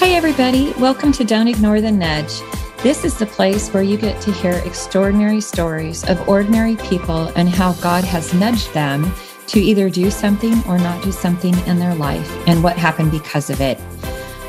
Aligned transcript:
Hi, 0.00 0.10
everybody. 0.10 0.72
Welcome 0.74 1.10
to 1.14 1.24
Don't 1.24 1.48
Ignore 1.48 1.80
the 1.80 1.90
Nudge. 1.90 2.40
This 2.84 3.04
is 3.04 3.18
the 3.18 3.26
place 3.26 3.70
where 3.70 3.82
you 3.82 3.96
get 3.96 4.22
to 4.22 4.30
hear 4.30 4.52
extraordinary 4.64 5.40
stories 5.40 6.08
of 6.08 6.28
ordinary 6.28 6.76
people 6.76 7.32
and 7.34 7.48
how 7.48 7.72
God 7.72 8.04
has 8.04 8.32
nudged 8.32 8.72
them 8.72 9.12
to 9.48 9.58
either 9.58 9.90
do 9.90 10.08
something 10.12 10.62
or 10.68 10.78
not 10.78 11.02
do 11.02 11.10
something 11.10 11.52
in 11.66 11.80
their 11.80 11.96
life 11.96 12.30
and 12.46 12.62
what 12.62 12.76
happened 12.76 13.10
because 13.10 13.50
of 13.50 13.60
it. 13.60 13.76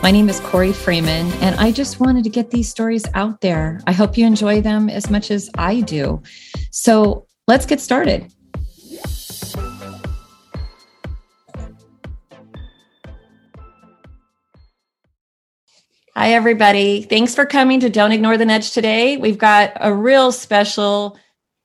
My 0.04 0.12
name 0.12 0.30
is 0.30 0.40
Corey 0.40 0.72
Freeman, 0.72 1.32
and 1.42 1.56
I 1.56 1.72
just 1.72 2.00
wanted 2.00 2.26
to 2.26 2.30
get 2.30 2.52
these 2.52 2.70
stories 2.70 3.06
out 3.16 3.42
there. 3.42 3.82
I 3.88 3.92
hope 3.92 4.20
you 4.20 4.28
enjoy 4.28 4.62
them 4.62 4.88
as 4.88 5.10
much 5.10 5.32
as 5.32 5.50
I 5.58 5.82
do. 5.82 6.22
So 6.70 7.26
let's 7.48 7.66
get 7.66 7.82
started. 7.82 8.32
Hi, 16.20 16.34
everybody. 16.34 17.04
Thanks 17.04 17.34
for 17.34 17.46
coming 17.46 17.80
to 17.80 17.90
Don't 17.90 18.12
Ignore 18.12 18.38
the 18.38 18.46
Nudge 18.46 18.72
today. 18.72 19.16
We've 19.16 19.38
got 19.38 19.72
a 19.78 19.94
real 19.94 20.34
special 20.34 21.18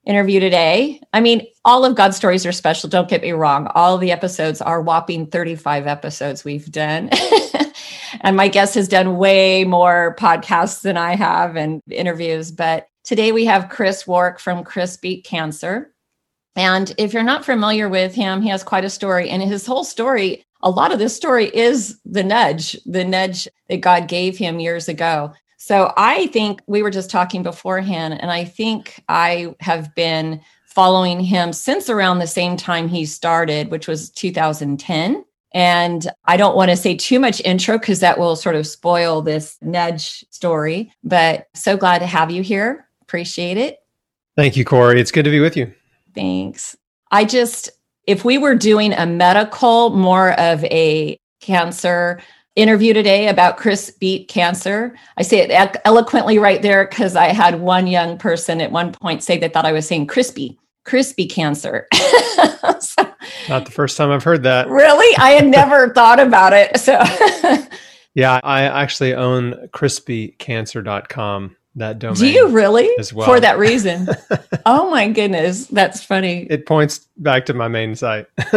interview 0.06 0.38
today. 0.38 1.00
I 1.12 1.18
mean, 1.18 1.44
all 1.64 1.84
of 1.84 1.96
God's 1.96 2.16
stories 2.16 2.46
are 2.46 2.52
special. 2.52 2.88
Don't 2.88 3.08
get 3.08 3.22
me 3.22 3.32
wrong. 3.32 3.66
All 3.74 3.98
the 3.98 4.12
episodes 4.12 4.62
are 4.62 4.80
whopping 4.80 5.26
35 5.26 5.88
episodes 5.88 6.44
we've 6.44 6.70
done. 6.70 7.10
and 8.20 8.36
my 8.36 8.46
guest 8.46 8.76
has 8.76 8.86
done 8.86 9.16
way 9.16 9.64
more 9.64 10.14
podcasts 10.20 10.82
than 10.82 10.96
I 10.96 11.16
have 11.16 11.56
and 11.56 11.82
interviews. 11.90 12.52
But 12.52 12.86
today 13.02 13.32
we 13.32 13.46
have 13.46 13.70
Chris 13.70 14.06
Wark 14.06 14.38
from 14.38 14.62
Chris 14.62 14.96
Beat 14.96 15.24
Cancer. 15.24 15.92
And 16.54 16.94
if 16.96 17.12
you're 17.12 17.24
not 17.24 17.44
familiar 17.44 17.88
with 17.88 18.14
him, 18.14 18.40
he 18.40 18.50
has 18.50 18.62
quite 18.62 18.84
a 18.84 18.90
story. 18.90 19.30
And 19.30 19.42
his 19.42 19.66
whole 19.66 19.82
story 19.82 20.44
a 20.64 20.70
lot 20.70 20.92
of 20.92 20.98
this 20.98 21.14
story 21.14 21.54
is 21.54 22.00
the 22.06 22.24
nudge, 22.24 22.76
the 22.86 23.04
nudge 23.04 23.46
that 23.68 23.82
God 23.82 24.08
gave 24.08 24.36
him 24.36 24.58
years 24.58 24.88
ago. 24.88 25.32
So 25.58 25.92
I 25.96 26.26
think 26.28 26.62
we 26.66 26.82
were 26.82 26.90
just 26.90 27.10
talking 27.10 27.42
beforehand, 27.42 28.20
and 28.20 28.30
I 28.30 28.44
think 28.44 29.02
I 29.08 29.54
have 29.60 29.94
been 29.94 30.40
following 30.66 31.20
him 31.20 31.52
since 31.52 31.88
around 31.88 32.18
the 32.18 32.26
same 32.26 32.56
time 32.56 32.88
he 32.88 33.06
started, 33.06 33.70
which 33.70 33.86
was 33.86 34.10
2010. 34.10 35.24
And 35.52 36.10
I 36.24 36.36
don't 36.36 36.56
want 36.56 36.70
to 36.70 36.76
say 36.76 36.96
too 36.96 37.20
much 37.20 37.40
intro 37.42 37.78
because 37.78 38.00
that 38.00 38.18
will 38.18 38.34
sort 38.34 38.56
of 38.56 38.66
spoil 38.66 39.22
this 39.22 39.56
nudge 39.62 40.24
story, 40.30 40.92
but 41.04 41.46
so 41.54 41.76
glad 41.76 42.00
to 42.00 42.06
have 42.06 42.30
you 42.30 42.42
here. 42.42 42.88
Appreciate 43.02 43.56
it. 43.56 43.78
Thank 44.36 44.56
you, 44.56 44.64
Corey. 44.64 45.00
It's 45.00 45.12
good 45.12 45.24
to 45.24 45.30
be 45.30 45.40
with 45.40 45.56
you. 45.56 45.72
Thanks. 46.14 46.76
I 47.12 47.24
just, 47.24 47.70
if 48.06 48.24
we 48.24 48.38
were 48.38 48.54
doing 48.54 48.92
a 48.92 49.06
medical, 49.06 49.90
more 49.90 50.38
of 50.38 50.64
a 50.64 51.18
cancer 51.40 52.20
interview 52.56 52.92
today 52.94 53.28
about 53.28 53.56
Chris 53.56 53.90
beat 53.90 54.28
cancer, 54.28 54.94
I 55.16 55.22
say 55.22 55.40
it 55.40 55.78
eloquently 55.84 56.38
right 56.38 56.62
there 56.62 56.86
because 56.86 57.16
I 57.16 57.26
had 57.26 57.60
one 57.60 57.86
young 57.86 58.18
person 58.18 58.60
at 58.60 58.70
one 58.70 58.92
point 58.92 59.22
say 59.22 59.38
they 59.38 59.48
thought 59.48 59.66
I 59.66 59.72
was 59.72 59.88
saying 59.88 60.06
crispy, 60.06 60.58
crispy 60.84 61.26
cancer. 61.26 61.88
so, 62.80 63.12
Not 63.48 63.64
the 63.64 63.72
first 63.72 63.96
time 63.96 64.10
I've 64.10 64.22
heard 64.22 64.42
that. 64.44 64.68
Really? 64.68 65.16
I 65.16 65.30
had 65.30 65.46
never 65.48 65.92
thought 65.92 66.20
about 66.20 66.52
it. 66.52 66.78
So, 66.78 66.92
yeah, 68.14 68.40
I 68.44 68.62
actually 68.62 69.14
own 69.14 69.68
crispycancer.com 69.72 71.56
that 71.76 71.98
domain. 71.98 72.16
Do 72.16 72.28
you 72.28 72.48
really? 72.48 72.88
As 72.98 73.12
well. 73.12 73.26
For 73.26 73.40
that 73.40 73.58
reason. 73.58 74.08
oh 74.66 74.90
my 74.90 75.08
goodness. 75.08 75.66
That's 75.66 76.04
funny. 76.04 76.46
It 76.50 76.66
points 76.66 77.08
back 77.16 77.46
to 77.46 77.54
my 77.54 77.68
main 77.68 77.94
site. 77.96 78.26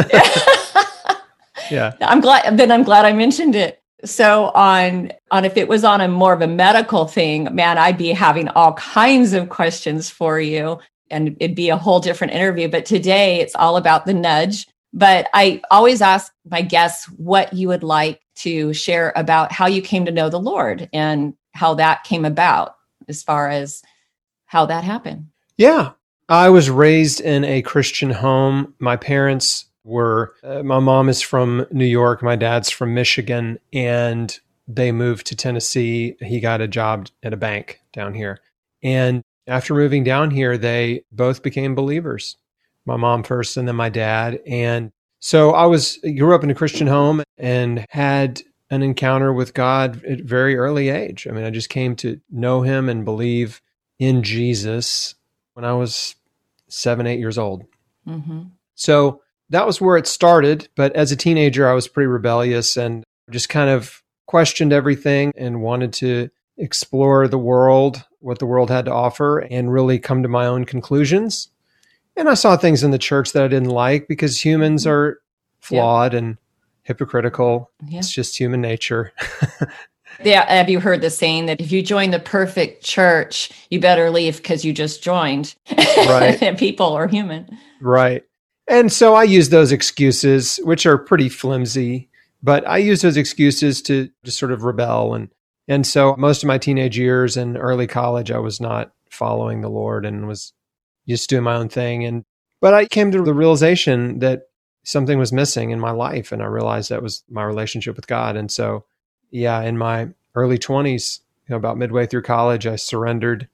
yeah. 1.71 1.93
I'm 2.01 2.21
glad 2.21 2.57
then 2.57 2.71
I'm 2.71 2.83
glad 2.83 3.05
I 3.05 3.13
mentioned 3.13 3.55
it. 3.55 3.81
So 4.05 4.51
on 4.53 5.11
on 5.31 5.45
if 5.45 5.57
it 5.57 5.67
was 5.67 5.83
on 5.83 6.01
a 6.01 6.07
more 6.07 6.33
of 6.33 6.41
a 6.41 6.47
medical 6.47 7.07
thing, 7.07 7.53
man, 7.55 7.77
I'd 7.77 7.97
be 7.97 8.09
having 8.09 8.49
all 8.49 8.73
kinds 8.73 9.33
of 9.33 9.49
questions 9.49 10.09
for 10.09 10.39
you 10.39 10.79
and 11.09 11.35
it'd 11.39 11.55
be 11.55 11.69
a 11.69 11.77
whole 11.77 11.99
different 11.99 12.33
interview. 12.33 12.67
But 12.67 12.85
today 12.85 13.39
it's 13.39 13.55
all 13.55 13.77
about 13.77 14.05
the 14.05 14.13
nudge. 14.13 14.67
But 14.93 15.27
I 15.33 15.61
always 15.69 16.01
ask 16.01 16.31
my 16.49 16.61
guests 16.61 17.05
what 17.17 17.53
you 17.53 17.67
would 17.67 17.83
like 17.83 18.21
to 18.37 18.73
share 18.73 19.11
about 19.15 19.51
how 19.51 19.65
you 19.67 19.81
came 19.81 20.05
to 20.05 20.11
know 20.11 20.29
the 20.29 20.39
Lord 20.39 20.89
and 20.93 21.33
how 21.53 21.73
that 21.73 22.03
came 22.03 22.23
about 22.23 22.76
as 23.07 23.23
far 23.23 23.49
as 23.49 23.81
how 24.45 24.65
that 24.65 24.83
happened. 24.83 25.27
Yeah. 25.57 25.91
I 26.29 26.49
was 26.49 26.69
raised 26.69 27.21
in 27.21 27.43
a 27.45 27.61
Christian 27.61 28.09
home. 28.09 28.73
My 28.79 28.97
parents 28.97 29.65
were, 29.83 30.33
uh, 30.43 30.63
my 30.63 30.79
mom 30.79 31.07
is 31.07 31.21
from 31.21 31.65
New 31.71 31.85
York, 31.85 32.21
my 32.21 32.35
dad's 32.35 32.69
from 32.69 32.93
Michigan, 32.93 33.59
and 33.71 34.37
they 34.67 34.91
moved 34.91 35.25
to 35.27 35.35
Tennessee. 35.35 36.15
He 36.19 36.41
got 36.41 36.59
a 36.59 36.67
job 36.67 37.07
at 37.23 37.33
a 37.33 37.37
bank 37.37 37.81
down 37.93 38.13
here. 38.13 38.39
And 38.83 39.23
after 39.47 39.73
moving 39.73 40.03
down 40.03 40.31
here, 40.31 40.57
they 40.57 41.03
both 41.11 41.41
became 41.41 41.73
believers. 41.73 42.35
My 42.85 42.97
mom 42.97 43.23
first 43.23 43.55
and 43.55 43.67
then 43.67 43.77
my 43.77 43.89
dad. 43.89 44.41
And 44.45 44.91
so 45.19 45.51
I 45.51 45.65
was 45.65 45.97
grew 46.17 46.35
up 46.35 46.43
in 46.43 46.51
a 46.51 46.55
Christian 46.55 46.87
home 46.87 47.23
and 47.37 47.85
had 47.89 48.41
an 48.69 48.83
encounter 48.83 49.31
with 49.31 49.53
God 49.53 50.03
at 50.03 50.21
very 50.21 50.57
early 50.57 50.89
age. 50.89 51.27
I 51.27 51.31
mean, 51.31 51.45
I 51.45 51.49
just 51.49 51.69
came 51.69 51.95
to 51.97 52.19
know 52.29 52.61
him 52.61 52.89
and 52.89 53.05
believe 53.05 53.61
in 53.99 54.23
Jesus 54.23 55.15
when 55.53 55.65
I 55.65 55.73
was 55.73 56.15
seven, 56.67 57.07
eight 57.07 57.19
years 57.19 57.37
old. 57.37 57.65
Mm-hmm. 58.07 58.43
So 58.75 59.21
that 59.49 59.65
was 59.65 59.79
where 59.79 59.97
it 59.97 60.07
started. 60.07 60.67
But 60.75 60.95
as 60.95 61.11
a 61.11 61.15
teenager, 61.15 61.67
I 61.67 61.73
was 61.73 61.87
pretty 61.87 62.07
rebellious 62.07 62.77
and 62.77 63.03
just 63.31 63.49
kind 63.49 63.69
of 63.69 64.03
questioned 64.25 64.73
everything 64.73 65.31
and 65.37 65.61
wanted 65.61 65.93
to 65.93 66.29
explore 66.57 67.27
the 67.27 67.37
world, 67.37 68.03
what 68.19 68.39
the 68.39 68.45
world 68.45 68.69
had 68.69 68.85
to 68.85 68.93
offer, 68.93 69.39
and 69.39 69.71
really 69.71 69.99
come 69.99 70.23
to 70.23 70.29
my 70.29 70.45
own 70.45 70.65
conclusions. 70.65 71.49
And 72.15 72.27
I 72.27 72.33
saw 72.33 72.57
things 72.57 72.83
in 72.83 72.91
the 72.91 72.97
church 72.97 73.31
that 73.33 73.43
I 73.43 73.47
didn't 73.47 73.69
like 73.69 74.07
because 74.07 74.43
humans 74.43 74.83
mm-hmm. 74.83 74.91
are 74.91 75.21
flawed 75.59 76.13
yeah. 76.13 76.19
and 76.19 76.37
hypocritical. 76.87 77.69
Yeah. 77.85 77.99
It's 77.99 78.11
just 78.11 78.39
human 78.39 78.61
nature. 78.61 79.11
yeah. 80.23 80.49
Have 80.51 80.69
you 80.69 80.79
heard 80.79 81.01
the 81.01 81.09
saying 81.09 81.45
that 81.47 81.59
if 81.59 81.71
you 81.71 81.83
join 81.83 82.11
the 82.11 82.19
perfect 82.19 82.83
church, 82.83 83.51
you 83.69 83.79
better 83.79 84.09
leave 84.09 84.37
because 84.37 84.63
you 84.63 84.71
just 84.73 85.03
joined? 85.03 85.53
Right. 85.97 86.57
people 86.57 86.93
are 86.93 87.07
human. 87.07 87.49
Right. 87.81 88.23
And 88.69 88.91
so 88.91 89.15
I 89.15 89.23
use 89.23 89.49
those 89.49 89.71
excuses, 89.71 90.57
which 90.63 90.85
are 90.85 90.97
pretty 90.97 91.29
flimsy, 91.29 92.09
but 92.41 92.67
I 92.67 92.77
use 92.77 93.01
those 93.01 93.17
excuses 93.17 93.81
to 93.83 94.09
just 94.23 94.39
sort 94.39 94.51
of 94.51 94.63
rebel. 94.63 95.13
And, 95.13 95.29
and 95.67 95.85
so 95.85 96.15
most 96.17 96.43
of 96.43 96.47
my 96.47 96.57
teenage 96.57 96.97
years 96.97 97.37
and 97.37 97.57
early 97.57 97.87
college, 97.87 98.31
I 98.31 98.39
was 98.39 98.59
not 98.59 98.91
following 99.09 99.61
the 99.61 99.69
Lord 99.69 100.05
and 100.05 100.27
was 100.27 100.53
just 101.07 101.29
doing 101.29 101.43
my 101.43 101.55
own 101.55 101.69
thing. 101.69 102.05
And, 102.05 102.23
but 102.59 102.73
I 102.73 102.85
came 102.85 103.11
to 103.11 103.21
the 103.21 103.33
realization 103.33 104.19
that 104.19 104.46
something 104.87 105.19
was 105.19 105.33
missing 105.33 105.71
in 105.71 105.81
my 105.81 105.91
life. 105.91 106.31
And 106.31 106.41
I 106.41 106.45
realized 106.45 106.89
that 106.89 107.03
was 107.03 107.21
my 107.29 107.43
relationship 107.43 107.97
with 107.97 108.07
God. 108.07 108.37
And 108.37 108.49
so, 108.49 108.85
yeah, 109.31 109.61
in 109.61 109.77
my 109.77 110.07
early 110.33 110.57
20s, 110.57 111.19
you 111.45 111.53
know, 111.53 111.57
about 111.57 111.77
midway 111.77 112.05
through 112.05 112.21
college, 112.21 112.65
I 112.65 112.77
surrendered 112.77 113.49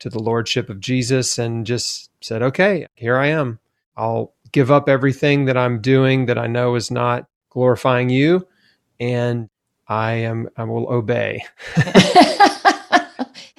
to 0.00 0.10
the 0.10 0.18
Lordship 0.18 0.68
of 0.68 0.78
Jesus 0.78 1.38
and 1.38 1.64
just 1.64 2.10
said, 2.20 2.42
okay, 2.42 2.86
here 2.94 3.16
I 3.16 3.28
am. 3.28 3.58
I'll 3.96 4.34
give 4.52 4.70
up 4.70 4.86
everything 4.86 5.46
that 5.46 5.56
I'm 5.56 5.80
doing 5.80 6.26
that 6.26 6.36
I 6.36 6.46
know 6.46 6.74
is 6.74 6.90
not 6.90 7.26
glorifying 7.48 8.10
you. 8.10 8.46
And 9.00 9.48
I 9.88 10.12
am, 10.12 10.50
I 10.58 10.64
will 10.64 10.92
obey. 10.92 11.42
and 11.76 11.86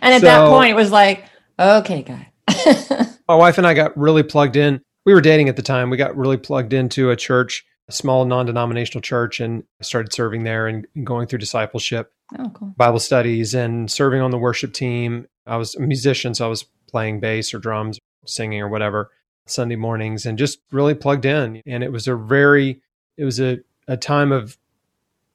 at 0.03 0.21
so, 0.21 0.27
that 0.27 0.49
point, 0.49 0.69
it 0.69 0.75
was 0.75 0.91
like, 0.91 1.25
okay, 1.57 2.03
God. 2.03 2.27
my 3.27 3.35
wife 3.35 3.57
and 3.57 3.65
I 3.65 3.73
got 3.73 3.97
really 3.97 4.21
plugged 4.21 4.55
in 4.55 4.81
we 5.07 5.13
were 5.13 5.21
dating 5.21 5.47
at 5.47 5.55
the 5.55 5.61
time. 5.61 5.89
We 5.89 5.95
got 5.95 6.17
really 6.17 6.35
plugged 6.35 6.73
into 6.73 7.11
a 7.11 7.15
church, 7.15 7.65
a 7.87 7.93
small 7.93 8.25
non-denominational 8.25 9.01
church, 9.01 9.39
and 9.39 9.63
started 9.81 10.11
serving 10.11 10.43
there 10.43 10.67
and 10.67 10.85
going 11.05 11.27
through 11.27 11.39
discipleship, 11.39 12.11
oh, 12.37 12.49
cool. 12.49 12.73
Bible 12.75 12.99
studies, 12.99 13.53
and 13.53 13.89
serving 13.89 14.19
on 14.19 14.31
the 14.31 14.37
worship 14.37 14.73
team. 14.73 15.25
I 15.45 15.55
was 15.55 15.75
a 15.75 15.79
musician, 15.79 16.35
so 16.35 16.45
I 16.45 16.49
was 16.49 16.65
playing 16.89 17.21
bass 17.21 17.53
or 17.53 17.59
drums, 17.59 17.99
singing 18.25 18.59
or 18.59 18.67
whatever 18.67 19.09
Sunday 19.45 19.77
mornings, 19.77 20.25
and 20.25 20.37
just 20.37 20.59
really 20.73 20.93
plugged 20.93 21.23
in. 21.23 21.61
And 21.65 21.85
it 21.85 21.93
was 21.93 22.09
a 22.09 22.15
very, 22.17 22.81
it 23.15 23.23
was 23.23 23.39
a, 23.39 23.59
a 23.87 23.95
time 23.95 24.33
of, 24.33 24.57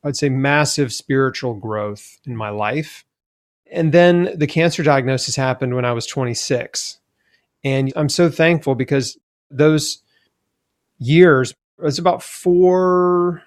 I'd 0.05 0.19
say, 0.19 0.29
massive 0.29 0.93
spiritual 0.93 1.55
growth 1.55 2.19
in 2.27 2.37
my 2.37 2.51
life. 2.51 3.07
And 3.71 3.91
then 3.91 4.35
the 4.37 4.47
cancer 4.47 4.83
diagnosis 4.83 5.35
happened 5.35 5.75
when 5.75 5.87
I 5.87 5.93
was 5.93 6.05
26. 6.05 6.99
And 7.65 7.91
I'm 7.97 8.11
so 8.11 8.29
thankful 8.29 8.75
because 8.75 9.17
those 9.57 9.99
years, 10.99 11.55
it's 11.83 11.99
about 11.99 12.23
four, 12.23 13.43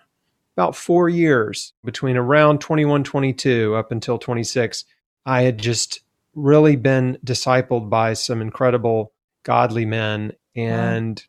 about 0.56 0.76
four 0.76 1.10
years 1.10 1.74
between 1.84 2.18
around 2.18 2.62
21, 2.62 3.04
22 3.04 3.76
up 3.76 3.92
until 3.92 4.18
26. 4.18 4.86
I 5.26 5.42
had 5.42 5.58
just 5.58 6.02
really 6.36 6.76
been 6.76 7.18
discipled 7.26 7.90
by 7.90 8.14
some 8.14 8.42
incredible 8.42 9.14
godly 9.44 9.86
men 9.86 10.34
and 10.56 11.24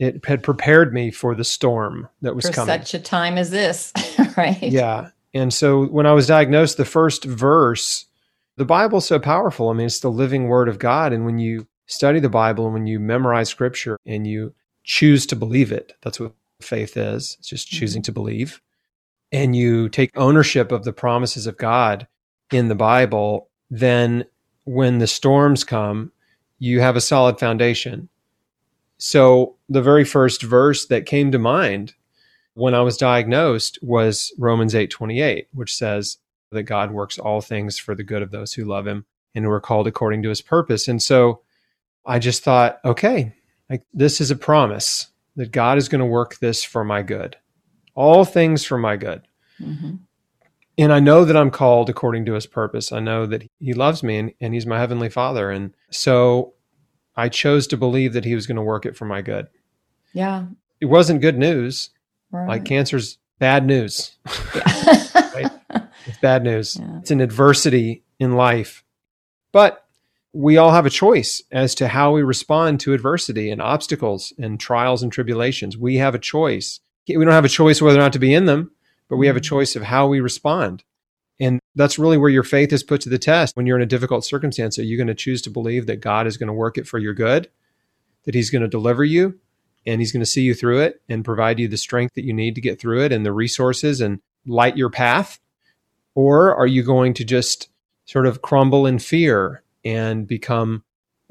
wow. 0.00 0.06
it 0.08 0.24
had 0.24 0.42
prepared 0.42 0.92
me 0.94 1.10
for 1.10 1.34
the 1.34 1.44
storm 1.44 2.08
that 2.22 2.34
was 2.34 2.46
for 2.46 2.52
coming. 2.52 2.78
such 2.78 2.94
a 2.94 2.98
time 2.98 3.36
as 3.36 3.50
this, 3.50 3.92
right? 4.36 4.62
Yeah. 4.62 5.10
And 5.34 5.52
so 5.52 5.86
when 5.86 6.06
I 6.06 6.12
was 6.12 6.26
diagnosed, 6.26 6.78
the 6.78 6.84
first 6.84 7.24
verse, 7.24 8.06
the 8.56 8.64
Bible's 8.64 9.06
so 9.06 9.18
powerful. 9.18 9.68
I 9.68 9.74
mean, 9.74 9.86
it's 9.86 10.00
the 10.00 10.10
living 10.10 10.48
word 10.48 10.68
of 10.68 10.78
God. 10.78 11.12
And 11.12 11.24
when 11.24 11.38
you 11.38 11.66
study 11.88 12.20
the 12.20 12.28
Bible 12.28 12.66
and 12.66 12.74
when 12.74 12.86
you 12.86 13.00
memorize 13.00 13.48
scripture 13.48 13.98
and 14.06 14.26
you 14.26 14.54
choose 14.84 15.26
to 15.26 15.36
believe 15.36 15.72
it, 15.72 15.94
that's 16.02 16.20
what 16.20 16.32
faith 16.60 16.96
is. 16.96 17.36
It's 17.40 17.48
just 17.48 17.68
choosing 17.68 18.00
mm-hmm. 18.02 18.06
to 18.06 18.12
believe. 18.12 18.62
And 19.32 19.56
you 19.56 19.88
take 19.88 20.16
ownership 20.16 20.70
of 20.72 20.84
the 20.84 20.92
promises 20.92 21.46
of 21.46 21.58
God 21.58 22.06
in 22.52 22.68
the 22.68 22.74
Bible, 22.74 23.50
then 23.70 24.24
when 24.64 24.98
the 24.98 25.06
storms 25.06 25.64
come, 25.64 26.12
you 26.58 26.80
have 26.80 26.96
a 26.96 27.00
solid 27.00 27.38
foundation. 27.38 28.08
So 28.96 29.56
the 29.68 29.82
very 29.82 30.04
first 30.04 30.42
verse 30.42 30.86
that 30.86 31.06
came 31.06 31.30
to 31.32 31.38
mind 31.38 31.94
when 32.54 32.74
I 32.74 32.80
was 32.80 32.96
diagnosed 32.96 33.78
was 33.82 34.32
Romans 34.38 34.74
8:28, 34.74 35.46
which 35.52 35.74
says 35.74 36.18
that 36.50 36.64
God 36.64 36.90
works 36.90 37.18
all 37.18 37.40
things 37.40 37.78
for 37.78 37.94
the 37.94 38.02
good 38.02 38.22
of 38.22 38.30
those 38.30 38.54
who 38.54 38.64
love 38.64 38.86
him 38.86 39.04
and 39.34 39.44
who 39.44 39.50
are 39.50 39.60
called 39.60 39.86
according 39.86 40.22
to 40.22 40.30
his 40.30 40.40
purpose. 40.40 40.88
And 40.88 41.02
so 41.02 41.42
I 42.06 42.18
just 42.18 42.42
thought, 42.42 42.80
okay, 42.84 43.34
like 43.68 43.82
this 43.92 44.20
is 44.20 44.30
a 44.30 44.36
promise 44.36 45.08
that 45.36 45.52
God 45.52 45.78
is 45.78 45.88
going 45.88 46.00
to 46.00 46.06
work 46.06 46.38
this 46.38 46.64
for 46.64 46.84
my 46.84 47.02
good. 47.02 47.36
All 47.94 48.24
things 48.24 48.64
for 48.64 48.78
my 48.78 48.96
good. 48.96 49.22
Mm-hmm. 49.60 49.96
And 50.78 50.92
I 50.92 51.00
know 51.00 51.24
that 51.24 51.36
I'm 51.36 51.50
called 51.50 51.90
according 51.90 52.24
to 52.26 52.34
his 52.34 52.46
purpose. 52.46 52.92
I 52.92 53.00
know 53.00 53.26
that 53.26 53.48
he 53.58 53.74
loves 53.74 54.02
me 54.02 54.18
and, 54.18 54.32
and 54.40 54.54
he's 54.54 54.66
my 54.66 54.78
heavenly 54.78 55.08
father. 55.08 55.50
And 55.50 55.74
so 55.90 56.54
I 57.16 57.28
chose 57.28 57.66
to 57.68 57.76
believe 57.76 58.12
that 58.12 58.24
he 58.24 58.36
was 58.36 58.46
going 58.46 58.56
to 58.56 58.62
work 58.62 58.86
it 58.86 58.96
for 58.96 59.04
my 59.04 59.20
good. 59.20 59.48
Yeah. 60.12 60.46
It 60.80 60.86
wasn't 60.86 61.20
good 61.20 61.36
news. 61.36 61.90
Right. 62.30 62.48
Like 62.48 62.64
cancer's 62.64 63.18
bad 63.40 63.66
news. 63.66 64.16
Yeah. 64.54 65.30
right? 65.34 65.50
It's 66.06 66.18
bad 66.18 66.44
news. 66.44 66.76
Yeah. 66.80 66.98
It's 66.98 67.10
an 67.10 67.20
adversity 67.20 68.04
in 68.20 68.36
life. 68.36 68.84
But 69.50 69.84
we 70.32 70.56
all 70.56 70.70
have 70.70 70.86
a 70.86 70.90
choice 70.90 71.42
as 71.50 71.74
to 71.76 71.88
how 71.88 72.12
we 72.12 72.22
respond 72.22 72.80
to 72.80 72.92
adversity 72.92 73.50
and 73.50 73.62
obstacles 73.62 74.32
and 74.38 74.60
trials 74.60 75.02
and 75.02 75.10
tribulations. 75.10 75.76
We 75.76 75.96
have 75.96 76.14
a 76.14 76.18
choice. 76.18 76.80
We 77.08 77.14
don't 77.14 77.28
have 77.28 77.44
a 77.44 77.48
choice 77.48 77.80
whether 77.80 77.98
or 77.98 78.02
not 78.02 78.12
to 78.12 78.18
be 78.18 78.34
in 78.34 78.44
them, 78.44 78.70
but 79.08 79.16
we 79.16 79.26
have 79.26 79.36
a 79.36 79.40
mm-hmm. 79.40 79.48
choice 79.48 79.74
of 79.74 79.82
how 79.82 80.06
we 80.06 80.20
respond. 80.20 80.84
And 81.40 81.60
that's 81.74 81.98
really 81.98 82.18
where 82.18 82.30
your 82.30 82.42
faith 82.42 82.72
is 82.72 82.82
put 82.82 83.00
to 83.02 83.08
the 83.08 83.18
test. 83.18 83.56
When 83.56 83.64
you're 83.64 83.76
in 83.76 83.82
a 83.82 83.86
difficult 83.86 84.24
circumstance, 84.24 84.78
are 84.78 84.84
you 84.84 84.96
going 84.96 85.06
to 85.06 85.14
choose 85.14 85.40
to 85.42 85.50
believe 85.50 85.86
that 85.86 86.00
God 86.00 86.26
is 86.26 86.36
going 86.36 86.48
to 86.48 86.52
work 86.52 86.76
it 86.76 86.86
for 86.86 86.98
your 86.98 87.14
good, 87.14 87.48
that 88.24 88.34
He's 88.34 88.50
going 88.50 88.62
to 88.62 88.68
deliver 88.68 89.04
you, 89.04 89.38
and 89.86 90.00
He's 90.00 90.12
going 90.12 90.20
to 90.20 90.26
see 90.26 90.42
you 90.42 90.52
through 90.52 90.80
it 90.80 91.00
and 91.08 91.24
provide 91.24 91.60
you 91.60 91.68
the 91.68 91.76
strength 91.76 92.14
that 92.14 92.24
you 92.24 92.32
need 92.32 92.56
to 92.56 92.60
get 92.60 92.80
through 92.80 93.04
it 93.04 93.12
and 93.12 93.24
the 93.24 93.32
resources 93.32 94.00
and 94.00 94.20
light 94.46 94.76
your 94.76 94.90
path? 94.90 95.38
Or 96.14 96.54
are 96.56 96.66
you 96.66 96.82
going 96.82 97.14
to 97.14 97.24
just 97.24 97.68
sort 98.04 98.26
of 98.26 98.42
crumble 98.42 98.84
in 98.84 98.98
fear 98.98 99.62
and 99.84 100.26
become 100.26 100.84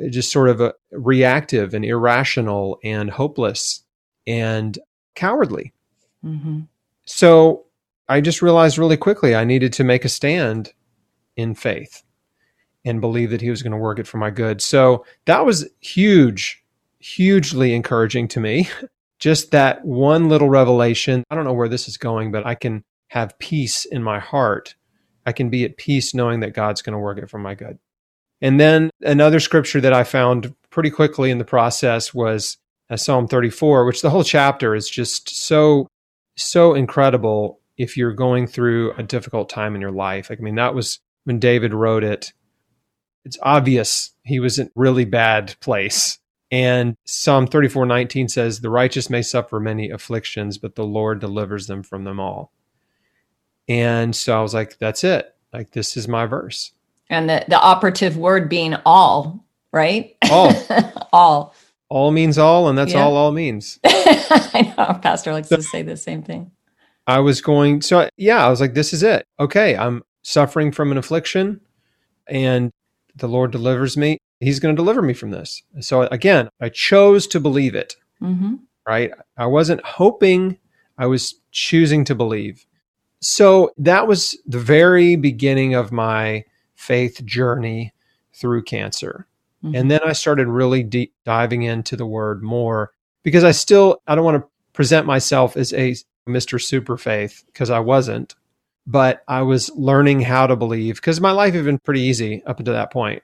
just 0.10 0.32
sort 0.32 0.50
of 0.50 0.74
reactive 0.92 1.74
and 1.74 1.84
irrational 1.84 2.80
and 2.84 3.10
hopeless 3.10 3.84
and 4.26 4.78
cowardly? 5.16 5.74
Mm-hmm. 6.24 6.62
So 7.06 7.66
I 8.10 8.22
just 8.22 8.42
realized 8.42 8.78
really 8.78 8.98
quickly 8.98 9.36
I 9.36 9.44
needed 9.44 9.74
to 9.74 9.84
make 9.84 10.06
a 10.06 10.10
stand 10.10 10.74
in 11.36 11.56
faith 11.56 12.04
and 12.86 13.02
believe 13.02 13.32
that 13.32 13.42
he 13.42 13.50
was 13.50 13.62
going 13.62 13.72
to 13.72 13.78
work 13.78 14.00
it 14.00 14.08
for 14.08 14.18
my 14.18 14.30
good. 14.30 14.62
So 14.62 15.06
that 15.26 15.46
was 15.46 15.70
huge, 15.80 16.64
hugely 17.00 17.74
encouraging 17.74 18.28
to 18.30 18.40
me. 18.40 18.70
Just 19.20 19.50
that 19.52 19.84
one 19.84 20.30
little 20.30 20.50
revelation. 20.50 21.24
I 21.32 21.36
don't 21.36 21.44
know 21.44 21.54
where 21.54 21.68
this 21.68 21.88
is 21.88 21.98
going, 21.98 22.32
but 22.32 22.46
I 22.46 22.54
can 22.54 22.84
have 23.08 23.38
peace 23.40 23.86
in 23.86 24.04
my 24.04 24.20
heart. 24.20 24.76
I 25.26 25.32
can 25.32 25.50
be 25.50 25.66
at 25.66 25.78
peace 25.78 26.14
knowing 26.14 26.42
that 26.42 26.54
God's 26.54 26.84
going 26.84 26.94
to 26.94 27.00
work 27.00 27.18
it 27.18 27.30
for 27.30 27.40
my 27.40 27.56
good. 27.56 27.80
And 28.42 28.60
then 28.60 28.90
another 29.02 29.40
scripture 29.40 29.82
that 29.82 29.94
I 29.94 30.04
found 30.04 30.54
pretty 30.70 30.92
quickly 30.92 31.32
in 31.32 31.38
the 31.38 31.46
process 31.46 32.14
was 32.14 32.58
uh, 32.90 32.98
Psalm 32.98 33.28
34, 33.28 33.86
which 33.86 34.02
the 34.02 34.10
whole 34.10 34.24
chapter 34.24 34.76
is 34.76 34.90
just 34.90 35.30
so, 35.30 35.88
so 36.36 36.74
incredible 36.74 37.60
if 37.78 37.98
you're 37.98 38.14
going 38.14 38.48
through 38.48 38.94
a 38.94 39.04
difficult 39.04 39.50
time 39.50 39.76
in 39.76 39.82
your 39.82 39.92
life. 39.92 40.30
I 40.32 40.36
mean, 40.36 40.56
that 40.56 40.74
was 40.74 41.00
when 41.24 41.40
David 41.40 41.74
wrote 41.74 42.04
it. 42.04 42.34
It's 43.26 43.38
obvious 43.42 44.12
he 44.24 44.40
was 44.40 44.58
in 44.60 44.68
a 44.68 44.72
really 44.76 45.06
bad 45.06 45.56
place. 45.60 46.20
And 46.50 46.96
Psalm 47.06 47.48
34 47.48 47.86
19 47.86 48.30
says, 48.30 48.62
The 48.62 48.70
righteous 48.70 49.10
may 49.10 49.22
suffer 49.22 49.60
many 49.60 49.90
afflictions, 49.90 50.58
but 50.58 50.76
the 50.76 50.86
Lord 50.86 51.20
delivers 51.20 51.68
them 51.68 51.84
from 51.84 52.06
them 52.06 52.20
all. 52.20 52.54
And 53.68 54.16
so 54.16 54.38
I 54.38 54.42
was 54.42 54.54
like, 54.54 54.78
That's 54.78 55.04
it. 55.04 55.36
Like, 55.52 55.72
this 55.72 55.98
is 55.98 56.08
my 56.08 56.26
verse. 56.26 56.72
And 57.10 57.30
the, 57.30 57.46
the 57.48 57.60
operative 57.60 58.18
word 58.18 58.50
being 58.50 58.76
all, 58.86 59.46
right? 59.72 60.16
All. 60.30 60.54
all. 61.14 61.56
All 61.90 62.12
means 62.12 62.38
all, 62.38 62.68
and 62.68 62.78
that's 62.78 62.92
yeah. 62.92 63.04
all 63.04 63.16
all 63.16 63.32
means. 63.32 63.80
I 63.86 64.74
know. 64.78 65.00
Pastor 65.00 65.32
likes 65.32 65.48
so, 65.48 65.56
to 65.56 65.64
say 65.64 65.84
the 65.84 65.96
same 65.96 66.22
thing. 66.22 66.52
I 67.06 67.20
was 67.20 67.40
going, 67.40 67.82
so 67.82 68.10
yeah, 68.18 68.46
I 68.46 68.50
was 68.50 68.60
like, 68.60 68.74
this 68.74 68.92
is 68.92 69.04
it. 69.04 69.26
Okay, 69.40 69.78
I'm 69.78 70.04
suffering 70.22 70.74
from 70.74 70.92
an 70.92 70.98
affliction 70.98 71.62
and 72.28 72.72
the 73.16 73.28
Lord 73.28 73.52
delivers 73.52 73.98
me. 73.98 74.20
He's 74.40 74.60
going 74.60 74.76
to 74.76 74.80
deliver 74.80 75.02
me 75.02 75.14
from 75.14 75.32
this. 75.32 75.64
So 75.80 76.02
again, 76.04 76.50
I 76.62 76.70
chose 76.70 77.26
to 77.28 77.40
believe 77.40 77.76
it, 77.76 77.96
mm-hmm. 78.22 78.56
right? 78.88 79.12
I 79.38 79.48
wasn't 79.48 79.84
hoping, 79.84 80.58
I 80.98 81.08
was 81.08 81.36
choosing 81.52 82.04
to 82.06 82.16
believe. 82.16 82.66
So 83.22 83.72
that 83.78 84.08
was 84.08 84.38
the 84.46 84.60
very 84.60 85.16
beginning 85.16 85.74
of 85.74 85.92
my 85.92 86.44
faith 86.78 87.26
journey 87.26 87.94
through 88.34 88.64
cancer. 88.64 89.28
Mm-hmm. 89.64 89.76
And 89.76 89.92
then 89.92 90.00
I 90.06 90.14
started 90.14 90.48
really 90.48 90.84
deep 90.84 91.14
diving 91.26 91.64
into 91.64 91.98
the 91.98 92.06
word 92.06 92.42
more 92.42 92.94
because 93.24 93.44
I 93.44 93.52
still, 93.52 94.02
I 94.08 94.16
don't 94.16 94.24
want 94.24 94.42
to 94.42 94.50
present 94.74 95.06
myself 95.06 95.58
as 95.58 95.74
a 95.74 95.96
Mr. 96.28 96.62
Super 96.62 96.98
Faith 96.98 97.44
because 97.48 97.70
I 97.70 97.80
wasn't, 97.80 98.36
but 98.86 99.24
I 99.28 99.42
was 99.42 99.70
learning 99.76 100.22
how 100.22 100.48
to 100.48 100.56
believe 100.56 100.96
because 100.96 101.20
my 101.20 101.32
life 101.32 101.54
had 101.54 101.66
been 101.66 101.80
pretty 101.80 102.02
easy 102.02 102.44
up 102.46 102.60
until 102.60 102.76
that 102.76 102.94
point. 102.94 103.24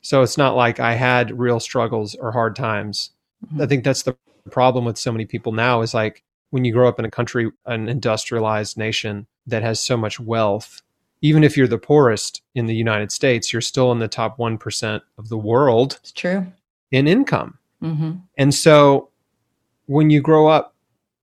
So 0.00 0.22
it's 0.22 0.38
not 0.38 0.56
like 0.56 0.80
I 0.80 0.94
had 0.94 1.38
real 1.38 1.60
struggles 1.60 2.14
or 2.14 2.32
hard 2.32 2.56
times. 2.56 3.10
Mm-hmm. 3.44 3.62
I 3.62 3.66
think 3.66 3.84
that's 3.84 4.04
the 4.04 4.16
problem 4.50 4.84
with 4.84 4.98
so 4.98 5.12
many 5.12 5.26
people 5.26 5.52
now 5.52 5.82
is 5.82 5.92
like 5.94 6.22
when 6.50 6.64
you 6.64 6.72
grow 6.72 6.88
up 6.88 6.98
in 6.98 7.04
a 7.04 7.10
country, 7.10 7.50
an 7.66 7.88
industrialized 7.88 8.76
nation 8.76 9.26
that 9.46 9.62
has 9.62 9.80
so 9.80 9.96
much 9.96 10.20
wealth, 10.20 10.82
even 11.22 11.44
if 11.44 11.56
you're 11.56 11.68
the 11.68 11.78
poorest 11.78 12.42
in 12.54 12.66
the 12.66 12.74
United 12.74 13.12
States, 13.12 13.52
you're 13.52 13.62
still 13.62 13.92
in 13.92 14.00
the 14.00 14.08
top 14.08 14.36
1% 14.38 15.00
of 15.16 15.28
the 15.28 15.38
world. 15.38 15.98
It's 16.02 16.12
true. 16.12 16.46
In 16.90 17.06
income. 17.06 17.58
Mm-hmm. 17.82 18.12
And 18.36 18.54
so 18.54 19.08
when 19.86 20.10
you 20.10 20.20
grow 20.20 20.48
up 20.48 20.74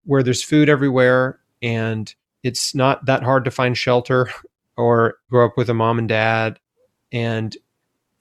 where 0.05 0.23
there's 0.23 0.41
food 0.41 0.69
everywhere 0.69 1.39
and 1.61 2.13
it's 2.43 2.73
not 2.73 3.05
that 3.05 3.23
hard 3.23 3.45
to 3.45 3.51
find 3.51 3.77
shelter 3.77 4.31
or 4.77 5.17
grow 5.29 5.45
up 5.45 5.57
with 5.57 5.69
a 5.69 5.73
mom 5.73 5.99
and 5.99 6.07
dad 6.07 6.59
and 7.11 7.55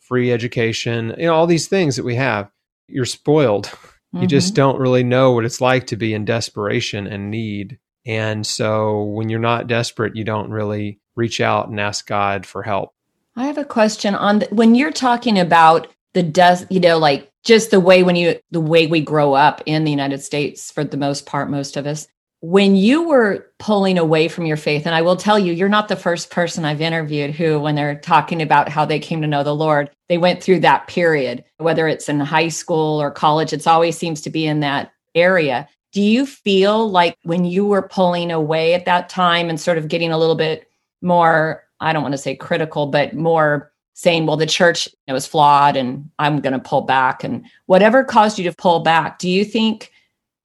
free 0.01 0.33
education, 0.33 1.15
you 1.17 1.27
know, 1.27 1.35
all 1.35 1.47
these 1.47 1.69
things 1.69 1.97
that 1.97 2.05
we 2.05 2.17
have. 2.17 2.51
You're 2.89 3.05
spoiled. 3.05 3.67
Mm-hmm. 3.67 4.23
You 4.23 4.27
just 4.27 4.55
don't 4.55 4.81
really 4.81 5.05
know 5.05 5.33
what 5.33 5.45
it's 5.45 5.61
like 5.61 5.87
to 5.89 5.97
be 5.97 6.15
in 6.15 6.25
desperation 6.25 7.07
and 7.07 7.31
need. 7.31 7.79
And 8.07 8.47
so 8.47 9.03
when 9.03 9.29
you're 9.29 9.39
not 9.39 9.67
desperate, 9.67 10.17
you 10.17 10.25
don't 10.25 10.51
really 10.51 10.99
reach 11.19 11.41
out 11.41 11.69
and 11.69 11.79
ask 11.79 12.07
God 12.07 12.47
for 12.47 12.63
help. 12.63 12.95
I 13.37 13.47
have 13.47 13.59
a 13.59 13.65
question 13.65 14.15
on 14.15 14.39
the, 14.39 14.47
when 14.47 14.75
you're 14.75 14.91
talking 14.91 15.39
about 15.39 15.89
the 16.15 16.23
death, 16.23 16.67
you 16.71 16.81
know, 16.81 16.99
like 16.99 17.31
just 17.45 17.71
the 17.71 17.81
way 17.81 18.03
when 18.03 18.17
you 18.17 18.39
the 18.51 18.61
way 18.61 18.87
we 18.87 19.01
grow 19.01 19.35
up 19.35 19.63
in 19.67 19.85
the 19.85 19.91
United 19.91 20.23
States 20.23 20.71
for 20.71 20.85
the 20.85 20.97
most 20.97 21.27
part 21.27 21.51
most 21.51 21.77
of 21.77 21.87
us 21.87 22.09
when 22.41 22.77
you 22.77 23.03
were 23.03 23.51
pulling 23.59 23.99
away 23.99 24.29
from 24.29 24.47
your 24.47 24.57
faith 24.57 24.87
and 24.87 24.95
I 24.95 25.03
will 25.03 25.17
tell 25.17 25.39
you 25.39 25.53
you're 25.53 25.69
not 25.69 25.89
the 25.89 25.97
first 25.97 26.31
person 26.31 26.65
I've 26.65 26.81
interviewed 26.81 27.35
who 27.35 27.59
when 27.59 27.75
they're 27.75 27.99
talking 27.99 28.43
about 28.43 28.69
how 28.69 28.85
they 28.85 29.01
came 29.01 29.23
to 29.23 29.27
know 29.27 29.43
the 29.43 29.55
Lord 29.55 29.91
they 30.09 30.19
went 30.19 30.43
through 30.43 30.61
that 30.61 30.87
period 30.89 31.45
whether 31.57 31.89
it's 31.89 32.09
in 32.09 32.21
high 32.21 32.49
school 32.49 33.01
or 33.01 33.11
college 33.11 33.53
it's 33.53 33.67
always 33.67 33.97
seems 33.97 34.21
to 34.23 34.31
be 34.31 34.47
in 34.47 34.61
that 34.61 34.93
area 35.15 35.69
do 35.93 36.03
you 36.03 36.27
feel 36.27 36.89
like 36.91 37.17
when 37.23 37.45
you 37.45 37.65
were 37.65 37.89
pulling 37.89 38.31
away 38.31 38.75
at 38.75 38.85
that 38.85 39.09
time 39.09 39.49
and 39.49 39.59
sort 39.59 39.79
of 39.79 39.89
getting 39.89 40.13
a 40.13 40.19
little 40.19 40.37
bit 40.37 40.68
more 41.01 41.65
I 41.81 41.93
don't 41.93 42.03
want 42.03 42.13
to 42.13 42.19
say 42.19 42.35
critical 42.35 42.87
but 42.87 43.15
more 43.15 43.73
saying, 43.95 44.27
well, 44.27 44.37
the 44.37 44.47
church 44.47 44.89
was 45.09 45.27
flawed 45.27 45.77
and 45.77 46.09
I'm 46.21 46.41
going 46.41 46.53
to 46.53 46.59
pull 46.59 46.83
back 46.83 47.25
and 47.25 47.45
whatever 47.67 48.05
caused 48.05 48.39
you 48.39 48.49
to 48.49 48.57
pull 48.57 48.81
back. 48.81 49.19
Do 49.19 49.29
you 49.29 49.45
think 49.45 49.91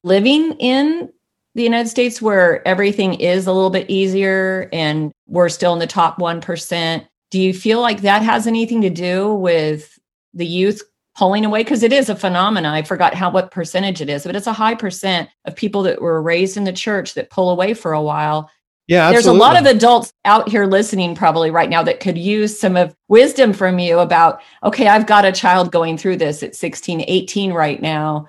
living 0.02 0.52
in 0.58 1.08
the 1.54 1.62
United 1.62 1.88
States 1.88 2.20
where 2.20 2.66
everything 2.66 3.14
is 3.14 3.46
a 3.46 3.52
little 3.52 3.70
bit 3.70 3.88
easier 3.88 4.68
and 4.72 5.12
we're 5.28 5.48
still 5.48 5.72
in 5.72 5.78
the 5.78 5.86
top 5.86 6.18
1%, 6.18 7.06
do 7.30 7.40
you 7.40 7.54
feel 7.54 7.80
like 7.80 8.00
that 8.00 8.22
has 8.22 8.46
anything 8.46 8.80
to 8.80 8.90
do 8.90 9.32
with 9.32 9.98
the 10.34 10.46
youth 10.46 10.82
pulling 11.16 11.44
away? 11.44 11.62
Because 11.62 11.84
it 11.84 11.92
is 11.92 12.08
a 12.08 12.16
phenomenon. 12.16 12.74
I 12.74 12.82
forgot 12.82 13.14
how 13.14 13.30
what 13.30 13.52
percentage 13.52 14.00
it 14.00 14.10
is, 14.10 14.24
but 14.24 14.34
it's 14.34 14.48
a 14.48 14.52
high 14.52 14.74
percent 14.74 15.28
of 15.44 15.54
people 15.54 15.82
that 15.84 16.02
were 16.02 16.20
raised 16.20 16.56
in 16.56 16.64
the 16.64 16.72
church 16.72 17.14
that 17.14 17.30
pull 17.30 17.50
away 17.50 17.72
for 17.72 17.92
a 17.92 18.02
while. 18.02 18.50
Yeah, 18.86 19.10
There's 19.10 19.26
a 19.26 19.32
lot 19.32 19.56
of 19.56 19.64
adults 19.64 20.12
out 20.26 20.48
here 20.48 20.66
listening 20.66 21.14
probably 21.14 21.50
right 21.50 21.70
now 21.70 21.82
that 21.84 22.00
could 22.00 22.18
use 22.18 22.58
some 22.58 22.76
of 22.76 22.94
wisdom 23.08 23.54
from 23.54 23.78
you 23.78 23.98
about, 23.98 24.42
okay, 24.62 24.88
I've 24.88 25.06
got 25.06 25.24
a 25.24 25.32
child 25.32 25.72
going 25.72 25.96
through 25.96 26.18
this 26.18 26.42
at 26.42 26.54
16, 26.54 27.04
18 27.08 27.52
right 27.52 27.80
now. 27.80 28.28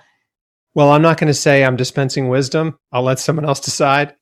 Well, 0.73 0.91
I'm 0.91 1.01
not 1.01 1.17
going 1.17 1.27
to 1.27 1.33
say 1.33 1.63
I'm 1.63 1.75
dispensing 1.75 2.29
wisdom. 2.29 2.77
I'll 2.91 3.03
let 3.03 3.19
someone 3.19 3.45
else 3.45 3.59
decide. 3.59 4.15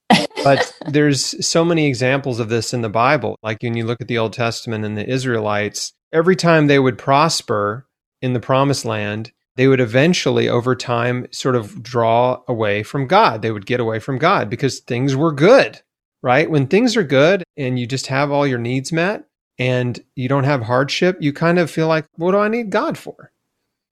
But 0.43 0.73
there's 0.87 1.45
so 1.45 1.63
many 1.63 1.87
examples 1.87 2.39
of 2.39 2.49
this 2.49 2.73
in 2.73 2.81
the 2.81 2.89
Bible. 2.89 3.37
Like 3.43 3.61
when 3.61 3.75
you 3.75 3.85
look 3.85 4.01
at 4.01 4.07
the 4.07 4.17
Old 4.17 4.33
Testament 4.33 4.85
and 4.85 4.97
the 4.97 5.07
Israelites, 5.07 5.93
every 6.11 6.35
time 6.35 6.67
they 6.67 6.79
would 6.79 6.97
prosper 6.97 7.87
in 8.21 8.33
the 8.33 8.39
promised 8.39 8.85
land, 8.85 9.31
they 9.55 9.67
would 9.67 9.79
eventually, 9.79 10.49
over 10.49 10.75
time, 10.75 11.27
sort 11.31 11.55
of 11.55 11.83
draw 11.83 12.41
away 12.47 12.81
from 12.81 13.07
God. 13.07 13.41
They 13.41 13.51
would 13.51 13.67
get 13.67 13.79
away 13.79 13.99
from 13.99 14.17
God 14.17 14.49
because 14.49 14.79
things 14.79 15.15
were 15.15 15.31
good, 15.31 15.81
right? 16.23 16.49
When 16.49 16.65
things 16.65 16.97
are 16.97 17.03
good 17.03 17.43
and 17.57 17.77
you 17.77 17.85
just 17.85 18.07
have 18.07 18.31
all 18.31 18.47
your 18.47 18.57
needs 18.57 18.91
met 18.91 19.25
and 19.59 20.03
you 20.15 20.27
don't 20.27 20.45
have 20.45 20.63
hardship, 20.63 21.17
you 21.19 21.31
kind 21.33 21.59
of 21.59 21.69
feel 21.69 21.87
like, 21.87 22.05
what 22.15 22.31
do 22.31 22.39
I 22.39 22.47
need 22.47 22.71
God 22.71 22.97
for? 22.97 23.31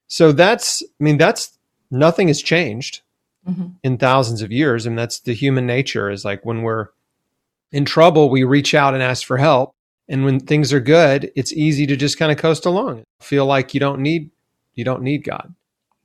So 0.07 0.31
that's, 0.31 0.81
I 0.81 1.03
mean, 1.03 1.17
that's 1.19 1.59
nothing 1.91 2.27
has 2.29 2.41
changed 2.41 3.01
Mhm. 3.47 3.73
in 3.83 3.97
thousands 3.97 4.41
of 4.43 4.51
years. 4.51 4.85
And 4.85 4.97
that's 4.97 5.19
the 5.19 5.33
human 5.33 5.65
nature 5.65 6.09
is 6.11 6.23
like 6.23 6.45
when 6.45 6.61
we're 6.61 6.87
in 7.71 7.85
trouble, 7.85 8.29
we 8.29 8.43
reach 8.43 8.73
out 8.73 8.93
and 8.93 9.01
ask 9.01 9.25
for 9.25 9.37
help. 9.37 9.73
And 10.07 10.25
when 10.25 10.39
things 10.39 10.71
are 10.73 10.79
good, 10.79 11.31
it's 11.35 11.51
easy 11.53 11.87
to 11.87 11.95
just 11.95 12.19
kind 12.19 12.31
of 12.31 12.37
coast 12.37 12.65
along, 12.65 13.03
feel 13.19 13.45
like 13.45 13.73
you 13.73 13.79
don't 13.79 13.99
need, 14.01 14.29
you 14.75 14.83
don't 14.83 15.01
need 15.01 15.23
God. 15.23 15.53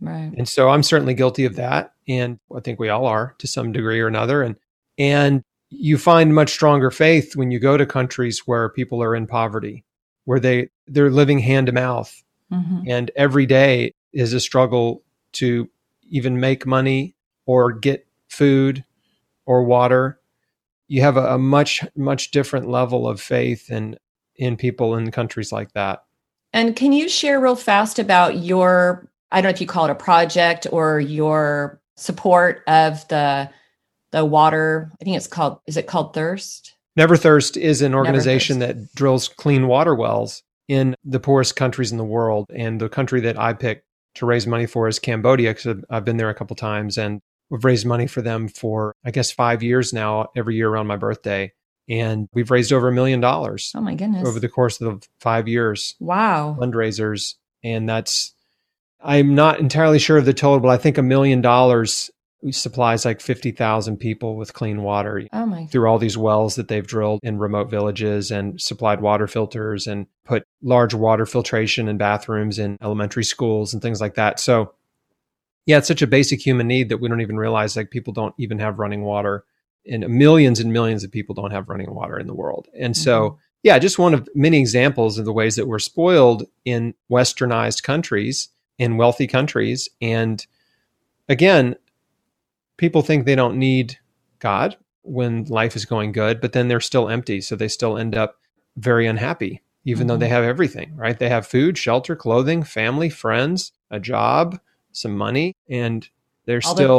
Right. 0.00 0.33
And 0.37 0.49
so 0.49 0.71
I'm 0.71 0.83
certainly 0.83 1.12
guilty 1.14 1.45
of 1.45 1.56
that. 1.56 1.92
And 2.09 2.38
I 2.54 2.61
think 2.61 2.78
we 2.78 2.88
all 2.88 3.04
are 3.06 3.35
to 3.38 3.47
some 3.47 3.71
degree 3.73 4.00
or 4.00 4.06
another. 4.06 4.42
And, 4.42 4.56
and 4.97 5.42
you 5.70 5.99
find 5.99 6.35
much 6.35 6.50
stronger 6.50 6.90
faith 6.90 7.37
when 7.37 7.50
you 7.50 7.58
go 7.58 7.76
to 7.76 7.87
countries 7.87 8.46
where 8.46 8.68
people 8.68 9.02
are 9.02 9.14
in 9.14 9.26
poverty, 9.26 9.85
where 10.25 10.40
they, 10.40 10.68
they're 10.87 11.11
living 11.11 11.38
hand 11.38 11.66
to 11.66 11.73
mouth. 11.73 12.23
Mhm. 12.52 12.85
and 12.88 13.11
every 13.16 13.44
day 13.44 13.92
is 14.12 14.32
a 14.32 14.38
struggle 14.38 15.02
to 15.32 15.68
even 16.08 16.38
make 16.38 16.64
money 16.64 17.16
or 17.44 17.73
get 17.73 18.06
food 18.28 18.85
or 19.46 19.64
water. 19.64 20.20
You 20.87 21.00
have 21.02 21.16
a, 21.16 21.35
a 21.35 21.38
much 21.38 21.85
much 21.96 22.30
different 22.30 22.68
level 22.68 23.08
of 23.08 23.20
faith 23.20 23.68
in 23.68 23.99
in 24.37 24.56
people 24.56 24.94
in 24.94 25.11
countries 25.11 25.50
like 25.50 25.73
that. 25.73 26.04
And 26.52 26.76
can 26.76 26.92
you 26.92 27.08
share 27.08 27.40
real 27.40 27.56
fast 27.56 27.99
about 27.99 28.38
your, 28.38 29.11
I 29.32 29.40
don't 29.40 29.50
know 29.50 29.54
if 29.54 29.61
you 29.61 29.66
call 29.66 29.87
it 29.87 29.90
a 29.90 29.96
project 29.96 30.66
or 30.70 31.00
your 31.00 31.80
support 31.96 32.62
of 32.68 33.06
the 33.08 33.50
the 34.16 34.25
water, 34.25 34.90
I 35.00 35.04
think 35.04 35.16
it's 35.16 35.26
called, 35.26 35.58
is 35.66 35.76
it 35.76 35.87
called 35.87 36.14
Thirst? 36.14 36.76
never 36.96 37.16
thirst 37.16 37.56
is 37.56 37.82
an 37.82 37.94
organization 37.94 38.58
that 38.61 38.94
drills 38.94 39.28
clean 39.28 39.68
water 39.68 39.94
wells 39.94 40.42
in 40.68 40.96
the 41.04 41.20
poorest 41.20 41.54
countries 41.54 41.92
in 41.92 41.99
the 41.99 42.04
world 42.04 42.46
and 42.54 42.80
the 42.80 42.88
country 42.88 43.20
that 43.20 43.38
i 43.38 43.52
picked 43.52 43.85
to 44.14 44.26
raise 44.26 44.46
money 44.46 44.66
for 44.66 44.88
is 44.88 44.99
cambodia 44.99 45.54
because 45.54 45.82
i've 45.90 46.04
been 46.04 46.16
there 46.16 46.30
a 46.30 46.35
couple 46.35 46.56
times 46.56 46.99
and 46.99 47.20
we've 47.50 47.64
raised 47.64 47.87
money 47.87 48.06
for 48.06 48.23
them 48.23 48.49
for 48.49 48.94
i 49.04 49.11
guess 49.11 49.30
five 49.30 49.62
years 49.62 49.92
now 49.92 50.26
every 50.35 50.56
year 50.56 50.68
around 50.68 50.87
my 50.87 50.96
birthday 50.96 51.52
and 51.88 52.28
we've 52.32 52.50
raised 52.50 52.73
over 52.73 52.88
a 52.88 52.92
million 52.92 53.20
dollars 53.20 53.73
Oh 53.76 53.80
my 53.80 53.94
goodness. 53.94 54.26
over 54.26 54.40
the 54.40 54.49
course 54.49 54.80
of 54.80 55.00
the 55.00 55.06
five 55.20 55.46
years 55.46 55.94
wow. 56.00 56.56
fundraisers 56.58 57.35
and 57.62 57.88
that's 57.88 58.35
i'm 59.00 59.35
not 59.35 59.61
entirely 59.61 59.99
sure 59.99 60.16
of 60.16 60.25
the 60.25 60.35
total 60.35 60.61
but 60.61 60.70
i 60.70 60.78
think 60.78 60.99
a 60.99 61.02
million 61.02 61.42
dollars 61.42 62.11
supplies 62.50 63.05
like 63.05 63.21
50000 63.21 63.97
people 63.97 64.37
with 64.37 64.52
clean 64.52 64.83
water 64.83 65.26
Oh 65.33 65.66
through 65.71 65.88
all 65.88 65.99
these 65.99 66.19
wells 66.19 66.55
that 66.57 66.69
they've 66.69 66.87
drilled 66.87 67.21
in 67.23 67.38
remote 67.38 67.71
villages 67.71 68.31
and 68.31 68.61
supplied 68.61 69.00
water 69.00 69.26
filters 69.26 69.87
and 69.87 70.07
put 70.25 70.45
large 70.62 70.95
water 70.95 71.26
filtration 71.26 71.88
in 71.88 71.97
bathrooms 71.97 72.59
in 72.59 72.76
elementary 72.83 73.25
schools 73.25 73.73
and 73.73 73.83
things 73.83 74.00
like 74.00 74.14
that. 74.14 74.38
So 74.38 74.75
yeah 75.64 75.78
it's 75.78 75.88
such 75.88 76.02
a 76.02 76.07
basic 76.07 76.45
human 76.45 76.69
need 76.69 76.90
that 76.90 76.99
we 76.99 77.09
don't 77.09 77.23
even 77.23 77.38
realize 77.38 77.76
like 77.76 77.90
people 77.90 78.12
don't 78.12 78.35
even 78.38 78.59
have 78.59 78.78
running 78.78 79.02
water 79.02 79.45
and 79.90 80.07
millions 80.09 80.61
and 80.61 80.73
millions 80.73 81.05
of 81.05 81.11
people 81.11 81.35
don't 81.35 81.52
have 81.52 81.69
running 81.69 81.93
water 81.95 82.19
in 82.19 82.26
the 82.26 82.35
world. 82.35 82.69
And 82.78 82.97
so 82.97 83.31
Mhm. 83.31 83.37
yeah 83.62 83.78
just 83.78 83.99
one 83.99 84.14
of 84.14 84.28
many 84.35 84.61
examples 84.61 85.19
of 85.19 85.25
the 85.25 85.33
ways 85.33 85.57
that 85.57 85.66
we're 85.66 85.78
spoiled 85.78 86.47
in 86.64 86.95
westernized 87.11 87.83
countries 87.83 88.49
in 88.78 88.99
wealthy 88.99 89.26
countries. 89.26 89.88
And 90.02 90.47
again 91.28 91.76
people 92.76 93.02
think 93.02 93.25
they 93.25 93.35
don't 93.35 93.59
need 93.59 93.97
god 94.38 94.76
when 95.02 95.45
life 95.45 95.76
is 95.76 95.85
going 95.85 96.12
good 96.12 96.40
but 96.40 96.52
then 96.52 96.68
they're 96.68 96.80
still 96.80 97.09
empty 97.09 97.40
so 97.40 97.54
they 97.56 97.68
still 97.68 97.97
end 97.97 98.14
up 98.14 98.37
very 98.76 99.06
unhappy 99.06 99.62
even 99.85 100.06
though 100.09 100.16
Mhm. 100.16 100.21
they 100.21 100.28
have 100.28 100.45
everything 100.45 100.95
right 100.97 101.18
they 101.18 101.28
have 101.28 101.47
food 101.47 101.78
shelter 101.78 102.16
clothing 102.16 102.62
family 102.62 103.09
friends 103.09 103.73
a 103.90 104.00
job 104.00 104.59
some 104.92 105.16
money 105.16 105.54
and 105.68 106.09
they're 106.45 106.61
All 106.64 106.75
still 106.75 106.99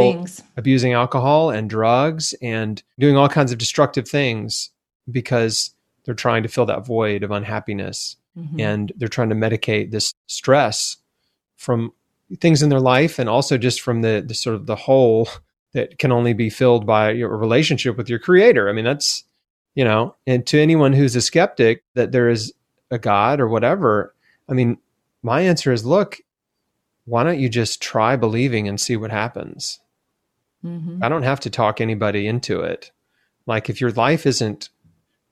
abusing 0.57 0.93
alcohol 0.93 1.49
and 1.51 1.69
drugs 1.69 2.33
and 2.41 2.81
doing 2.99 3.15
all 3.17 3.29
kinds 3.29 3.51
of 3.51 3.57
destructive 3.57 4.07
things 4.07 4.71
because 5.09 5.71
they're 6.03 6.13
trying 6.15 6.43
to 6.43 6.49
fill 6.49 6.65
that 6.65 6.85
void 6.85 7.23
of 7.23 7.31
unhappiness 7.31 8.17
Mhm. 8.37 8.61
and 8.61 8.91
they're 8.97 9.07
trying 9.07 9.29
to 9.29 9.35
medicate 9.35 9.91
this 9.91 10.13
stress 10.27 10.97
from 11.55 11.91
things 12.39 12.61
in 12.61 12.69
their 12.69 12.79
life 12.81 13.19
and 13.19 13.29
also 13.29 13.57
just 13.57 13.81
from 13.81 14.01
the, 14.01 14.23
the 14.25 14.33
sort 14.33 14.55
of 14.55 14.65
the 14.65 14.75
hole 14.75 15.27
that 15.77 15.99
can 15.99 16.11
only 16.11 16.33
be 16.33 16.49
filled 16.49 16.87
by 16.87 17.11
your 17.11 17.37
relationship 17.37 17.97
with 17.97 18.09
your 18.09 18.17
creator. 18.17 18.67
I 18.67 18.71
mean, 18.73 18.83
that's, 18.83 19.23
you 19.75 19.83
know, 19.83 20.15
and 20.25 20.43
to 20.47 20.59
anyone 20.59 20.91
who's 20.91 21.15
a 21.15 21.21
skeptic 21.21 21.83
that 21.93 22.11
there 22.11 22.29
is 22.29 22.51
a 22.89 22.97
God 22.97 23.39
or 23.39 23.47
whatever, 23.47 24.15
I 24.49 24.53
mean, 24.53 24.79
my 25.21 25.41
answer 25.41 25.71
is 25.71 25.85
look, 25.85 26.17
why 27.05 27.23
don't 27.23 27.39
you 27.39 27.47
just 27.47 27.79
try 27.79 28.15
believing 28.15 28.67
and 28.67 28.81
see 28.81 28.97
what 28.97 29.11
happens? 29.11 29.79
Mhm. 30.65 30.97
I 31.03 31.09
don't 31.09 31.21
have 31.21 31.41
to 31.41 31.51
talk 31.51 31.79
anybody 31.79 32.25
into 32.25 32.61
it. 32.61 32.91
Like 33.45 33.69
if 33.69 33.79
your 33.79 33.91
life 33.91 34.25
isn't 34.25 34.69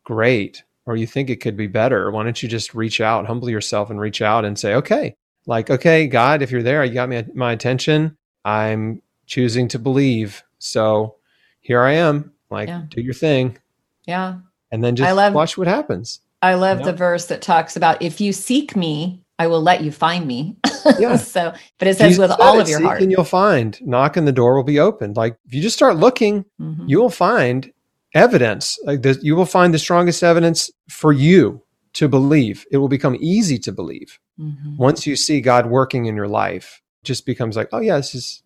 great 0.03 0.61
or 0.85 0.95
you 0.95 1.07
think 1.07 1.31
it 1.31 1.41
could 1.41 1.57
be 1.57 1.65
better, 1.65 2.11
why 2.11 2.23
don't 2.23 2.43
you 2.43 2.47
just 2.47 2.75
reach 2.75 3.01
out, 3.01 3.25
humble 3.25 3.49
yourself 3.49 3.89
and 3.89 3.99
reach 3.99 4.21
out 4.21 4.45
and 4.45 4.59
say, 4.59 4.75
okay, 4.75 5.15
like, 5.47 5.71
okay, 5.71 6.05
God, 6.05 6.43
if 6.43 6.51
you're 6.51 6.61
there, 6.61 6.85
you 6.85 6.93
got 6.93 7.09
me 7.09 7.23
my 7.33 7.51
attention. 7.51 8.15
I'm 8.43 9.01
choosing 9.25 9.67
to 9.69 9.79
believe. 9.79 10.43
So 10.59 11.15
here 11.61 11.81
I 11.81 11.93
am. 11.93 12.31
Like, 12.49 12.67
Yeah. 12.69 12.83
do 12.89 13.01
your 13.01 13.13
thing. 13.13 13.57
Yeah. 14.05 14.35
And 14.71 14.83
then 14.83 14.95
just 14.95 15.07
I 15.09 15.13
love- 15.13 15.33
watch 15.33 15.57
what 15.57 15.67
happens. 15.67 16.19
I 16.41 16.53
love 16.55 16.79
Yeah. 16.79 16.85
the 16.87 16.93
verse 16.93 17.25
that 17.27 17.41
talks 17.41 17.75
about 17.75 18.01
if 18.01 18.21
you 18.21 18.31
seek 18.33 18.75
me, 18.75 19.21
I 19.39 19.47
will 19.47 19.61
let 19.61 19.81
you 19.83 19.91
find 19.91 20.25
me. 20.27 20.57
Yeah. 20.99 21.15
so, 21.15 21.51
but 21.79 21.87
it 21.87 21.97
says 21.97 22.09
Jesus 22.11 22.19
with 22.19 22.29
said 22.29 22.39
all 22.39 22.59
of 22.59 22.69
your 22.69 22.79
heart. 22.81 23.01
And 23.01 23.11
you'll 23.11 23.23
find. 23.23 23.79
Knock 23.81 24.17
and 24.17 24.27
the 24.27 24.31
door 24.31 24.55
will 24.55 24.63
be 24.63 24.79
opened. 24.79 25.17
Like 25.17 25.35
if 25.47 25.53
you 25.53 25.61
just 25.61 25.75
start 25.75 25.97
looking, 25.97 26.45
Mhm. 26.61 26.87
you 26.87 26.99
will 27.01 27.09
find 27.09 27.71
evidence 28.13 28.79
like 28.85 29.01
this 29.01 29.21
you 29.21 29.35
will 29.35 29.45
find 29.45 29.73
the 29.73 29.79
strongest 29.79 30.23
evidence 30.23 30.71
for 30.87 31.11
you 31.11 31.61
to 31.91 32.07
believe 32.07 32.65
it 32.71 32.77
will 32.77 32.87
become 32.87 33.17
easy 33.19 33.57
to 33.59 33.73
believe 33.73 34.19
Mhm. 34.39 34.77
once 34.77 35.05
you 35.05 35.17
see 35.17 35.41
god 35.41 35.65
working 35.65 36.05
in 36.05 36.15
your 36.15 36.27
life 36.29 36.81
it 37.01 37.05
just 37.07 37.25
becomes 37.25 37.57
like 37.57 37.67
oh 37.73 37.79
yeah 37.81 37.97
this 37.97 38.15
is 38.15 38.41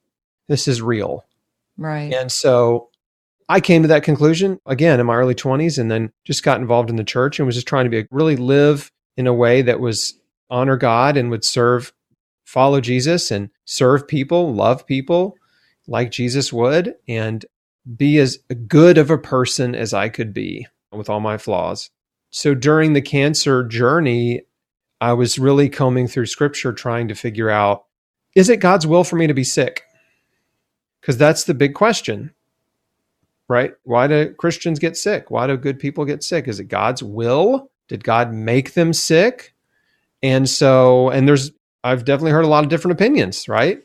this 0.50 0.68
is 0.68 0.82
real 0.82 1.24
Right. 1.78 2.14
and 2.14 2.30
so 2.30 2.90
i 3.48 3.62
came 3.62 3.84
to 3.84 3.88
that 3.88 4.04
conclusion 4.04 4.60
again 4.66 5.00
in 5.00 5.06
my 5.06 5.16
early 5.16 5.36
20s 5.36 5.80
and 5.80 5.90
then 5.90 6.12
just 6.26 6.44
got 6.44 6.60
involved 6.60 6.90
in 6.90 6.98
the 6.98 7.04
church 7.06 7.40
and 7.40 7.46
was 7.46 7.56
just 7.56 7.68
trying 7.68 7.86
to 7.86 7.90
be 7.90 8.06
really 8.12 8.36
live 8.36 8.92
in 9.16 9.26
a 9.28 9.34
way 9.34 9.62
that 9.62 9.80
was 9.80 10.20
honor 10.50 10.76
god 10.76 11.16
and 11.16 11.30
would 11.30 11.46
serve 11.46 11.94
follow 12.46 12.82
jesus 12.82 13.32
and 13.32 13.50
serve 13.64 14.06
people 14.06 14.54
love 14.54 14.86
people 14.86 15.36
like 15.88 16.12
jesus 16.12 16.52
would 16.52 16.96
and 17.08 17.46
be 17.96 18.20
as 18.20 18.38
good 18.68 18.98
of 18.98 19.10
a 19.10 19.18
person 19.18 19.74
as 19.74 19.94
I 19.94 20.10
could 20.10 20.34
be 20.34 20.68
with 20.92 21.10
all 21.10 21.22
my 21.22 21.38
flaws. 21.38 21.90
So 22.30 22.54
during 22.54 22.94
the 22.94 23.02
cancer 23.02 23.64
journey, 23.64 24.42
I 25.02 25.14
was 25.14 25.40
really 25.40 25.70
combing 25.70 26.08
through 26.08 26.28
scripture 26.28 26.72
trying 26.74 27.08
to 27.08 27.16
figure 27.16 27.50
out 27.50 27.86
is 28.36 28.50
it 28.50 28.58
God's 28.60 28.86
will 28.86 29.04
for 29.04 29.16
me 29.16 29.26
to 29.26 29.34
be 29.34 29.44
sick? 29.44 29.84
Because 31.10 31.18
that's 31.18 31.46
the 31.46 31.56
big 31.56 31.74
question, 31.74 32.30
right? 33.48 33.74
Why 33.84 34.06
do 34.06 34.32
Christians 34.36 34.78
get 34.78 34.96
sick? 34.96 35.32
Why 35.32 35.48
do 35.48 35.58
good 35.58 35.80
people 35.80 36.06
get 36.06 36.24
sick? 36.24 36.48
Is 36.48 36.60
it 36.60 36.66
God's 36.66 37.02
will? 37.02 37.72
Did 37.88 38.04
God 38.04 38.32
make 38.32 38.76
them 38.76 38.94
sick? 38.94 39.56
And 40.22 40.48
so, 40.48 41.10
and 41.10 41.28
there's, 41.28 41.50
I've 41.84 42.06
definitely 42.06 42.34
heard 42.34 42.46
a 42.46 42.48
lot 42.48 42.64
of 42.64 42.70
different 42.70 42.92
opinions, 42.92 43.50
right? 43.50 43.82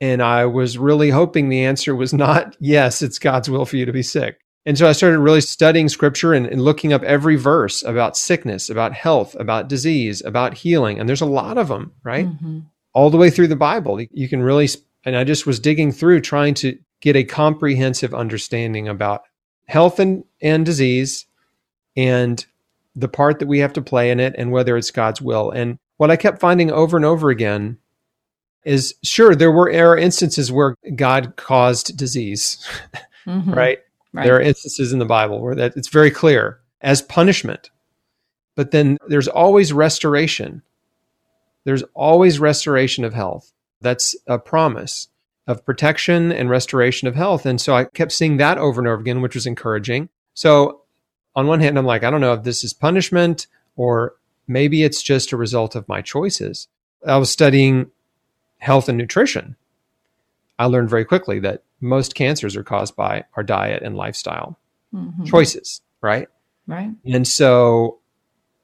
And 0.00 0.22
I 0.22 0.46
was 0.46 0.78
really 0.78 1.10
hoping 1.10 1.50
the 1.50 1.62
answer 1.62 1.94
was 1.94 2.14
not, 2.14 2.56
yes, 2.60 3.02
it's 3.02 3.18
God's 3.18 3.50
will 3.50 3.66
for 3.66 3.76
you 3.76 3.84
to 3.84 3.92
be 3.92 4.02
sick. 4.02 4.38
And 4.64 4.78
so 4.78 4.88
I 4.88 4.92
started 4.92 5.18
really 5.18 5.42
studying 5.42 5.90
scripture 5.90 6.32
and, 6.32 6.46
and, 6.46 6.62
looking 6.62 6.94
up 6.94 7.02
every 7.02 7.36
verse 7.36 7.82
about 7.82 8.16
sickness, 8.16 8.70
about 8.70 8.94
health, 8.94 9.34
about 9.38 9.68
disease, 9.68 10.24
about 10.24 10.54
healing. 10.54 10.98
And 10.98 11.06
there's 11.06 11.20
a 11.20 11.26
lot 11.26 11.58
of 11.58 11.68
them, 11.68 11.92
right? 12.02 12.28
Mhm. 12.28 12.62
All 12.94 13.10
the 13.10 13.18
way 13.18 13.28
through 13.28 13.48
the 13.48 13.56
Bible. 13.56 14.00
You 14.10 14.26
can 14.26 14.42
really, 14.42 14.68
and 15.04 15.16
I 15.16 15.24
just 15.24 15.46
was 15.46 15.60
digging 15.60 15.92
through 15.92 16.20
trying 16.20 16.54
to 16.54 16.78
get 17.00 17.16
a 17.16 17.24
comprehensive 17.24 18.14
understanding 18.14 18.88
about 18.88 19.22
health 19.66 19.98
and, 19.98 20.24
and 20.40 20.64
disease 20.64 21.26
and 21.96 22.44
the 22.94 23.08
part 23.08 23.38
that 23.38 23.48
we 23.48 23.58
have 23.58 23.72
to 23.72 23.82
play 23.82 24.10
in 24.10 24.20
it 24.20 24.34
and 24.36 24.52
whether 24.52 24.76
it's 24.76 24.90
God's 24.90 25.20
will. 25.20 25.50
And 25.50 25.78
what 25.96 26.10
I 26.10 26.16
kept 26.16 26.40
finding 26.40 26.70
over 26.70 26.96
and 26.96 27.06
over 27.06 27.30
again 27.30 27.78
is 28.64 28.94
sure, 29.02 29.34
there 29.34 29.50
were 29.50 29.72
there 29.72 29.92
are 29.92 29.98
instances 29.98 30.52
where 30.52 30.76
God 30.94 31.34
caused 31.36 31.96
disease, 31.96 32.64
mm-hmm. 33.26 33.52
right? 33.52 33.78
right? 34.12 34.24
There 34.24 34.36
are 34.36 34.40
instances 34.40 34.92
in 34.92 34.98
the 34.98 35.04
Bible 35.04 35.40
where 35.40 35.54
that 35.54 35.76
it's 35.76 35.88
very 35.88 36.10
clear 36.10 36.60
as 36.80 37.02
punishment. 37.02 37.70
But 38.54 38.70
then 38.70 38.98
there's 39.08 39.28
always 39.28 39.72
restoration. 39.72 40.62
There's 41.64 41.82
always 41.94 42.38
restoration 42.38 43.04
of 43.04 43.14
health. 43.14 43.52
That's 43.82 44.16
a 44.26 44.38
promise 44.38 45.08
of 45.46 45.64
protection 45.64 46.32
and 46.32 46.48
restoration 46.48 47.08
of 47.08 47.14
health. 47.14 47.44
And 47.46 47.60
so 47.60 47.74
I 47.74 47.84
kept 47.84 48.12
seeing 48.12 48.36
that 48.36 48.58
over 48.58 48.80
and 48.80 48.88
over 48.88 49.00
again, 49.00 49.22
which 49.22 49.34
was 49.34 49.46
encouraging. 49.46 50.08
So 50.34 50.82
on 51.34 51.46
one 51.46 51.60
hand, 51.60 51.78
I'm 51.78 51.84
like, 51.84 52.04
I 52.04 52.10
don't 52.10 52.20
know 52.20 52.32
if 52.32 52.44
this 52.44 52.64
is 52.64 52.72
punishment 52.72 53.46
or 53.76 54.14
maybe 54.46 54.82
it's 54.82 55.02
just 55.02 55.32
a 55.32 55.36
result 55.36 55.74
of 55.74 55.88
my 55.88 56.00
choices. 56.00 56.68
I 57.06 57.16
was 57.16 57.30
studying 57.30 57.90
health 58.58 58.88
and 58.88 58.96
nutrition. 58.96 59.56
I 60.58 60.66
learned 60.66 60.90
very 60.90 61.04
quickly 61.04 61.40
that 61.40 61.64
most 61.80 62.14
cancers 62.14 62.54
are 62.54 62.62
caused 62.62 62.94
by 62.94 63.24
our 63.34 63.42
diet 63.42 63.82
and 63.82 63.96
lifestyle 63.96 64.58
mm-hmm. 64.94 65.24
choices, 65.24 65.80
right? 66.00 66.28
Right. 66.68 66.90
And 67.04 67.26
so 67.26 67.98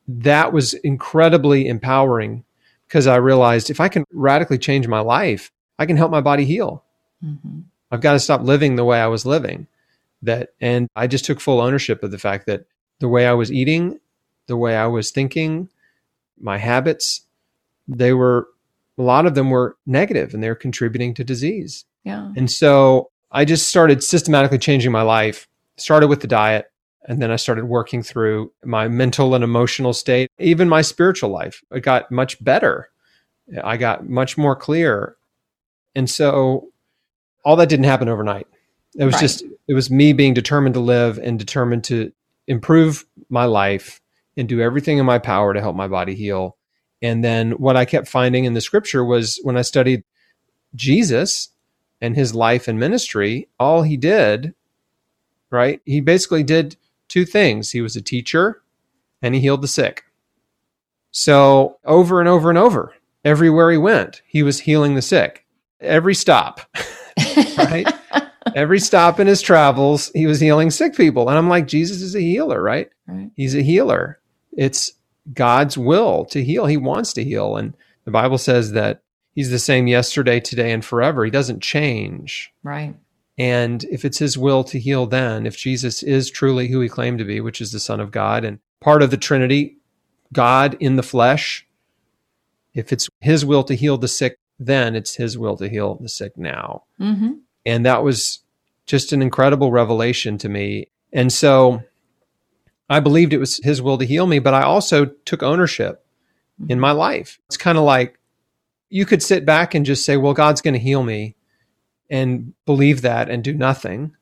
that 0.07 0.53
was 0.53 0.75
incredibly 0.75 1.67
empowering 1.67 2.45
because 2.89 3.07
I 3.07 3.17
realized 3.17 3.71
if 3.71 3.81
I 3.81 3.89
can 3.89 4.05
radically 4.13 4.59
change 4.59 4.89
my 4.89 5.01
life, 5.01 5.53
I 5.79 5.87
can 5.87 5.97
help 5.97 6.11
my 6.11 6.23
body 6.23 6.45
heal. 6.45 6.85
Mm-hmm. 7.25 7.61
I've 7.91 8.01
got 8.01 8.13
to 8.15 8.21
stop 8.21 8.43
living 8.43 8.77
the 8.77 8.85
way 8.85 9.01
I 9.01 9.07
was 9.07 9.27
living 9.27 9.67
that 10.23 10.51
and 10.61 10.89
I 10.97 11.07
just 11.07 11.25
took 11.25 11.41
full 11.41 11.61
ownership 11.61 12.03
of 12.03 12.11
the 12.11 12.19
fact 12.19 12.47
that 12.47 12.65
the 12.99 13.09
way 13.09 13.27
I 13.27 13.35
was 13.35 13.53
eating, 13.53 14.01
the 14.47 14.57
way 14.57 14.77
I 14.77 14.87
was 14.87 15.11
thinking, 15.11 15.69
my 16.41 16.59
habits, 16.59 17.23
they 17.87 18.13
were 18.13 18.49
a 18.97 19.03
lot 19.03 19.27
of 19.27 19.35
them 19.35 19.51
were 19.51 19.77
negative 19.87 20.35
and 20.35 20.43
they're 20.43 20.57
contributing 20.57 21.15
to 21.15 21.25
disease. 21.25 21.85
Yeah. 22.05 22.33
And 22.37 22.51
so 22.51 23.11
I 23.31 23.45
just 23.45 23.69
started 23.69 24.03
systematically 24.03 24.59
changing 24.59 24.91
my 24.91 25.03
life. 25.03 25.47
Started 25.77 26.09
with 26.09 26.21
the 26.21 26.27
diet 26.27 26.67
and 27.09 27.23
then 27.23 27.31
I 27.31 27.37
started 27.37 27.65
working 27.65 28.03
through 28.03 28.53
my 28.63 28.87
mental 28.87 29.35
and 29.35 29.43
emotional 29.43 29.95
state, 29.95 30.31
even 30.39 30.69
my 30.69 30.83
spiritual 30.83 31.31
life. 31.31 31.65
It 31.73 31.81
got 31.81 32.13
much 32.13 32.43
better. 32.45 32.91
I 33.65 33.79
got 33.79 34.07
much 34.07 34.37
more 34.37 34.55
clear. 34.55 35.17
And 35.95 36.09
so 36.09 36.69
all 37.47 37.57
that 37.57 37.71
didn't 37.71 37.87
happen 37.87 38.11
overnight. 38.11 38.47
It 38.95 39.07
was 39.07 39.15
right. 39.15 39.21
just 39.23 39.43
it 39.67 39.73
was 39.73 39.91
me 39.91 40.13
being 40.13 40.35
determined 40.35 40.75
to 40.75 40.81
live 40.81 41.19
and 41.19 41.39
determined 41.39 41.85
to 41.85 42.13
improve 42.47 43.07
my 43.31 43.47
life 43.47 44.03
and 44.37 44.47
do 44.47 44.61
everything 44.61 44.99
in 44.99 45.07
my 45.07 45.19
power 45.19 45.55
to 45.55 45.61
help 45.61 45.75
my 45.75 45.89
body 45.89 46.15
heal. 46.15 46.57
And 47.01 47.25
then 47.25 47.53
what 47.53 47.77
I 47.77 47.87
kept 47.87 48.07
finding 48.07 48.45
in 48.45 48.53
the 48.53 48.61
scripture 48.61 49.05
was 49.05 49.41
when 49.43 49.57
I 49.57 49.63
studied 49.63 50.05
Jesus 50.75 51.49
and 52.03 52.15
his 52.15 52.35
life 52.35 52.69
and 52.69 52.79
ministry, 52.79 53.49
all 53.59 53.83
he 53.83 53.97
did, 53.97 54.55
right? 55.51 55.81
He 55.87 56.03
basically 56.03 56.43
did 56.43 56.77
two 57.09 57.25
things. 57.25 57.71
He 57.71 57.81
was 57.81 57.97
a 57.97 58.03
teacher 58.03 58.63
and 59.23 59.35
he 59.35 59.41
healed 59.41 59.63
the 59.63 59.69
sick. 59.69 60.05
So 61.11 61.79
over 61.85 62.21
and 62.21 62.29
over 62.29 62.51
and 62.51 62.59
over, 62.59 62.95
everywhere 63.25 63.71
he 63.71 63.79
went, 63.79 64.23
he 64.27 64.43
was 64.43 64.61
healing 64.61 64.95
the 64.95 65.03
sick. 65.03 65.47
Every 65.81 66.15
stop, 66.15 66.61
right? 67.57 67.87
every 68.55 68.81
stop 68.81 69.21
in 69.21 69.27
his 69.27 69.43
travels, 69.43 70.11
he 70.15 70.27
was 70.27 70.41
healing 70.41 70.71
sick 70.71 70.97
people. 70.97 71.29
And 71.29 71.39
I'm 71.39 71.49
like, 71.49 71.67
Jesus 71.67 72.03
is 72.03 72.15
a 72.15 72.21
healer, 72.21 72.63
right? 72.63 72.91
right? 73.07 73.31
He's 73.35 73.55
a 73.55 73.63
healer. 73.63 74.21
It's 74.53 74.93
God's 75.33 75.79
will 75.79 76.25
to 76.27 76.43
heal. 76.43 76.67
He 76.67 76.77
wants 76.77 77.13
to 77.15 77.25
heal. 77.25 77.57
And 77.57 77.77
the 78.05 78.11
Bible 78.11 78.39
says 78.39 78.73
that 78.73 79.03
he's 79.35 79.51
the 79.51 79.59
same 79.59 79.87
yesterday, 79.87 80.41
today, 80.41 80.73
and 80.73 80.85
forever. 80.85 81.25
He 81.25 81.31
doesn't 81.31 81.63
change. 81.63 82.53
Right. 82.63 82.95
And 83.39 83.85
if 83.85 84.05
it's 84.05 84.19
his 84.19 84.37
will 84.37 84.65
to 84.65 84.81
heal, 84.81 85.07
then 85.07 85.47
if 85.47 85.57
Jesus 85.57 86.03
is 86.03 86.31
truly 86.31 86.69
who 86.69 86.81
he 86.81 86.89
claimed 86.89 87.19
to 87.19 87.25
be, 87.25 87.41
which 87.41 87.61
is 87.61 87.71
the 87.71 87.79
Son 87.79 88.01
of 88.01 88.11
God 88.11 88.45
and 88.45 88.59
part 88.81 89.03
of 89.03 89.11
the 89.11 89.17
Trinity, 89.17 89.77
God 90.33 90.77
in 90.81 90.97
the 90.97 91.03
flesh, 91.03 91.67
if 92.75 92.93
it's 92.93 93.09
his 93.21 93.45
will 93.45 93.63
to 93.65 93.77
heal 93.77 93.97
the 93.97 94.09
sick, 94.09 94.39
then 94.59 94.97
it's 94.97 95.15
his 95.15 95.39
will 95.39 95.57
to 95.57 95.69
heal 95.69 95.95
the 95.95 96.09
sick 96.09 96.37
now. 96.37 96.83
Mm-hmm. 97.01 97.35
And 97.65 97.87
that 97.87 98.03
was 98.03 98.41
just 98.87 99.13
an 99.13 99.23
incredible 99.23 99.71
revelation 99.71 100.37
to 100.39 100.49
me. 100.49 100.89
And 101.13 101.33
so 101.33 101.83
I 102.91 103.01
believed 103.01 103.33
it 103.33 103.39
was 103.39 103.59
his 103.63 103.81
will 103.81 103.99
to 103.99 104.07
heal 104.07 104.27
me, 104.27 104.41
but 104.41 104.55
I 104.55 104.63
also 104.63 105.07
took 105.25 105.43
ownership 105.45 106.05
in 106.59 106.67
mm-hmm. 106.67 106.81
my 106.81 106.91
life. 106.91 107.39
It's 107.47 107.57
kind 107.57 107.79
of 107.79 107.85
like 107.85 108.19
you 108.91 109.07
could 109.07 109.23
sit 109.23 109.45
back 109.45 109.75
and 109.75 109.87
just 109.87 110.05
say, 110.05 110.17
well, 110.17 110.35
God's 110.35 110.61
going 110.61 110.75
to 110.75 110.81
heal 110.81 111.05
me 111.05 111.37
and 112.11 112.53
believe 112.67 113.03
that 113.03 113.31
and 113.31 113.45
do 113.45 113.53
nothing. 113.53 114.15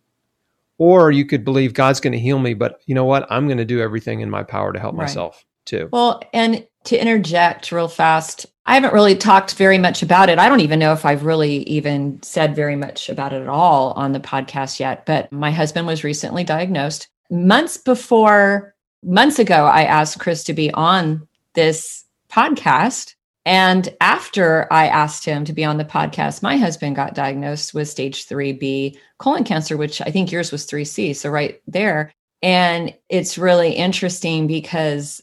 Or 0.79 1.11
you 1.11 1.25
could 1.25 1.45
believe 1.45 1.73
God's 1.73 2.01
going 2.01 2.13
to 2.13 2.19
heal 2.19 2.39
me, 2.39 2.53
but 2.53 2.81
you 2.87 2.95
know 2.95 3.05
what? 3.05 3.27
I'm 3.31 3.47
going 3.47 3.59
to 3.59 3.65
do 3.65 3.81
everything 3.81 4.21
in 4.21 4.29
my 4.29 4.43
power 4.43 4.73
to 4.73 4.79
help 4.79 4.95
right. 4.95 5.05
myself 5.05 5.45
too. 5.65 5.89
Well, 5.93 6.21
and 6.33 6.67
to 6.85 7.01
interject 7.01 7.73
real 7.73 7.89
fast, 7.89 8.47
I 8.67 8.75
haven't 8.75 8.93
really 8.93 9.17
talked 9.17 9.55
very 9.55 9.79
much 9.79 10.03
about 10.03 10.29
it. 10.29 10.39
I 10.39 10.49
don't 10.49 10.61
even 10.61 10.79
know 10.79 10.93
if 10.93 11.05
I've 11.05 11.25
really 11.25 11.59
even 11.65 12.23
said 12.23 12.55
very 12.55 12.77
much 12.77 13.09
about 13.09 13.33
it 13.33 13.43
at 13.43 13.49
all 13.49 13.93
on 13.93 14.13
the 14.13 14.21
podcast 14.21 14.81
yet. 14.81 15.07
But 15.07 15.33
my 15.33 15.51
husband 15.51 15.87
was 15.87 16.05
recently 16.05 16.45
diagnosed. 16.45 17.09
Months 17.31 17.77
before, 17.77 18.75
months 19.03 19.39
ago, 19.39 19.67
I 19.67 19.85
asked 19.85 20.21
Chris 20.21 20.45
to 20.45 20.53
be 20.53 20.71
on 20.73 21.27
this 21.55 22.05
podcast. 22.31 23.16
And 23.47 23.95
after 24.01 24.71
I 24.73 24.89
asked 24.89 25.25
him 25.25 25.45
to 25.45 25.53
be 25.53 25.65
on 25.65 25.79
the 25.79 25.85
podcast, 25.85 26.43
my 26.43 26.57
husband 26.57 26.97
got 26.97 27.15
diagnosed 27.15 27.73
with 27.73 27.89
stage 27.89 28.27
3B 28.27 28.99
colon 29.19 29.45
cancer, 29.45 29.77
which 29.77 30.03
I 30.03 30.11
think 30.11 30.33
yours 30.33 30.51
was 30.51 30.67
3C. 30.67 31.15
So, 31.15 31.31
right 31.31 31.63
there. 31.69 32.13
And 32.43 32.93
it's 33.09 33.39
really 33.39 33.73
interesting 33.73 34.49
because 34.49 35.23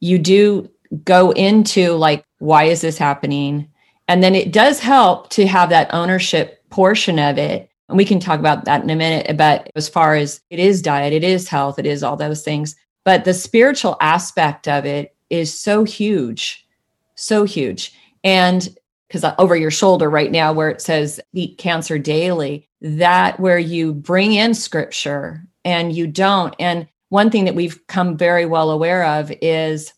you 0.00 0.18
do 0.18 0.70
go 1.04 1.30
into 1.32 1.92
like 1.92 2.24
why 2.38 2.64
is 2.64 2.82
this 2.82 2.98
happening? 2.98 3.68
And 4.08 4.22
then 4.22 4.34
it 4.34 4.52
does 4.52 4.78
help 4.78 5.30
to 5.30 5.46
have 5.46 5.70
that 5.70 5.92
ownership 5.92 6.62
portion 6.70 7.18
of 7.18 7.38
it. 7.38 7.70
And 7.88 7.96
we 7.96 8.04
can 8.04 8.20
talk 8.20 8.38
about 8.38 8.66
that 8.66 8.82
in 8.82 8.90
a 8.90 8.96
minute. 8.96 9.36
But 9.36 9.70
as 9.74 9.88
far 9.88 10.14
as 10.14 10.40
it 10.50 10.58
is 10.58 10.82
diet, 10.82 11.12
it 11.12 11.24
is 11.24 11.48
health, 11.48 11.78
it 11.78 11.86
is 11.86 12.02
all 12.02 12.16
those 12.16 12.42
things. 12.42 12.76
But 13.04 13.24
the 13.24 13.34
spiritual 13.34 13.96
aspect 14.00 14.68
of 14.68 14.84
it 14.84 15.16
is 15.30 15.58
so 15.58 15.84
huge, 15.84 16.65
so 17.16 17.44
huge. 17.44 17.92
And 18.22 18.68
because 19.08 19.24
over 19.38 19.56
your 19.56 19.70
shoulder 19.70 20.08
right 20.08 20.30
now, 20.30 20.52
where 20.52 20.68
it 20.68 20.80
says 20.80 21.20
eat 21.32 21.58
cancer 21.58 21.98
daily, 21.98 22.68
that 22.80 23.38
where 23.40 23.58
you 23.58 23.92
bring 23.92 24.34
in 24.34 24.54
scripture 24.54 25.44
and 25.64 25.94
you 25.94 26.06
don't. 26.06 26.54
And 26.58 26.88
one 27.08 27.30
thing 27.30 27.44
that 27.44 27.54
we've 27.54 27.86
come 27.86 28.16
very 28.16 28.46
well 28.46 28.70
aware 28.70 29.04
of 29.04 29.32
is 29.40 29.92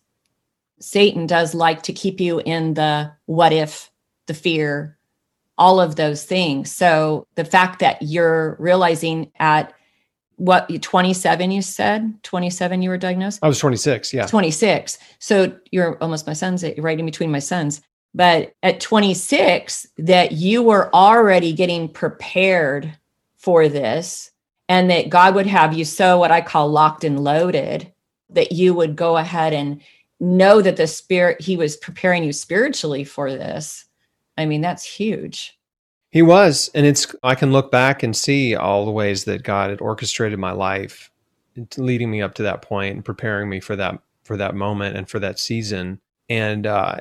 Satan 0.80 1.26
does 1.26 1.54
like 1.54 1.82
to 1.84 1.92
keep 1.92 2.20
you 2.20 2.40
in 2.40 2.74
the 2.74 3.10
what 3.26 3.52
if, 3.52 3.90
the 4.26 4.34
fear, 4.34 4.98
all 5.56 5.80
of 5.80 5.96
those 5.96 6.24
things. 6.24 6.72
So 6.72 7.26
the 7.34 7.44
fact 7.44 7.80
that 7.80 8.00
you're 8.02 8.56
realizing 8.60 9.32
at 9.38 9.72
what 10.38 10.68
27 10.82 11.50
you 11.50 11.62
said? 11.62 12.22
27 12.22 12.82
you 12.82 12.90
were 12.90 12.98
diagnosed? 12.98 13.40
I 13.42 13.48
was 13.48 13.58
26 13.58 14.14
yeah. 14.14 14.26
26 14.26 14.98
so 15.18 15.52
you're 15.70 15.96
almost 16.02 16.26
my 16.26 16.32
son's 16.32 16.64
right 16.78 16.98
in 16.98 17.06
between 17.06 17.30
my 17.30 17.38
sons. 17.38 17.82
But 18.14 18.54
at 18.62 18.80
26 18.80 19.86
that 19.98 20.32
you 20.32 20.62
were 20.62 20.92
already 20.94 21.52
getting 21.52 21.88
prepared 21.88 22.96
for 23.36 23.68
this 23.68 24.30
and 24.68 24.90
that 24.90 25.08
god 25.08 25.34
would 25.34 25.46
have 25.46 25.72
you 25.72 25.84
so 25.84 26.18
what 26.18 26.32
i 26.32 26.40
call 26.40 26.68
locked 26.68 27.04
and 27.04 27.22
loaded 27.22 27.92
that 28.30 28.52
you 28.52 28.74
would 28.74 28.96
go 28.96 29.16
ahead 29.16 29.52
and 29.52 29.80
know 30.20 30.60
that 30.60 30.76
the 30.76 30.86
spirit 30.86 31.40
he 31.40 31.56
was 31.56 31.76
preparing 31.76 32.24
you 32.24 32.32
spiritually 32.32 33.04
for 33.04 33.30
this. 33.30 33.84
I 34.36 34.46
mean 34.46 34.60
that's 34.60 34.84
huge 34.84 35.57
he 36.10 36.22
was 36.22 36.70
and 36.74 36.86
it's 36.86 37.14
i 37.22 37.34
can 37.34 37.52
look 37.52 37.70
back 37.70 38.02
and 38.02 38.16
see 38.16 38.54
all 38.54 38.84
the 38.84 38.90
ways 38.90 39.24
that 39.24 39.42
god 39.42 39.70
had 39.70 39.80
orchestrated 39.80 40.38
my 40.38 40.52
life 40.52 41.10
leading 41.76 42.10
me 42.10 42.22
up 42.22 42.34
to 42.34 42.42
that 42.42 42.62
point 42.62 42.94
and 42.94 43.04
preparing 43.04 43.48
me 43.48 43.60
for 43.60 43.76
that 43.76 43.98
for 44.24 44.36
that 44.36 44.54
moment 44.54 44.96
and 44.96 45.08
for 45.08 45.18
that 45.18 45.38
season 45.38 46.00
and 46.28 46.66
uh, 46.66 47.00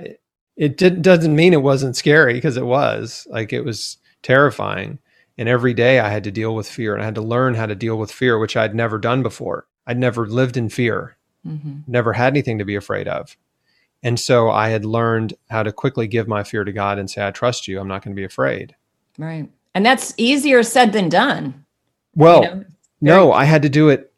it 0.55 0.77
did, 0.77 1.01
doesn't 1.01 1.35
mean 1.35 1.53
it 1.53 1.61
wasn't 1.61 1.95
scary 1.95 2.33
because 2.33 2.57
it 2.57 2.65
was 2.65 3.27
like 3.29 3.51
it 3.53 3.61
was 3.61 3.97
terrifying 4.23 4.97
and 5.37 5.47
every 5.47 5.73
day 5.73 5.99
i 5.99 6.09
had 6.09 6.23
to 6.23 6.31
deal 6.31 6.55
with 6.55 6.67
fear 6.67 6.93
and 6.93 7.01
i 7.01 7.05
had 7.05 7.15
to 7.15 7.21
learn 7.21 7.53
how 7.53 7.65
to 7.65 7.75
deal 7.75 7.97
with 7.97 8.11
fear 8.11 8.39
which 8.39 8.57
i'd 8.57 8.73
never 8.73 8.97
done 8.97 9.21
before 9.21 9.67
i'd 9.85 9.97
never 9.97 10.25
lived 10.25 10.57
in 10.57 10.69
fear 10.69 11.17
mm-hmm. 11.47 11.79
never 11.87 12.13
had 12.13 12.33
anything 12.33 12.57
to 12.59 12.65
be 12.65 12.75
afraid 12.75 13.07
of. 13.07 13.37
And 14.03 14.19
so 14.19 14.49
I 14.49 14.69
had 14.69 14.85
learned 14.85 15.33
how 15.49 15.63
to 15.63 15.71
quickly 15.71 16.07
give 16.07 16.27
my 16.27 16.43
fear 16.43 16.63
to 16.63 16.71
God 16.71 16.99
and 16.99 17.09
say, 17.09 17.25
I 17.25 17.31
trust 17.31 17.67
you. 17.67 17.79
I'm 17.79 17.87
not 17.87 18.03
going 18.03 18.15
to 18.15 18.19
be 18.19 18.25
afraid. 18.25 18.75
Right. 19.17 19.49
And 19.75 19.86
that's 19.86 20.13
easier 20.17 20.63
said 20.63 20.93
than 20.93 21.10
done. 21.10 21.65
Well, 22.15 22.43
you 22.43 22.49
know? 22.49 22.65
no, 23.01 23.32
I 23.34 23.43
had 23.45 23.62
to 23.63 23.69
do 23.69 23.89
it 23.89 24.12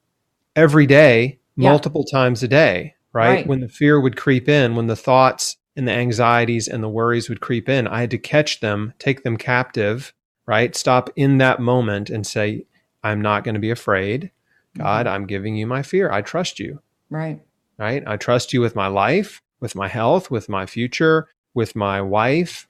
every 0.56 0.86
day, 0.86 1.40
Yeah. 1.56 1.70
multiple 1.70 2.04
times 2.04 2.44
a 2.44 2.48
day, 2.48 2.96
right? 3.14 3.30
Right. 3.30 3.48
When 3.48 3.60
the 3.60 3.68
fear 3.70 4.00
would 4.00 4.16
creep 4.18 4.48
in, 4.48 4.76
when 4.76 4.88
the 4.88 4.96
thoughts 4.96 5.58
and 5.76 5.88
the 5.88 5.92
anxieties 5.94 6.68
and 6.68 6.84
the 6.84 6.90
worries 6.90 7.30
would 7.30 7.42
creep 7.42 7.68
in, 7.70 7.88
I 7.88 8.02
had 8.02 8.12
to 8.12 8.18
catch 8.18 8.60
them, 8.60 8.94
take 9.00 9.24
them 9.24 9.38
captive, 9.38 10.14
right? 10.46 10.76
Stop 10.76 11.10
in 11.16 11.38
that 11.40 11.60
moment 11.60 12.10
and 12.10 12.26
say, 12.26 12.66
I'm 13.04 13.22
not 13.22 13.44
going 13.44 13.56
to 13.56 13.60
be 13.62 13.72
afraid. 13.72 14.24
Mm-hmm. 14.74 14.82
God, 14.82 15.08
I'm 15.08 15.26
giving 15.26 15.56
you 15.56 15.68
my 15.68 15.82
fear. 15.84 16.12
I 16.12 16.22
trust 16.22 16.60
you, 16.60 16.82
Right. 17.10 17.42
right? 17.78 18.04
I 18.08 18.18
trust 18.18 18.54
you 18.54 18.62
with 18.62 18.76
my 18.76 18.88
life, 18.88 19.42
with 19.60 19.76
my 19.76 19.88
health, 19.88 20.32
with 20.32 20.48
my 20.50 20.66
future, 20.66 21.28
with 21.54 21.76
my 21.76 22.02
wife, 22.02 22.68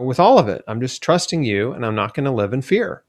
with 0.00 0.20
all 0.20 0.38
of 0.38 0.48
it. 0.48 0.62
I'm 0.66 0.80
just 0.80 1.02
trusting 1.02 1.44
you 1.44 1.72
and 1.72 1.84
I'm 1.84 1.94
not 1.94 2.14
going 2.14 2.24
to 2.24 2.30
live 2.30 2.52
in 2.52 2.62
fear. 2.62 3.04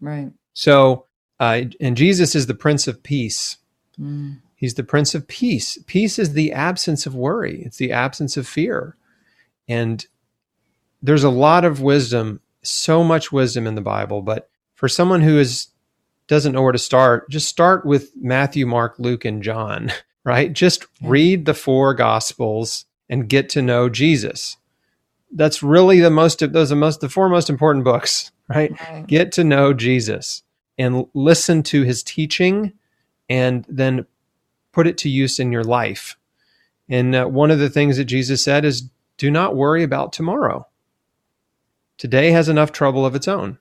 Right. 0.00 0.30
So, 0.54 1.06
uh, 1.40 1.62
and 1.80 1.96
Jesus 1.96 2.34
is 2.34 2.46
the 2.46 2.54
Prince 2.54 2.86
of 2.88 3.02
Peace. 3.02 3.56
Mm. 4.00 4.38
He's 4.56 4.74
the 4.74 4.84
Prince 4.84 5.14
of 5.14 5.26
Peace. 5.26 5.78
Peace 5.86 6.18
is 6.18 6.32
the 6.34 6.52
absence 6.52 7.06
of 7.06 7.14
worry, 7.14 7.62
it's 7.64 7.78
the 7.78 7.92
absence 7.92 8.36
of 8.36 8.46
fear. 8.46 8.96
And 9.68 10.04
there's 11.02 11.24
a 11.24 11.30
lot 11.30 11.64
of 11.64 11.80
wisdom, 11.80 12.40
so 12.62 13.02
much 13.02 13.32
wisdom 13.32 13.66
in 13.66 13.74
the 13.74 13.80
Bible, 13.80 14.22
but 14.22 14.48
for 14.74 14.88
someone 14.88 15.20
who 15.22 15.38
is 15.38 15.68
doesn't 16.28 16.52
know 16.52 16.62
where 16.62 16.72
to 16.72 16.78
start, 16.78 17.28
just 17.28 17.48
start 17.48 17.84
with 17.84 18.12
Matthew, 18.16 18.64
Mark, 18.66 18.94
Luke, 18.98 19.24
and 19.24 19.42
John, 19.42 19.92
right? 20.24 20.52
Just 20.52 20.86
Yeah. 21.00 21.08
read 21.10 21.44
the 21.44 21.54
four 21.54 21.94
gospels 21.94 22.84
and 23.10 23.28
get 23.28 23.48
to 23.50 23.62
know 23.62 23.88
Jesus. 23.88 24.56
That's 25.34 25.62
really 25.62 26.00
the 26.00 26.10
most 26.10 26.40
those 26.52 26.70
are 26.72 26.76
most 26.76 27.00
the 27.00 27.08
four 27.08 27.28
most 27.28 27.48
important 27.50 27.84
books, 27.84 28.30
right? 28.48 28.72
Right. 28.90 29.06
get 29.06 29.32
to 29.32 29.44
know 29.44 29.72
Jesus 29.72 30.42
and 30.78 31.06
listen 31.14 31.62
to 31.64 31.82
his 31.82 32.02
teaching 32.02 32.72
and 33.28 33.64
then 33.68 34.06
put 34.72 34.86
it 34.86 34.98
to 34.98 35.08
use 35.08 35.38
in 35.38 35.52
your 35.52 35.64
life. 35.64 36.16
And 36.88 37.14
uh, 37.14 37.26
one 37.26 37.50
of 37.50 37.58
the 37.58 37.70
things 37.70 37.96
that 37.96 38.04
Jesus 38.04 38.42
said 38.42 38.64
is 38.64 38.88
do 39.16 39.30
not 39.30 39.56
worry 39.56 39.82
about 39.82 40.12
tomorrow. 40.12 40.66
Today 41.98 42.32
has 42.32 42.48
enough 42.48 42.72
trouble 42.72 43.06
of 43.06 43.14
its 43.14 43.28
own. 43.28 43.58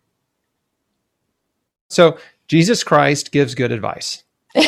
So, 1.89 2.17
Jesus 2.47 2.83
Christ 2.83 3.31
gives 3.31 3.55
good 3.55 3.71
advice. 3.71 4.23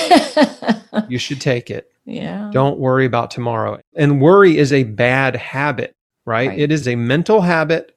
You 1.09 1.17
should 1.17 1.41
take 1.41 1.71
it. 1.71 1.91
yeah. 2.05 2.49
Don't 2.53 2.77
worry 2.79 3.05
about 3.05 3.31
tomorrow. 3.31 3.79
And 3.95 4.21
worry 4.21 4.57
is 4.57 4.71
a 4.71 4.83
bad 4.83 5.35
habit, 5.35 5.95
right? 6.25 6.49
Right. 6.49 6.59
It 6.59 6.71
is 6.71 6.87
a 6.87 6.95
mental 6.95 7.41
habit, 7.41 7.95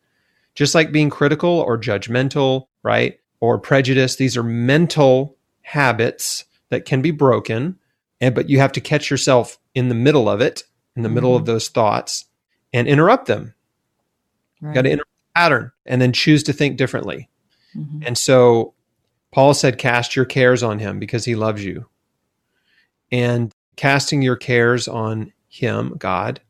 just 0.54 0.74
like 0.74 0.92
being 0.92 1.10
critical 1.10 1.50
or 1.50 1.78
judgmental, 1.78 2.66
right? 2.82 3.18
Or 3.40 3.58
prejudice. 3.58 4.16
These 4.16 4.36
are 4.36 4.42
mental 4.42 5.36
habits 5.62 6.44
that 6.70 6.84
can 6.84 7.02
be 7.02 7.10
broken. 7.10 7.78
And 8.20 8.34
but 8.34 8.48
you 8.48 8.58
have 8.58 8.72
to 8.72 8.80
catch 8.80 9.10
yourself 9.10 9.58
in 9.74 9.88
the 9.88 9.94
middle 9.94 10.28
of 10.28 10.40
it, 10.40 10.64
in 10.96 11.02
the 11.02 11.08
middle 11.08 11.32
Mhm. 11.34 11.40
of 11.40 11.46
those 11.46 11.68
thoughts, 11.68 12.24
and 12.72 12.88
interrupt 12.88 13.26
them. 13.26 13.54
Right. 14.60 14.74
Got 14.74 14.82
to 14.82 14.90
interrupt 14.90 15.10
the 15.10 15.38
pattern 15.40 15.72
and 15.84 16.00
then 16.00 16.12
choose 16.12 16.42
to 16.44 16.52
think 16.52 16.78
differently. 16.78 17.28
Mhm. 17.76 18.06
And 18.06 18.16
so 18.16 18.72
Paul 19.32 19.52
said, 19.52 19.76
Cast 19.76 20.16
your 20.16 20.24
cares 20.24 20.62
on 20.62 20.78
him 20.78 20.98
because 20.98 21.26
he 21.26 21.34
loves 21.34 21.62
you. 21.62 21.86
And 23.12 23.52
casting 23.76 24.22
your 24.22 24.36
cares 24.36 24.88
on 24.88 25.32
him, 25.48 25.94
God, 25.98 26.40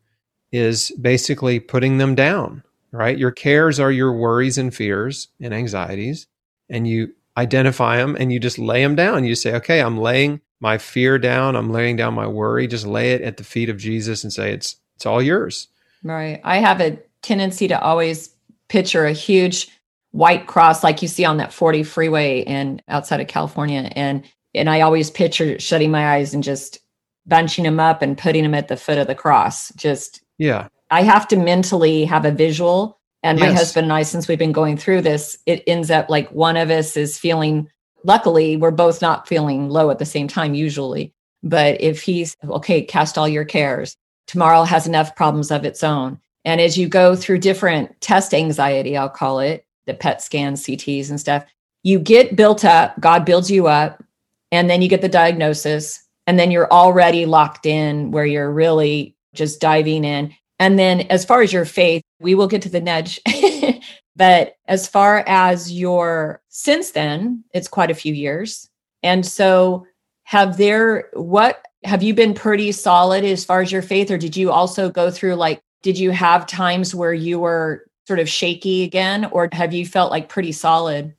is 0.51 0.91
basically 1.01 1.59
putting 1.59 1.97
them 1.97 2.15
down, 2.15 2.63
right? 2.91 3.17
Your 3.17 3.31
cares 3.31 3.79
are 3.79 3.91
your 3.91 4.13
worries 4.13 4.57
and 4.57 4.73
fears 4.73 5.27
and 5.39 5.53
anxieties, 5.53 6.27
and 6.69 6.87
you 6.87 7.13
identify 7.37 7.97
them 7.97 8.15
and 8.19 8.31
you 8.31 8.39
just 8.39 8.57
lay 8.57 8.81
them 8.81 8.95
down. 8.95 9.23
You 9.23 9.35
say, 9.35 9.55
Okay, 9.55 9.79
I'm 9.81 9.97
laying 9.97 10.41
my 10.59 10.77
fear 10.77 11.19
down, 11.19 11.55
I'm 11.55 11.71
laying 11.71 11.95
down 11.95 12.13
my 12.13 12.27
worry, 12.27 12.67
just 12.67 12.87
lay 12.87 13.11
it 13.11 13.21
at 13.21 13.37
the 13.37 13.43
feet 13.43 13.69
of 13.69 13.77
Jesus 13.77 14.23
and 14.23 14.33
say, 14.33 14.51
It's 14.51 14.75
it's 14.95 15.05
all 15.05 15.21
yours. 15.21 15.67
Right. 16.03 16.41
I 16.43 16.57
have 16.57 16.81
a 16.81 16.97
tendency 17.21 17.67
to 17.67 17.79
always 17.79 18.29
picture 18.67 19.05
a 19.05 19.13
huge 19.13 19.69
white 20.11 20.47
cross 20.47 20.83
like 20.83 21.01
you 21.01 21.07
see 21.07 21.25
on 21.25 21.37
that 21.37 21.53
40 21.53 21.83
freeway 21.83 22.39
in 22.39 22.81
outside 22.87 23.19
of 23.21 23.27
California 23.27 23.91
and 23.95 24.23
and 24.55 24.69
I 24.69 24.81
always 24.81 25.11
picture 25.11 25.59
shutting 25.59 25.91
my 25.91 26.15
eyes 26.15 26.33
and 26.33 26.43
just 26.43 26.79
bunching 27.27 27.63
them 27.63 27.79
up 27.79 28.01
and 28.01 28.17
putting 28.17 28.43
them 28.43 28.55
at 28.55 28.69
the 28.69 28.77
foot 28.77 28.97
of 28.97 29.05
the 29.05 29.13
cross. 29.13 29.71
Just 29.75 30.21
Yeah. 30.37 30.67
I 30.89 31.03
have 31.03 31.27
to 31.29 31.35
mentally 31.35 32.05
have 32.05 32.25
a 32.25 32.31
visual 32.31 32.99
and 33.23 33.39
my 33.39 33.47
Yes. 33.47 33.57
husband 33.57 33.85
and 33.85 33.93
I 33.93 34.03
since 34.03 34.27
we've 34.27 34.39
been 34.39 34.51
going 34.51 34.77
through 34.77 35.01
this 35.01 35.37
it 35.45 35.63
ends 35.67 35.91
up 35.91 36.09
like 36.09 36.29
one 36.31 36.55
of 36.55 36.69
us 36.69 36.95
is 36.95 37.17
feeling 37.17 37.67
luckily 38.03 38.55
we're 38.57 38.71
both 38.71 39.01
not 39.01 39.27
feeling 39.27 39.69
low 39.69 39.89
at 39.89 39.99
the 39.99 40.05
same 40.05 40.27
time 40.27 40.53
usually 40.53 41.13
but 41.43 41.81
if 41.81 42.01
he's 42.01 42.37
okay 42.47 42.81
cast 42.81 43.17
all 43.17 43.27
your 43.27 43.43
cares 43.43 43.97
tomorrow 44.27 44.63
has 44.63 44.87
enough 44.87 45.15
problems 45.15 45.51
of 45.51 45.65
its 45.65 45.83
own 45.83 46.19
and 46.45 46.61
as 46.61 46.77
you 46.77 46.87
go 46.87 47.15
through 47.15 47.39
different 47.39 47.99
test 48.01 48.33
anxiety 48.33 48.95
I'll 48.95 49.09
call 49.09 49.39
it 49.39 49.65
the 49.87 49.93
PET 49.95 50.21
scans 50.21 50.63
CTs 50.63 51.09
and 51.09 51.19
stuff 51.19 51.43
you 51.83 51.99
get 51.99 52.35
built 52.35 52.63
up 52.63 52.97
God 52.99 53.25
builds 53.25 53.49
you 53.49 53.67
up 53.67 54.03
and 54.51 54.69
then 54.69 54.81
you 54.81 54.87
get 54.87 55.01
the 55.01 55.09
diagnosis 55.09 56.01
and 56.27 56.37
then 56.37 56.51
you're 56.51 56.71
already 56.71 57.25
locked 57.25 57.65
in 57.65 58.11
where 58.11 58.25
you're 58.25 58.51
really 58.51 59.16
just 59.37 59.61
diving 59.61 60.03
in 60.03 60.33
and 60.59 60.77
then 60.79 61.01
as 61.01 61.25
far 61.25 61.41
as 61.41 61.53
your 61.53 61.65
faith, 61.65 62.03
we 62.19 62.35
will 62.35 62.47
get 62.47 62.61
to 62.63 62.69
the 62.69 62.81
nudge. 62.81 63.21
Mm-hmm. 63.27 63.79
but 64.15 64.55
as 64.67 64.87
far 64.87 65.23
as 65.27 65.71
your 65.71 66.41
since 66.49 66.91
then, 66.91 67.43
it's 67.53 67.67
quite 67.67 67.91
a 67.91 67.95
few 67.95 68.13
years. 68.13 68.67
And 69.03 69.25
so 69.25 69.85
have 70.23 70.57
there 70.57 71.09
what 71.13 71.63
have 71.83 72.03
you 72.03 72.13
been 72.13 72.33
pretty 72.33 72.71
solid 72.71 73.23
as 73.23 73.45
far 73.45 73.61
as 73.61 73.71
your 73.71 73.81
faith 73.81 74.11
or 74.11 74.17
did 74.17 74.35
you 74.35 74.51
also 74.51 74.89
go 74.89 75.09
through 75.09 75.35
like 75.35 75.61
did 75.83 75.97
you 75.97 76.11
have 76.11 76.47
times 76.47 76.93
where 76.93 77.13
you 77.13 77.39
were 77.39 77.85
sort 78.07 78.19
of 78.19 78.27
shaky 78.27 78.83
again 78.83 79.25
or 79.31 79.47
have 79.51 79.73
you 79.73 79.85
felt 79.85 80.11
like 80.11 80.27
pretty 80.27 80.51
solid? 80.51 81.13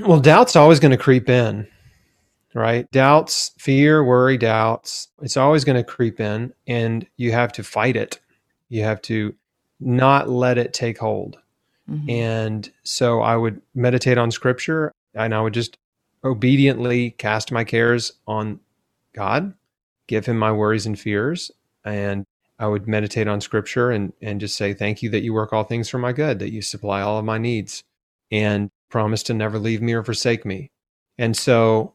Well, 0.00 0.20
doubt's 0.20 0.56
always 0.56 0.80
going 0.80 0.92
to 0.92 0.96
creep 0.96 1.28
in, 1.28 1.68
right? 2.58 2.90
Doubts, 2.90 3.52
fear, 3.58 4.04
worry, 4.04 4.36
doubts. 4.36 5.08
It's 5.22 5.36
always 5.36 5.64
going 5.64 5.76
to 5.76 5.84
creep 5.84 6.20
in, 6.20 6.52
and 6.66 7.06
you 7.16 7.32
have 7.32 7.52
to 7.52 7.62
fight 7.62 7.96
it. 7.96 8.20
You 8.68 8.82
have 8.82 9.00
to 9.02 9.34
not 9.80 10.28
let 10.28 10.58
it 10.58 10.74
take 10.74 10.98
hold. 10.98 11.38
Mhm. 11.88 12.10
And 12.10 12.72
so 12.82 13.20
I 13.20 13.36
would 13.36 13.62
meditate 13.74 14.18
on 14.18 14.30
scripture 14.30 14.92
and 15.14 15.34
I 15.34 15.40
would 15.40 15.54
just 15.54 15.78
obediently 16.24 17.12
cast 17.12 17.52
my 17.52 17.64
cares 17.64 18.12
on 18.26 18.60
God, 19.14 19.54
give 20.06 20.26
him 20.26 20.36
my 20.36 20.52
worries 20.52 20.84
and 20.84 20.98
fears. 20.98 21.50
And 21.84 22.24
I 22.58 22.66
would 22.66 22.88
meditate 22.88 23.28
on 23.28 23.40
scripture 23.40 23.90
and, 23.90 24.12
and 24.20 24.40
just 24.40 24.56
say, 24.56 24.74
Thank 24.74 25.02
you 25.02 25.08
that 25.10 25.22
you 25.22 25.32
work 25.32 25.52
all 25.52 25.64
things 25.64 25.88
for 25.88 25.98
my 25.98 26.12
good, 26.12 26.40
that 26.40 26.52
you 26.52 26.60
supply 26.60 27.00
all 27.00 27.18
of 27.18 27.24
my 27.24 27.38
needs, 27.38 27.84
and 28.30 28.68
promise 28.90 29.22
to 29.24 29.34
never 29.34 29.58
leave 29.58 29.80
me 29.80 29.92
or 29.92 30.02
forsake 30.02 30.44
me. 30.44 30.70
And 31.16 31.36
so 31.36 31.94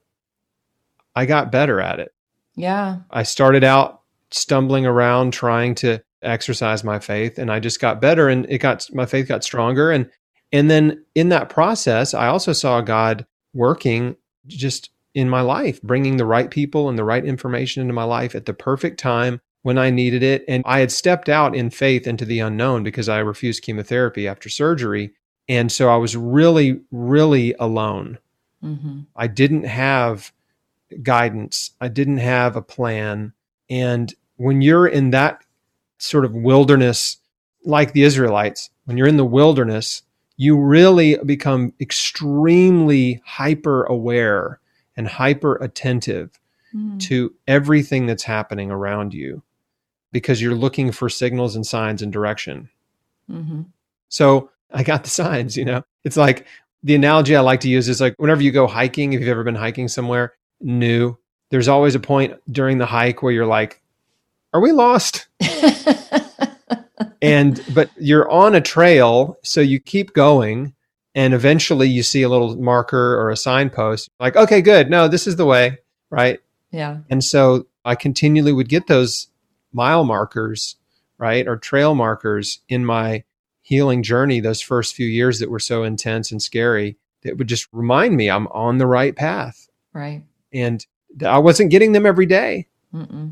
I 1.16 1.26
got 1.26 1.52
better 1.52 1.80
at 1.80 2.00
it. 2.00 2.14
Yeah. 2.56 3.00
I 3.12 3.24
started 3.24 3.64
out 3.64 4.02
stumbling 4.32 4.86
around 4.86 5.32
trying 5.32 5.76
to 5.76 6.04
exercise 6.22 6.84
my 6.84 7.00
faith 7.00 7.38
and 7.38 7.52
I 7.52 7.60
just 7.60 7.80
got 7.80 8.02
better 8.02 8.30
and 8.30 8.46
it 8.50 8.60
got 8.60 8.88
my 8.94 9.06
faith 9.06 9.28
got 9.28 9.44
stronger 9.44 9.92
and 9.92 10.10
and 10.52 10.72
then 10.72 11.04
in 11.16 11.30
that 11.30 11.50
process 11.50 12.14
I 12.14 12.28
also 12.28 12.54
saw 12.54 12.82
God 12.82 13.26
working 13.54 14.16
just 14.48 14.90
in 15.14 15.30
my 15.30 15.42
life 15.42 15.82
bringing 15.82 16.18
the 16.18 16.26
right 16.26 16.50
people 16.50 16.88
and 16.90 16.98
the 16.98 17.04
right 17.04 17.26
information 17.26 17.82
into 17.82 17.94
my 17.94 18.06
life 18.06 18.36
at 18.36 18.46
the 18.46 18.54
perfect 18.54 19.00
time 19.00 19.42
when 19.64 19.78
I 19.78 19.90
needed 19.90 20.24
it 20.24 20.46
and 20.48 20.64
I 20.66 20.80
had 20.80 20.92
stepped 20.92 21.28
out 21.28 21.56
in 21.56 21.70
faith 21.70 22.08
into 22.08 22.26
the 22.26 22.40
unknown 22.40 22.84
because 22.84 23.10
I 23.10 23.20
refused 23.20 23.62
chemotherapy 23.62 24.28
after 24.28 24.48
surgery 24.48 25.12
and 25.50 25.72
so 25.72 25.90
I 25.90 25.98
was 25.98 26.16
really 26.16 26.80
really 26.92 27.54
alone 27.60 28.18
hmm 28.62 29.02
I 29.16 29.28
didn't 29.28 29.66
have 29.66 30.32
guidance. 31.02 31.72
I 31.82 31.88
didn't 31.88 32.18
have 32.18 32.56
a 32.56 32.62
plan. 32.62 33.34
And 33.70 34.14
when 34.38 34.62
you're 34.62 34.88
in 34.88 35.12
that 35.12 35.44
sort 35.98 36.26
of 36.26 36.34
wilderness, 36.34 37.18
like 37.66 37.94
the 37.94 38.04
Israelites, 38.04 38.70
when 38.86 38.98
you're 38.98 39.08
in 39.08 39.18
the 39.18 39.26
wilderness, 39.26 40.02
you 40.38 40.58
really 40.60 41.18
become 41.26 41.74
extremely 41.80 43.22
hyper 43.26 43.84
aware 43.84 44.60
and 44.96 45.08
hyper 45.08 45.56
attentive 45.56 46.40
Mm. 46.76 47.00
to 47.02 47.32
everything 47.48 48.08
that's 48.08 48.24
happening 48.24 48.72
around 48.72 49.14
you 49.14 49.44
because 50.12 50.42
you're 50.42 50.56
looking 50.56 50.92
for 50.92 51.08
signals 51.08 51.56
and 51.56 51.68
signs 51.68 52.02
and 52.02 52.12
direction. 52.12 52.68
Mhm. 53.30 53.66
So 54.10 54.50
I 54.72 54.82
got 54.82 55.04
the 55.04 55.10
signs, 55.12 55.56
you 55.56 55.66
know. 55.66 55.84
It's 56.04 56.18
like 56.18 56.48
the 56.82 56.96
analogy 56.96 57.36
I 57.36 57.42
like 57.42 57.60
to 57.60 57.70
use 57.70 57.88
is 57.90 58.02
like 58.02 58.16
whenever 58.18 58.42
you 58.42 58.52
go 58.52 58.66
hiking, 58.66 59.14
if 59.14 59.20
you've 59.20 59.30
ever 59.30 59.44
been 59.44 59.54
hiking 59.54 59.88
somewhere 59.88 60.34
new, 60.64 61.18
there's 61.50 61.68
always 61.68 61.96
a 61.96 62.00
point 62.00 62.34
during 62.52 62.78
the 62.78 62.86
hike 62.86 63.22
where 63.22 63.32
you're 63.32 63.46
like, 63.46 63.82
are 64.54 64.62
we 64.62 64.72
lost? 64.72 65.28
And 67.24 67.64
but 67.74 67.90
you're 67.98 68.30
on 68.30 68.54
a 68.54 68.60
trail, 68.60 69.38
so 69.44 69.62
you 69.62 69.80
keep 69.80 70.14
going 70.14 70.76
And 71.16 71.34
eventually 71.34 71.88
you 71.88 72.04
see 72.04 72.22
a 72.24 72.30
little 72.30 72.56
marker 72.58 73.16
or 73.16 73.30
a 73.30 73.38
signpost 73.38 74.10
like, 74.20 74.36
okay, 74.36 74.62
good. 74.62 74.90
No, 74.90 75.08
this 75.08 75.28
is 75.28 75.36
the 75.36 75.46
way. 75.46 75.78
Right. 76.10 76.40
Yeah. 76.72 76.98
And 77.10 77.24
so 77.24 77.68
I 77.86 77.96
continually 77.96 78.52
would 78.52 78.68
get 78.68 78.88
those 78.88 79.28
mile 79.72 80.04
markers, 80.04 80.76
right? 81.18 81.48
Or 81.48 81.56
trail 81.56 81.96
markers 81.96 82.60
in 82.68 82.86
my 82.86 83.24
healing 83.62 84.04
journey, 84.04 84.40
those 84.40 84.62
first 84.62 84.96
few 84.96 85.08
years 85.08 85.40
that 85.40 85.50
were 85.52 85.60
so 85.60 85.84
intense 85.84 86.32
and 86.32 86.42
scary, 86.42 86.98
that 87.22 87.38
would 87.38 87.48
just 87.48 87.68
remind 87.72 88.18
me 88.18 88.30
I'm 88.30 88.48
on 88.48 88.80
the 88.80 88.88
right 88.88 89.16
path. 89.16 89.70
Right. 89.94 90.24
And 90.54 90.86
I 91.26 91.38
wasn't 91.40 91.72
getting 91.72 91.92
them 91.92 92.06
every 92.06 92.26
day, 92.26 92.68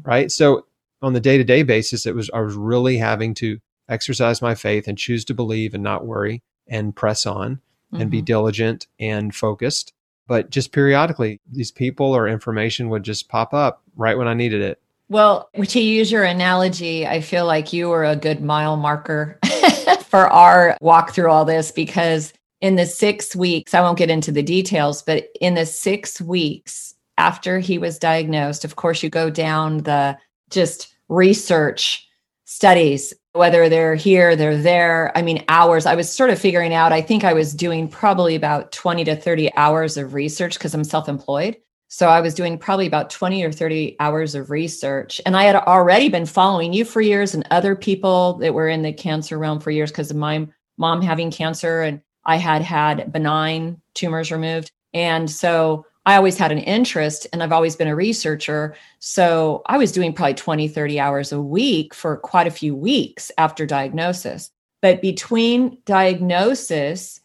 right? 0.04 0.32
So 0.32 0.66
on 1.02 1.14
the 1.14 1.20
day 1.20 1.38
to 1.38 1.44
day 1.44 1.64
basis, 1.64 2.06
it 2.06 2.16
was, 2.16 2.30
I 2.34 2.42
was 2.42 2.56
really 2.56 2.98
having 2.98 3.34
to 3.36 3.60
exercise 3.90 4.42
my 4.42 4.56
faith 4.56 4.88
and 4.88 4.98
choose 4.98 5.26
to 5.26 5.34
believe 5.34 5.74
and 5.74 5.84
not 5.84 6.06
worry 6.06 6.42
and 6.68 6.96
press 6.96 7.26
on 7.26 7.60
and 7.94 8.10
be 8.10 8.22
Mhm. 8.22 8.26
diligent 8.26 8.88
and 9.00 9.36
focused. 9.36 9.92
But 10.28 10.50
just 10.50 10.72
periodically, 10.72 11.42
these 11.52 11.72
people 11.72 12.16
or 12.16 12.28
information 12.28 12.88
would 12.90 13.04
just 13.04 13.28
pop 13.28 13.54
up 13.54 13.82
right 13.98 14.18
when 14.18 14.30
I 14.30 14.34
needed 14.34 14.62
it. 14.62 14.80
Well, 15.10 15.50
to 15.62 15.82
use 15.82 16.10
your 16.10 16.24
analogy, 16.24 17.06
I 17.06 17.20
feel 17.20 17.46
like 17.46 17.74
you 17.74 17.90
were 17.90 18.06
a 18.06 18.16
good 18.16 18.42
mile 18.42 18.78
marker 18.78 19.38
for 20.08 20.30
our 20.30 20.78
walk 20.80 21.12
through 21.12 21.30
all 21.30 21.44
this 21.44 21.72
because 21.72 22.32
in 22.62 22.76
the 22.78 22.86
six 22.86 23.36
weeks, 23.36 23.74
I 23.74 23.82
won't 23.82 23.98
get 23.98 24.10
into 24.10 24.32
the 24.32 24.44
details, 24.44 25.02
but 25.02 25.28
in 25.42 25.56
the 25.56 25.66
six 25.66 26.22
weeks 26.22 26.91
after 27.22 27.60
he 27.60 27.78
was 27.78 28.00
diagnosed, 28.00 28.66
of 28.66 28.78
course, 28.78 29.04
you 29.04 29.10
go 29.10 29.30
down 29.30 29.84
the 29.84 30.18
just 30.50 30.92
research 31.08 32.08
studies, 32.46 33.14
whether 33.34 33.70
they're 33.70 33.94
here, 33.94 34.36
they're 34.36 34.58
there. 34.58 35.16
I 35.16 35.22
mean, 35.22 35.46
hours. 35.48 35.86
I 35.86 35.94
was 35.94 36.12
sort 36.12 36.32
of 36.32 36.40
figuring 36.40 36.74
out, 36.74 36.92
I 36.92 37.02
think 37.02 37.24
I 37.24 37.34
was 37.34 37.54
doing 37.54 37.88
probably 37.88 38.34
about 38.36 38.72
20 38.72 39.04
to 39.04 39.16
30 39.16 39.56
hours 39.56 39.98
of 39.98 40.16
research 40.16 40.56
because 40.56 40.74
I'm 40.74 40.84
self 40.84 41.08
employed. 41.08 41.58
So 41.90 42.10
I 42.10 42.22
was 42.22 42.34
doing 42.34 42.58
probably 42.58 42.88
about 42.88 43.12
20 43.12 43.44
or 43.44 43.52
30 43.52 43.98
hours 44.00 44.34
of 44.34 44.50
research. 44.50 45.22
And 45.24 45.38
I 45.38 45.44
had 45.44 45.58
already 45.58 46.10
been 46.10 46.26
following 46.26 46.74
you 46.74 46.86
for 46.86 47.02
years 47.02 47.36
and 47.36 47.48
other 47.52 47.76
people 47.76 48.34
that 48.40 48.56
were 48.56 48.68
in 48.68 48.82
the 48.82 48.94
cancer 48.94 49.38
realm 49.38 49.60
for 49.60 49.70
years 49.70 49.92
because 49.92 50.10
of 50.10 50.18
my 50.18 50.48
mom 50.80 51.04
having 51.04 51.30
cancer 51.30 51.84
and 51.84 52.02
I 52.26 52.38
had 52.38 52.64
had 52.64 53.12
benign 53.12 53.80
tumors 53.94 54.32
removed. 54.32 54.72
And 54.94 55.30
so 55.30 55.86
I 56.06 56.16
always 56.16 56.38
had 56.38 56.52
an 56.52 56.58
interest 56.60 57.28
and 57.32 57.44
I've 57.44 57.52
always 57.52 57.76
been 57.76 57.88
a 57.88 57.96
researcher. 57.96 58.76
So 59.00 59.62
I 59.68 59.78
was 59.78 59.92
doing 59.92 60.14
probably 60.14 60.34
20, 60.34 60.68
30 60.68 61.00
hours 61.00 61.32
a 61.32 61.42
week 61.42 61.94
for 61.94 62.18
quite 62.18 62.48
a 62.48 62.52
few 62.52 62.76
weeks 62.76 63.32
after 63.38 63.66
diagnosis. 63.66 64.52
But 64.82 65.02
between 65.02 65.78
diagnosis 65.86 67.22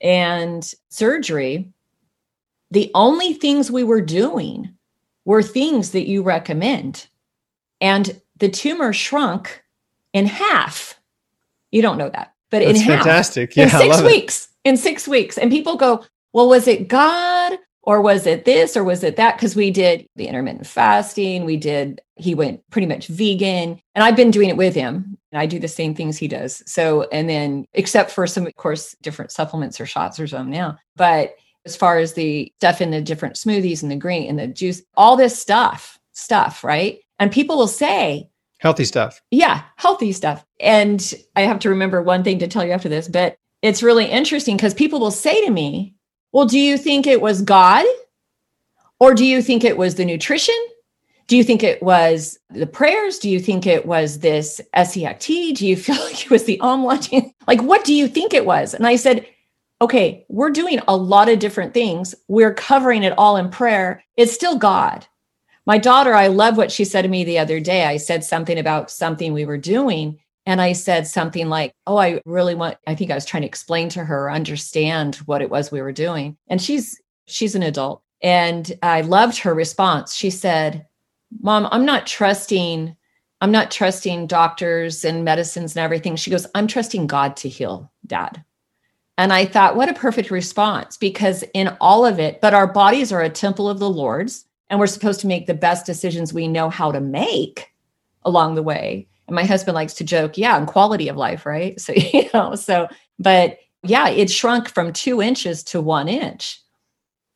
and 0.00 0.74
surgery, 0.88 1.70
the 2.72 2.90
only 2.94 3.32
things 3.32 3.70
we 3.70 3.84
were 3.84 4.00
doing 4.00 4.74
were 5.24 5.42
things 5.42 5.92
that 5.92 6.08
you 6.08 6.22
recommend. 6.22 7.06
And 7.80 8.20
the 8.38 8.48
tumor 8.48 8.92
shrunk 8.92 9.62
in 10.12 10.26
half. 10.26 10.98
You 11.70 11.80
don't 11.80 11.98
know 11.98 12.10
that, 12.10 12.34
but 12.50 12.64
That's 12.64 12.80
in 12.80 12.84
half 12.84 13.04
fantastic. 13.04 13.54
Yeah, 13.54 13.64
in 13.64 13.70
six 13.70 13.96
love 13.96 14.04
it. 14.04 14.08
weeks. 14.08 14.48
In 14.64 14.76
six 14.76 15.06
weeks. 15.06 15.38
And 15.38 15.50
people 15.50 15.76
go, 15.76 16.04
well, 16.32 16.48
was 16.48 16.66
it 16.66 16.88
God 16.88 17.56
or 17.86 18.00
was 18.02 18.26
it 18.26 18.44
this 18.44 18.76
or 18.76 18.84
was 18.84 19.02
it 19.02 19.16
that? 19.16 19.36
Because 19.36 19.56
we 19.56 19.70
did 19.70 20.06
the 20.16 20.26
intermittent 20.26 20.66
fasting. 20.66 21.44
We 21.44 21.56
did, 21.56 22.00
he 22.16 22.34
went 22.34 22.68
pretty 22.70 22.86
much 22.86 23.06
vegan. 23.06 23.80
And 23.94 24.04
I've 24.04 24.16
been 24.16 24.30
doing 24.32 24.48
it 24.50 24.56
with 24.56 24.74
him. 24.74 25.16
And 25.32 25.40
I 25.40 25.46
do 25.46 25.58
the 25.58 25.68
same 25.68 25.94
things 25.94 26.18
he 26.18 26.28
does. 26.28 26.62
So, 26.70 27.04
and 27.12 27.28
then 27.28 27.64
except 27.72 28.10
for 28.10 28.26
some, 28.26 28.46
of 28.46 28.54
course, 28.56 28.94
different 29.02 29.30
supplements 29.30 29.80
or 29.80 29.86
shots 29.86 30.18
or 30.20 30.26
something 30.26 30.50
now. 30.52 30.76
But 30.96 31.36
as 31.64 31.76
far 31.76 31.98
as 31.98 32.14
the 32.14 32.52
stuff 32.58 32.80
in 32.80 32.90
the 32.90 33.00
different 33.00 33.36
smoothies 33.36 33.82
and 33.82 33.90
the 33.90 33.96
green 33.96 34.28
and 34.28 34.38
the 34.38 34.46
juice, 34.48 34.82
all 34.96 35.16
this 35.16 35.40
stuff, 35.40 35.98
stuff, 36.12 36.62
right? 36.64 36.98
And 37.18 37.30
people 37.32 37.56
will 37.56 37.68
say, 37.68 38.28
Healthy 38.58 38.84
stuff. 38.86 39.20
yeah, 39.30 39.62
healthy 39.76 40.12
stuff. 40.12 40.44
And 40.60 41.14
I 41.36 41.42
have 41.42 41.58
to 41.60 41.68
remember 41.68 42.00
one 42.02 42.24
thing 42.24 42.38
to 42.38 42.48
tell 42.48 42.64
you 42.64 42.72
after 42.72 42.88
this, 42.88 43.06
but 43.06 43.36
it's 43.60 43.82
really 43.82 44.06
interesting 44.06 44.56
because 44.56 44.72
people 44.74 44.98
will 44.98 45.10
say 45.10 45.44
to 45.44 45.50
me, 45.50 45.94
Well, 46.36 46.44
do 46.44 46.58
you 46.58 46.76
think 46.76 47.06
it 47.06 47.22
was 47.22 47.40
God? 47.40 47.86
Or 49.00 49.14
do 49.14 49.24
you 49.24 49.40
think 49.40 49.64
it 49.64 49.78
was 49.78 49.94
the 49.94 50.04
nutrition? 50.04 50.54
Do 51.28 51.36
you 51.38 51.42
think 51.42 51.62
it 51.62 51.82
was 51.82 52.38
the 52.50 52.66
prayers? 52.66 53.18
Do 53.18 53.30
you 53.30 53.40
think 53.40 53.66
it 53.66 53.86
was 53.86 54.18
this 54.18 54.60
SEACT? 54.74 55.56
Do 55.56 55.66
you 55.66 55.76
feel 55.78 55.96
like 55.96 56.26
it 56.26 56.30
was 56.30 56.44
the 56.44 56.60
omelet? 56.60 57.08
like, 57.48 57.62
what 57.62 57.84
do 57.86 57.94
you 57.94 58.06
think 58.06 58.34
it 58.34 58.44
was? 58.44 58.74
And 58.74 58.86
I 58.86 58.96
said, 58.96 59.26
Okay, 59.80 60.26
we're 60.28 60.50
doing 60.50 60.78
a 60.86 60.94
lot 60.94 61.30
of 61.30 61.38
different 61.38 61.72
things. 61.72 62.14
We're 62.28 62.52
covering 62.52 63.02
it 63.02 63.14
all 63.16 63.38
in 63.38 63.48
prayer. 63.48 64.04
It's 64.18 64.34
still 64.34 64.58
God. 64.58 65.06
My 65.64 65.78
daughter, 65.78 66.12
I 66.12 66.26
love 66.26 66.58
what 66.58 66.70
she 66.70 66.84
said 66.84 67.02
to 67.02 67.08
me 67.08 67.24
the 67.24 67.38
other 67.38 67.60
day. 67.60 67.86
I 67.86 67.96
said 67.96 68.24
something 68.24 68.58
about 68.58 68.90
something 68.90 69.32
we 69.32 69.46
were 69.46 69.56
doing. 69.56 70.18
And 70.46 70.60
I 70.60 70.72
said 70.72 71.06
something 71.06 71.48
like, 71.48 71.74
Oh, 71.86 71.96
I 71.96 72.22
really 72.24 72.54
want, 72.54 72.78
I 72.86 72.94
think 72.94 73.10
I 73.10 73.14
was 73.14 73.26
trying 73.26 73.42
to 73.42 73.48
explain 73.48 73.88
to 73.90 74.04
her, 74.04 74.30
understand 74.30 75.16
what 75.26 75.42
it 75.42 75.50
was 75.50 75.70
we 75.72 75.82
were 75.82 75.92
doing. 75.92 76.36
And 76.48 76.62
she's, 76.62 77.00
she's 77.26 77.54
an 77.54 77.64
adult. 77.64 78.02
And 78.22 78.72
I 78.82 79.02
loved 79.02 79.38
her 79.38 79.52
response. 79.52 80.14
She 80.14 80.30
said, 80.30 80.86
Mom, 81.40 81.68
I'm 81.70 81.84
not 81.84 82.06
trusting, 82.06 82.96
I'm 83.40 83.50
not 83.50 83.70
trusting 83.70 84.28
doctors 84.28 85.04
and 85.04 85.24
medicines 85.24 85.76
and 85.76 85.84
everything. 85.84 86.16
She 86.16 86.30
goes, 86.30 86.46
I'm 86.54 86.66
trusting 86.66 87.08
God 87.08 87.36
to 87.38 87.48
heal 87.48 87.90
dad. 88.06 88.42
And 89.18 89.32
I 89.32 89.46
thought, 89.46 89.76
what 89.76 89.88
a 89.88 89.94
perfect 89.94 90.30
response 90.30 90.96
because 90.96 91.42
in 91.54 91.76
all 91.80 92.04
of 92.04 92.20
it, 92.20 92.40
but 92.40 92.54
our 92.54 92.66
bodies 92.66 93.12
are 93.12 93.22
a 93.22 93.30
temple 93.30 93.68
of 93.68 93.78
the 93.78 93.90
Lord's 93.90 94.44
and 94.68 94.78
we're 94.78 94.86
supposed 94.86 95.20
to 95.20 95.26
make 95.26 95.46
the 95.46 95.54
best 95.54 95.86
decisions 95.86 96.32
we 96.32 96.48
know 96.48 96.68
how 96.68 96.92
to 96.92 97.00
make 97.00 97.72
along 98.24 98.54
the 98.54 98.62
way. 98.62 99.08
And 99.28 99.34
my 99.34 99.44
husband 99.44 99.74
likes 99.74 99.94
to 99.94 100.04
joke, 100.04 100.38
yeah, 100.38 100.56
and 100.56 100.66
quality 100.66 101.08
of 101.08 101.16
life, 101.16 101.46
right? 101.46 101.80
So, 101.80 101.92
you 101.96 102.28
know, 102.32 102.54
so, 102.54 102.88
but 103.18 103.58
yeah, 103.82 104.08
it 104.08 104.30
shrunk 104.30 104.68
from 104.68 104.92
two 104.92 105.22
inches 105.22 105.62
to 105.64 105.80
one 105.80 106.08
inch. 106.08 106.60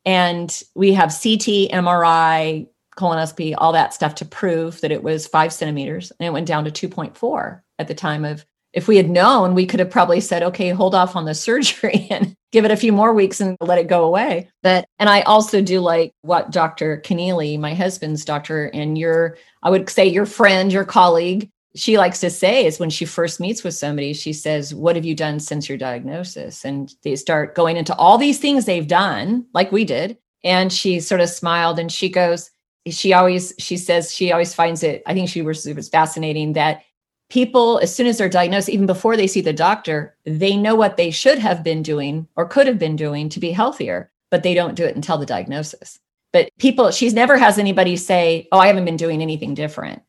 And 0.05 0.61
we 0.75 0.93
have 0.93 1.09
CT, 1.09 1.69
MRI, 1.71 2.67
colonoscopy, 2.97 3.55
all 3.57 3.71
that 3.73 3.93
stuff 3.93 4.15
to 4.15 4.25
prove 4.25 4.81
that 4.81 4.91
it 4.91 5.03
was 5.03 5.27
five 5.27 5.53
centimeters 5.53 6.11
and 6.11 6.27
it 6.27 6.31
went 6.31 6.47
down 6.47 6.65
to 6.65 6.89
2.4 6.89 7.61
at 7.79 7.87
the 7.87 7.93
time 7.93 8.25
of 8.25 8.45
if 8.73 8.87
we 8.87 8.95
had 8.97 9.09
known, 9.09 9.53
we 9.53 9.65
could 9.65 9.81
have 9.81 9.89
probably 9.89 10.21
said, 10.21 10.43
okay, 10.43 10.69
hold 10.69 10.95
off 10.95 11.15
on 11.15 11.25
the 11.25 11.33
surgery 11.35 12.07
and 12.09 12.35
give 12.51 12.65
it 12.65 12.71
a 12.71 12.77
few 12.77 12.91
more 12.91 13.13
weeks 13.13 13.41
and 13.41 13.57
let 13.59 13.79
it 13.79 13.87
go 13.87 14.05
away. 14.05 14.49
But, 14.63 14.85
and 14.99 15.09
I 15.09 15.21
also 15.21 15.61
do 15.61 15.79
like 15.81 16.13
what 16.21 16.51
Dr. 16.51 17.01
Keneally, 17.03 17.59
my 17.59 17.73
husband's 17.73 18.25
doctor, 18.25 18.65
and 18.73 18.97
your, 18.97 19.37
I 19.63 19.69
would 19.69 19.89
say 19.89 20.07
your 20.07 20.25
friend, 20.25 20.71
your 20.71 20.85
colleague, 20.85 21.49
she 21.75 21.97
likes 21.97 22.19
to 22.19 22.29
say 22.29 22.65
is 22.65 22.79
when 22.79 22.89
she 22.89 23.05
first 23.05 23.39
meets 23.39 23.63
with 23.63 23.73
somebody, 23.73 24.13
she 24.13 24.33
says, 24.33 24.75
What 24.75 24.95
have 24.95 25.05
you 25.05 25.15
done 25.15 25.39
since 25.39 25.69
your 25.69 25.77
diagnosis? 25.77 26.65
And 26.65 26.93
they 27.03 27.15
start 27.15 27.55
going 27.55 27.77
into 27.77 27.95
all 27.95 28.17
these 28.17 28.39
things 28.39 28.65
they've 28.65 28.87
done, 28.87 29.45
like 29.53 29.71
we 29.71 29.85
did. 29.85 30.17
And 30.43 30.71
she 30.73 30.99
sort 30.99 31.21
of 31.21 31.29
smiled 31.29 31.79
and 31.79 31.91
she 31.91 32.09
goes, 32.09 32.51
she 32.87 33.13
always, 33.13 33.53
she 33.59 33.77
says, 33.77 34.13
she 34.13 34.31
always 34.31 34.53
finds 34.53 34.83
it, 34.83 35.03
I 35.05 35.13
think 35.13 35.29
she 35.29 35.41
was, 35.41 35.67
it 35.67 35.75
was 35.75 35.89
fascinating 35.89 36.53
that 36.53 36.83
people, 37.29 37.79
as 37.79 37.93
soon 37.93 38.07
as 38.07 38.17
they're 38.17 38.29
diagnosed, 38.29 38.69
even 38.69 38.85
before 38.85 39.15
they 39.15 39.27
see 39.27 39.41
the 39.41 39.53
doctor, 39.53 40.15
they 40.25 40.57
know 40.57 40.75
what 40.75 40.97
they 40.97 41.11
should 41.11 41.37
have 41.37 41.63
been 41.63 41.83
doing 41.83 42.27
or 42.35 42.47
could 42.47 42.67
have 42.67 42.79
been 42.79 42.95
doing 42.95 43.29
to 43.29 43.39
be 43.39 43.51
healthier, 43.51 44.11
but 44.31 44.43
they 44.43 44.53
don't 44.53 44.75
do 44.75 44.83
it 44.83 44.95
until 44.95 45.17
the 45.17 45.25
diagnosis. 45.25 45.99
But 46.33 46.49
people, 46.57 46.91
she's 46.91 47.13
never 47.13 47.37
has 47.37 47.57
anybody 47.57 47.97
say, 47.97 48.47
Oh, 48.51 48.57
I 48.57 48.67
haven't 48.67 48.85
been 48.85 48.97
doing 48.97 49.21
anything 49.21 49.53
different. 49.53 50.01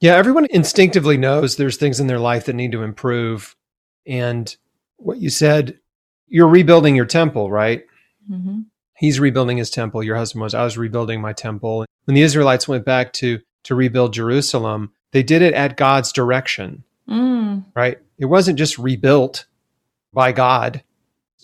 Yeah, 0.00 0.16
everyone 0.16 0.46
instinctively 0.50 1.16
knows 1.16 1.56
there's 1.56 1.76
things 1.76 2.00
in 2.00 2.06
their 2.06 2.18
life 2.18 2.46
that 2.46 2.54
need 2.54 2.72
to 2.72 2.82
improve. 2.82 3.54
And 4.06 4.54
what 4.96 5.18
you 5.18 5.28
said, 5.30 5.78
you're 6.26 6.48
rebuilding 6.48 6.96
your 6.96 7.04
temple, 7.06 7.50
right? 7.50 7.84
Mm-hmm. 8.30 8.60
He's 8.96 9.20
rebuilding 9.20 9.58
his 9.58 9.70
temple. 9.70 10.02
Your 10.02 10.16
husband 10.16 10.42
was. 10.42 10.54
I 10.54 10.64
was 10.64 10.78
rebuilding 10.78 11.20
my 11.20 11.32
temple. 11.32 11.84
When 12.04 12.14
the 12.14 12.22
Israelites 12.22 12.66
went 12.68 12.84
back 12.84 13.12
to 13.14 13.40
to 13.64 13.74
rebuild 13.74 14.14
Jerusalem, 14.14 14.92
they 15.12 15.22
did 15.22 15.42
it 15.42 15.52
at 15.54 15.76
God's 15.76 16.12
direction, 16.12 16.82
Mm, 17.08 17.64
right? 17.74 17.98
It 18.18 18.26
wasn't 18.26 18.58
just 18.58 18.78
rebuilt 18.78 19.44
by 20.14 20.32
God 20.32 20.82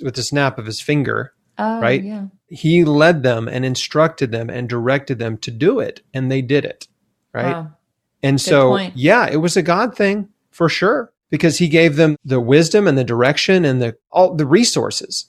with 0.03 0.14
the 0.14 0.23
snap 0.23 0.59
of 0.59 0.64
his 0.66 0.81
finger. 0.81 1.35
oh, 1.59 1.81
Right? 1.81 2.03
Yeah. 2.03 2.27
He 2.49 2.85
led 2.85 3.23
them 3.23 3.49
and 3.49 3.64
instructed 3.66 4.33
them 4.33 4.49
and 4.49 4.69
directed 4.69 5.19
them 5.19 5.37
to 5.38 5.51
do 5.51 5.81
it, 5.81 6.01
and 6.14 6.31
they 6.31 6.40
did 6.40 6.64
it, 6.64 6.87
right? 7.35 7.53
Wow. 7.57 7.76
And 8.27 8.41
so, 8.41 8.71
point. 8.71 8.97
yeah, 8.97 9.29
it 9.31 9.37
was 9.37 9.57
a 9.57 9.62
God 9.62 9.97
thing 9.97 10.29
for 10.51 10.69
sure 10.69 11.12
because 11.31 11.59
he 11.59 11.69
gave 11.69 11.97
them 11.97 12.17
the 12.25 12.41
wisdom 12.41 12.87
and 12.87 12.97
the 12.97 13.05
direction 13.05 13.65
and 13.65 13.81
the 13.81 13.97
all 14.11 14.35
the 14.35 14.47
resources 14.47 15.27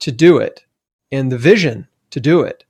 to 0.00 0.12
do 0.12 0.38
it 0.38 0.64
and 1.10 1.30
the 1.30 1.38
vision 1.38 1.88
to 2.10 2.20
do 2.20 2.40
it. 2.40 2.64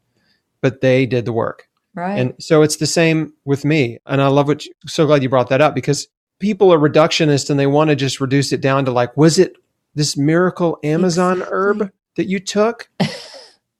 But 0.60 0.80
they 0.80 1.06
did 1.06 1.24
the 1.24 1.32
work. 1.32 1.68
Right. 1.94 2.18
And 2.18 2.34
so 2.38 2.62
it's 2.62 2.76
the 2.76 2.86
same 2.86 3.34
with 3.44 3.64
me. 3.64 3.98
And 4.06 4.22
I 4.22 4.28
love 4.28 4.46
what 4.46 4.64
you, 4.64 4.72
so 4.86 5.06
glad 5.06 5.22
you 5.22 5.28
brought 5.28 5.50
that 5.50 5.60
up 5.60 5.74
because 5.74 6.08
people 6.38 6.72
are 6.72 6.78
reductionist 6.78 7.50
and 7.50 7.58
they 7.58 7.66
want 7.66 7.90
to 7.90 7.96
just 7.96 8.20
reduce 8.20 8.52
it 8.52 8.60
down 8.60 8.84
to 8.86 8.90
like 8.90 9.16
was 9.16 9.38
it 9.38 9.56
this 9.94 10.16
miracle 10.16 10.78
Amazon 10.82 11.38
Exactly. 11.38 11.56
herb 11.56 11.92
that 12.16 12.26
you 12.28 12.38
took? 12.38 12.88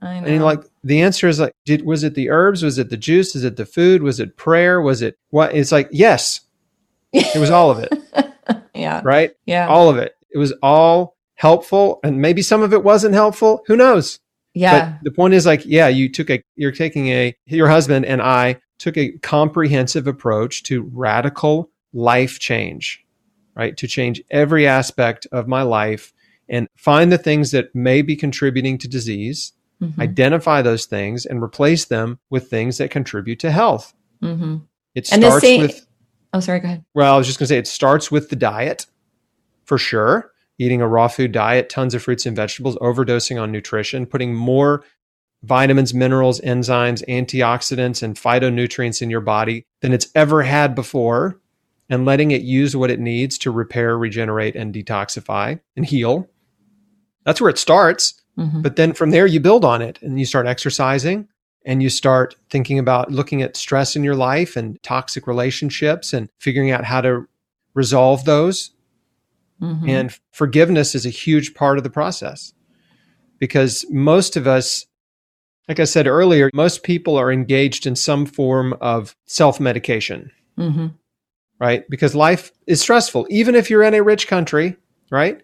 I 0.02 0.20
know. 0.20 0.26
And 0.26 0.44
like, 0.44 0.64
the 0.82 1.00
answer 1.00 1.28
is 1.28 1.40
like, 1.40 1.54
did 1.64 1.86
was 1.86 2.02
it 2.04 2.14
the 2.14 2.28
herbs? 2.28 2.62
Was 2.62 2.78
it 2.78 2.90
the 2.90 2.96
juice? 2.96 3.34
Is 3.36 3.44
it 3.44 3.56
the 3.56 3.66
food? 3.66 4.02
Was 4.02 4.20
it 4.20 4.36
prayer? 4.36 4.82
Was 4.82 5.00
it 5.00 5.16
what? 5.30 5.54
It's 5.54 5.72
like, 5.72 5.88
yes, 5.92 6.40
it 7.12 7.38
was 7.38 7.50
all 7.50 7.70
of 7.70 7.78
it, 7.78 7.92
yeah. 8.74 9.00
right? 9.04 9.30
Yeah. 9.46 9.68
All 9.68 9.88
of 9.88 9.96
it. 9.98 10.16
It 10.30 10.38
was 10.38 10.52
all 10.62 11.16
helpful, 11.34 12.00
and 12.02 12.20
maybe 12.20 12.42
some 12.42 12.62
of 12.62 12.72
it 12.72 12.82
wasn't 12.82 13.14
helpful. 13.14 13.62
Who 13.66 13.76
knows? 13.76 14.18
yeah. 14.54 14.92
But 14.92 15.04
the 15.04 15.10
point 15.10 15.34
is 15.34 15.46
like, 15.46 15.62
yeah, 15.64 15.88
you 15.88 16.10
took 16.10 16.30
a, 16.30 16.42
you're 16.56 16.72
taking 16.72 17.08
a, 17.08 17.34
your 17.46 17.68
husband 17.68 18.04
and 18.04 18.20
I 18.20 18.60
took 18.78 18.96
a 18.96 19.12
comprehensive 19.18 20.06
approach 20.06 20.62
to 20.64 20.82
radical 20.92 21.70
life 21.92 22.38
change, 22.38 23.04
right? 23.54 23.76
To 23.76 23.86
change 23.86 24.22
every 24.30 24.66
aspect 24.66 25.26
of 25.32 25.48
my 25.48 25.62
life 25.62 26.12
and 26.48 26.68
find 26.76 27.10
the 27.10 27.18
things 27.18 27.52
that 27.52 27.74
may 27.74 28.02
be 28.02 28.16
contributing 28.16 28.78
to 28.78 28.88
disease, 28.88 29.52
Mhm. 29.82 29.98
identify 29.98 30.62
those 30.62 30.86
things 30.86 31.26
and 31.26 31.42
replace 31.42 31.84
them 31.86 32.18
with 32.30 32.48
things 32.48 32.78
that 32.78 32.90
contribute 32.90 33.40
to 33.40 33.50
health. 33.50 33.92
Mm-hmm. 34.22 34.58
It 34.94 35.10
And 35.12 35.22
starts 35.22 35.40
same- 35.44 35.62
with, 35.62 35.86
Oh, 36.32 36.40
sorry. 36.40 36.60
Go 36.60 36.66
ahead. 36.68 36.84
well, 36.94 37.14
I 37.14 37.18
was 37.18 37.26
just 37.26 37.38
going 37.38 37.46
to 37.46 37.48
say 37.54 37.58
it 37.58 37.66
starts 37.66 38.10
with 38.10 38.30
the 38.30 38.36
diet 38.36 38.86
for 39.64 39.76
sure. 39.78 40.30
Eating 40.58 40.80
a 40.80 40.86
raw 40.88 41.08
food 41.08 41.32
diet, 41.32 41.68
tons 41.68 41.94
of 41.94 42.02
fruits 42.02 42.24
and 42.26 42.36
vegetables, 42.36 42.76
overdosing 42.76 43.40
on 43.42 43.50
nutrition, 43.50 44.06
putting 44.06 44.34
more 44.34 44.84
vitamins, 45.42 45.92
minerals, 45.92 46.40
enzymes, 46.42 47.04
antioxidants, 47.08 48.02
and 48.02 48.14
phytonutrients 48.14 49.02
in 49.02 49.10
your 49.10 49.20
body 49.20 49.66
than 49.80 49.92
it's 49.92 50.08
ever 50.14 50.42
had 50.42 50.74
before, 50.74 51.40
and 51.90 52.04
letting 52.04 52.30
it 52.30 52.42
use 52.42 52.76
what 52.76 52.90
it 52.90 53.00
needs 53.00 53.36
to 53.38 53.50
repair, 53.50 53.98
regenerate, 53.98 54.54
and 54.54 54.72
detoxify 54.72 55.58
and 55.76 55.84
heal. 55.84 56.28
That's 57.24 57.40
where 57.40 57.50
it 57.50 57.58
starts. 57.58 58.21
Mhm. 58.38 58.62
But 58.62 58.76
then 58.76 58.92
from 58.92 59.10
there, 59.10 59.26
you 59.26 59.40
build 59.40 59.64
on 59.64 59.82
it 59.82 59.98
and 60.02 60.18
you 60.18 60.24
start 60.24 60.46
exercising 60.46 61.28
and 61.64 61.82
you 61.82 61.90
start 61.90 62.34
thinking 62.50 62.78
about 62.78 63.12
looking 63.12 63.42
at 63.42 63.56
stress 63.56 63.94
in 63.94 64.02
your 64.04 64.14
life 64.16 64.56
and 64.56 64.82
toxic 64.82 65.26
relationships 65.26 66.12
and 66.12 66.28
figuring 66.38 66.70
out 66.70 66.84
how 66.84 67.00
to 67.00 67.26
resolve 67.74 68.24
those. 68.24 68.70
Mhm. 69.60 69.88
And 69.88 70.18
forgiveness 70.32 70.94
is 70.94 71.06
a 71.06 71.10
huge 71.10 71.54
part 71.54 71.78
of 71.78 71.84
the 71.84 71.90
process 71.90 72.52
because 73.38 73.84
most 73.90 74.36
of 74.36 74.46
us, 74.46 74.86
like 75.68 75.78
I 75.78 75.84
said 75.84 76.06
earlier, 76.06 76.50
most 76.52 76.82
people 76.82 77.16
are 77.16 77.30
engaged 77.30 77.86
in 77.86 77.94
some 77.96 78.26
form 78.26 78.72
of 78.80 79.14
self 79.26 79.60
medication, 79.60 80.30
Mhm. 80.58 80.94
right? 81.60 81.88
Because 81.88 82.14
life 82.14 82.50
is 82.66 82.80
stressful. 82.80 83.26
Even 83.30 83.54
if 83.54 83.70
you're 83.70 83.82
in 83.84 83.94
a 83.94 84.02
rich 84.02 84.26
country, 84.26 84.76
right? 85.10 85.40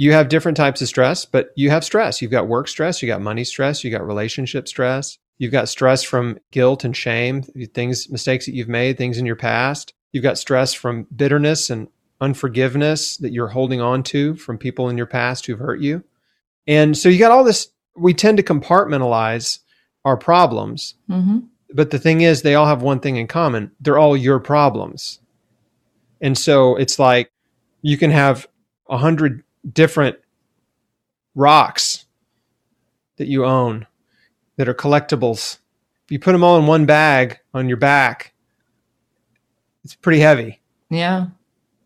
You 0.00 0.12
have 0.12 0.30
different 0.30 0.56
types 0.56 0.80
of 0.80 0.88
stress, 0.88 1.26
but 1.26 1.50
you 1.56 1.68
have 1.68 1.84
stress. 1.84 2.22
You've 2.22 2.30
got 2.30 2.48
work 2.48 2.68
stress, 2.68 3.02
you 3.02 3.06
got 3.06 3.20
money 3.20 3.44
stress, 3.44 3.84
you 3.84 3.90
got 3.90 4.06
relationship 4.06 4.66
stress, 4.66 5.18
you've 5.36 5.52
got 5.52 5.68
stress 5.68 6.02
from 6.02 6.38
guilt 6.52 6.84
and 6.84 6.96
shame, 6.96 7.42
things, 7.74 8.08
mistakes 8.08 8.46
that 8.46 8.54
you've 8.54 8.66
made, 8.66 8.96
things 8.96 9.18
in 9.18 9.26
your 9.26 9.36
past. 9.36 9.92
You've 10.12 10.22
got 10.22 10.38
stress 10.38 10.72
from 10.72 11.06
bitterness 11.14 11.68
and 11.68 11.86
unforgiveness 12.18 13.18
that 13.18 13.34
you're 13.34 13.48
holding 13.48 13.82
on 13.82 14.02
to 14.04 14.36
from 14.36 14.56
people 14.56 14.88
in 14.88 14.96
your 14.96 15.04
past 15.04 15.44
who've 15.44 15.58
hurt 15.58 15.82
you. 15.82 16.02
And 16.66 16.96
so 16.96 17.10
you 17.10 17.18
got 17.18 17.30
all 17.30 17.44
this, 17.44 17.68
we 17.94 18.14
tend 18.14 18.38
to 18.38 18.42
compartmentalize 18.42 19.58
our 20.06 20.16
problems. 20.16 20.94
Mhm. 21.10 21.48
But 21.74 21.90
the 21.90 21.98
thing 21.98 22.22
is, 22.22 22.40
they 22.40 22.54
all 22.54 22.64
have 22.64 22.80
one 22.80 23.00
thing 23.00 23.16
in 23.16 23.26
common 23.26 23.72
they're 23.78 23.98
all 23.98 24.16
your 24.16 24.40
problems. 24.40 25.20
And 26.22 26.38
so 26.38 26.76
it's 26.76 26.98
like 26.98 27.30
you 27.82 27.98
can 27.98 28.12
have 28.12 28.46
a 28.88 28.96
hundred 28.96 29.42
different 29.70 30.16
rocks 31.34 32.06
that 33.16 33.28
you 33.28 33.44
own 33.44 33.86
that 34.56 34.68
are 34.68 34.74
collectibles. 34.74 35.58
If 36.04 36.12
you 36.12 36.18
put 36.18 36.32
them 36.32 36.44
all 36.44 36.58
in 36.58 36.66
one 36.66 36.86
bag 36.86 37.38
on 37.54 37.68
your 37.68 37.76
back, 37.76 38.34
it's 39.84 39.94
pretty 39.94 40.20
heavy. 40.20 40.60
Yeah. 40.90 41.28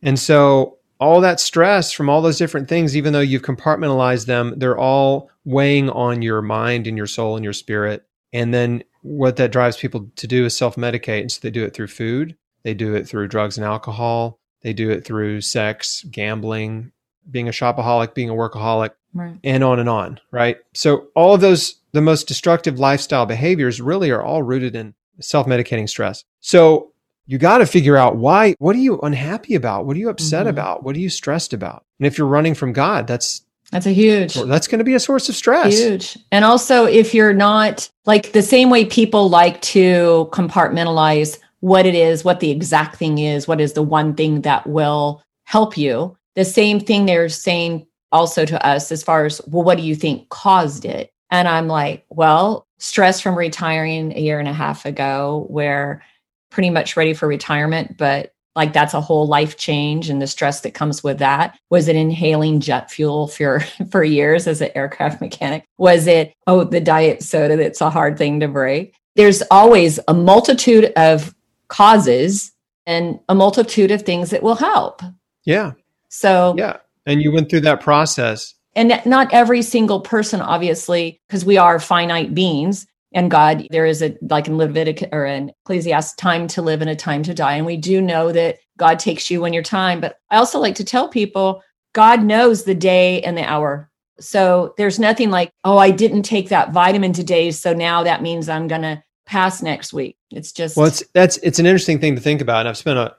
And 0.03 0.19
so 0.19 0.79
all 1.01 1.21
that 1.21 1.41
stress 1.41 1.93
from 1.93 2.09
all 2.09 2.23
those 2.23 2.39
different 2.39 2.69
things, 2.69 2.97
even 2.97 3.13
though 3.13 3.21
you've 3.21 3.43
compartmentalized 3.43 4.27
them, 4.27 4.55
they're 4.57 4.79
all 4.79 5.31
weighing 5.45 5.91
on 5.91 6.23
your 6.23 6.43
mind 6.43 6.87
and 6.87 6.97
your 6.97 7.07
soul 7.07 7.37
and 7.37 7.45
your 7.45 7.53
spirit. 7.53 8.07
And 8.33 8.53
then 8.53 8.85
what 9.03 9.37
that 9.37 9.53
drives 9.53 9.77
people 9.77 10.11
to 10.17 10.27
do 10.27 10.45
is 10.45 10.57
self 10.57 10.77
medicate. 10.77 11.21
And 11.21 11.33
so 11.33 11.41
they 11.43 11.51
do 11.51 11.65
it 11.65 11.75
through 11.75 11.89
food, 11.89 12.37
they 12.63 12.75
do 12.75 12.95
it 12.95 13.07
through 13.07 13.29
drugs 13.29 13.59
and 13.59 13.65
alcohol, 13.65 14.41
they 14.63 14.73
do 14.73 14.91
it 14.91 15.05
through 15.05 15.43
sex, 15.43 16.05
gambling, 16.11 16.91
being 17.31 17.49
a 17.49 17.53
shopaholic, 17.53 18.15
being 18.15 18.31
a 18.31 18.35
workaholic, 18.35 18.91
Right. 19.15 19.37
and 19.45 19.63
on 19.63 19.79
and 19.79 19.89
on, 19.89 20.21
right? 20.31 20.59
So 20.75 21.07
all 21.15 21.35
of 21.35 21.41
those, 21.41 21.77
the 21.93 22.01
most 22.01 22.27
destructive 22.29 22.79
lifestyle 22.79 23.27
behaviors 23.27 23.81
really 23.81 24.11
are 24.11 24.23
all 24.23 24.43
rooted 24.43 24.75
in 24.75 24.95
self-medicating 25.21 25.89
stress. 25.89 26.25
So 26.41 26.91
you 27.27 27.39
got 27.39 27.59
to 27.59 27.67
figure 27.67 27.97
out 27.97 28.17
why, 28.17 28.55
what 28.59 28.75
are 28.77 28.81
you 28.81 28.99
unhappy 29.01 29.55
about? 29.55 29.87
What 29.87 29.97
are 29.97 30.01
you 30.01 30.09
upset 30.11 30.47
Mhm. 30.47 30.51
about? 30.51 30.83
What 30.83 30.97
are 30.97 30.99
you 30.99 31.09
stressed 31.09 31.53
about? 31.53 31.85
And 31.99 32.07
if 32.07 32.19
you're 32.19 32.27
running 32.27 32.55
from 32.55 32.73
God, 32.73 33.07
that's, 33.07 33.43
That's 33.71 33.87
a 33.87 33.93
huge. 33.93 34.35
that's 34.35 34.67
going 34.67 34.79
to 34.81 34.85
be 34.85 34.95
a 34.95 35.01
source 35.01 35.29
of 35.29 35.35
stress. 35.37 35.79
Huge. 35.79 36.19
And 36.33 36.45
also, 36.45 36.85
if 36.85 37.15
you're 37.15 37.33
not 37.33 37.89
like 38.05 38.33
the 38.33 38.43
same 38.43 38.69
way 38.69 38.85
people 38.85 39.31
like 39.31 39.61
to 39.63 40.29
compartmentalize 40.33 41.39
what 41.61 41.87
it 41.87 41.95
is, 41.95 42.25
what 42.25 42.41
the 42.41 42.51
exact 42.51 42.97
thing 42.97 43.19
is, 43.19 43.49
what 43.49 43.61
is 43.61 43.73
the 43.73 43.83
one 43.83 44.15
thing 44.15 44.43
that 44.43 44.67
will 44.67 45.23
help 45.45 45.79
you, 45.79 46.17
the 46.37 46.45
same 46.45 46.81
thing 46.81 47.07
they're 47.07 47.29
saying 47.29 47.87
also 48.13 48.45
to 48.45 48.67
us 48.67 48.93
as 48.93 49.03
far 49.03 49.25
as, 49.25 49.41
well, 49.47 49.65
what 49.65 49.79
do 49.79 49.85
you 49.85 49.95
think 49.95 50.29
caused 50.29 50.85
it? 50.85 51.13
And 51.31 51.49
I'm 51.49 51.69
like, 51.69 52.05
well, 52.11 52.67
stress 52.79 53.21
from 53.21 53.37
retiring 53.37 54.13
a 54.13 54.21
year 54.21 54.39
and 54.39 54.49
a 54.49 54.53
half 54.53 54.87
ago, 54.87 55.47
where 55.49 56.03
pretty 56.51 56.71
much 56.71 56.97
ready 56.97 57.15
for 57.15 57.27
retirement, 57.27 57.97
but 57.97 58.33
like 58.57 58.73
that's 58.73 58.95
a 58.95 59.01
whole 59.01 59.27
life 59.27 59.57
change 59.57 60.09
and 60.09 60.23
the 60.23 60.27
stress 60.27 60.61
that 60.61 60.75
comes 60.75 61.03
with 61.03 61.19
that 61.19 61.59
was 61.71 61.89
it 61.89 61.97
inhaling 61.97 62.61
jet 62.61 62.89
fuel 62.91 63.27
for 63.27 63.61
for 63.91 64.05
years 64.05 64.47
as 64.47 64.61
an 64.61 64.71
aircraft 64.77 65.21
mechanic 65.21 65.65
was 65.77 66.07
it 66.07 66.33
oh 66.47 66.63
the 66.63 66.81
diet 66.81 67.21
soda 67.21 67.57
that's 67.57 67.81
a 67.81 67.91
hard 67.91 68.17
thing 68.17 68.39
to 68.39 68.47
break 68.47 68.95
there's 69.17 69.43
always 69.51 69.99
a 70.07 70.15
multitude 70.15 70.93
of 70.97 71.35
causes 71.69 72.53
and 72.87 73.19
a 73.29 73.35
multitude 73.35 73.91
of 73.91 74.03
things 74.03 74.31
that 74.31 74.43
will 74.43 74.55
help 74.55 75.03
Yeah. 75.45 75.73
So 76.15 76.55
Yeah. 76.57 76.77
And 77.07 77.21
you 77.21 77.33
went 77.33 77.51
through 77.51 77.61
that 77.63 77.81
process. 77.81 78.55
and 78.77 79.01
not 79.05 79.33
every 79.33 79.63
single 79.63 80.01
person 80.01 80.41
obviously 80.41 81.21
because 81.29 81.45
we 81.45 81.57
are 81.59 81.79
finite 81.79 82.35
beings 82.35 82.87
and 83.13 83.31
god 83.31 83.67
there 83.71 83.87
is 83.87 84.03
a 84.03 84.17
like 84.31 84.49
in 84.49 84.57
leviticus 84.59 85.09
or 85.13 85.25
in 85.27 85.53
ecclesiastes 85.65 86.15
time 86.17 86.49
to 86.49 86.61
live 86.63 86.81
and 86.81 86.91
a 86.91 86.97
time 86.97 87.23
to 87.23 87.33
die 87.35 87.55
and 87.57 87.67
we 87.67 87.77
do 87.77 88.01
know 88.01 88.33
that 88.33 88.57
god 88.77 88.99
takes 88.99 89.31
you 89.31 89.41
when 89.41 89.53
your 89.53 89.63
time 89.63 90.01
but 90.01 90.17
i 90.31 90.37
also 90.37 90.59
like 90.59 90.75
to 90.75 90.85
tell 90.85 91.09
people 91.09 91.63
god 91.93 92.25
knows 92.25 92.65
the 92.65 92.75
day 92.75 93.21
and 93.23 93.37
the 93.39 93.45
hour 93.45 93.89
so 94.19 94.75
there's 94.77 94.99
nothing 94.99 95.31
like 95.31 95.51
oh 95.63 95.79
i 95.79 95.91
didn't 95.93 96.23
take 96.23 96.49
that 96.49 96.73
vitamin 96.73 97.13
today 97.13 97.53
so 97.53 97.73
now 97.73 98.03
that 98.03 98.23
means 98.23 98.49
i'm 98.49 98.67
gonna 98.67 99.01
pass 99.27 99.63
next 99.63 99.93
week 99.93 100.17
it's 100.31 100.51
just 100.53 100.77
Well, 100.77 100.87
it's 100.87 101.05
that's 101.13 101.37
it's 101.39 101.61
an 101.61 101.67
interesting 101.67 102.01
thing 102.01 102.17
to 102.17 102.21
think 102.21 102.41
about, 102.41 102.61
and 102.61 102.69
I've 102.71 102.77
spent 102.77 102.99
a, 102.99 103.15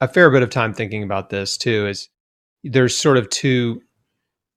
a 0.00 0.08
fair 0.08 0.28
bit 0.30 0.42
of 0.42 0.50
time 0.50 0.74
thinking 0.74 1.04
about 1.04 1.30
this 1.30 1.56
too. 1.56 1.86
Is 1.86 2.08
there's 2.72 2.96
sort 2.96 3.16
of 3.16 3.28
two 3.30 3.82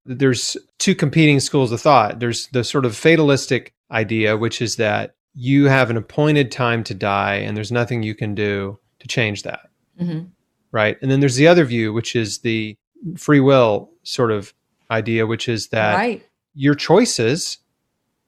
there's 0.05 0.57
two 0.79 0.95
competing 0.95 1.39
schools 1.39 1.71
of 1.71 1.79
thought. 1.79 2.19
There's 2.19 2.47
the 2.47 2.63
sort 2.63 2.85
of 2.85 2.95
fatalistic 2.97 3.71
idea, 3.91 4.35
which 4.35 4.59
is 4.61 4.77
that 4.77 5.15
you 5.35 5.65
have 5.65 5.91
an 5.91 5.97
appointed 5.97 6.51
time 6.51 6.83
to 6.85 6.95
die, 6.95 7.35
and 7.35 7.55
there's 7.55 7.71
nothing 7.71 8.01
you 8.01 8.15
can 8.15 8.33
do 8.33 8.79
to 8.99 9.07
change 9.07 9.43
that, 9.43 9.69
Mhm. 10.01 10.31
right? 10.71 10.97
And 11.01 11.11
then 11.11 11.19
there's 11.19 11.35
the 11.35 11.47
other 11.47 11.65
view, 11.65 11.93
which 11.93 12.15
is 12.15 12.39
the 12.39 12.75
free 13.15 13.39
will 13.39 13.91
sort 14.03 14.31
of 14.31 14.53
idea, 14.89 15.27
which 15.27 15.47
is 15.47 15.67
that 15.69 15.95
right 15.95 16.23
your 16.53 16.75
choices 16.75 17.59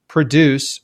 produce 0.08 0.80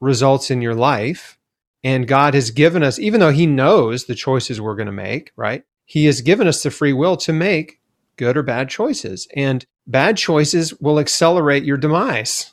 results 0.00 0.50
in 0.50 0.62
your 0.62 0.74
life. 0.74 1.38
And 1.82 2.06
God 2.06 2.34
has 2.34 2.50
given 2.50 2.82
us, 2.82 2.98
even 2.98 3.20
though 3.20 3.32
He 3.32 3.46
knows 3.46 4.04
the 4.04 4.14
choices 4.14 4.60
we're 4.60 4.76
going 4.76 4.86
to 4.86 4.92
make, 4.92 5.32
right? 5.36 5.64
He 5.84 6.04
has 6.06 6.20
given 6.20 6.46
us 6.46 6.62
the 6.62 6.70
free 6.70 6.92
will 6.92 7.16
to 7.18 7.32
make 7.32 7.80
good 8.16 8.36
or 8.36 8.42
bad 8.42 8.68
choices. 8.68 9.28
And 9.34 9.64
bad 9.86 10.16
choices 10.16 10.78
will 10.80 10.98
accelerate 10.98 11.64
your 11.64 11.76
demise, 11.76 12.52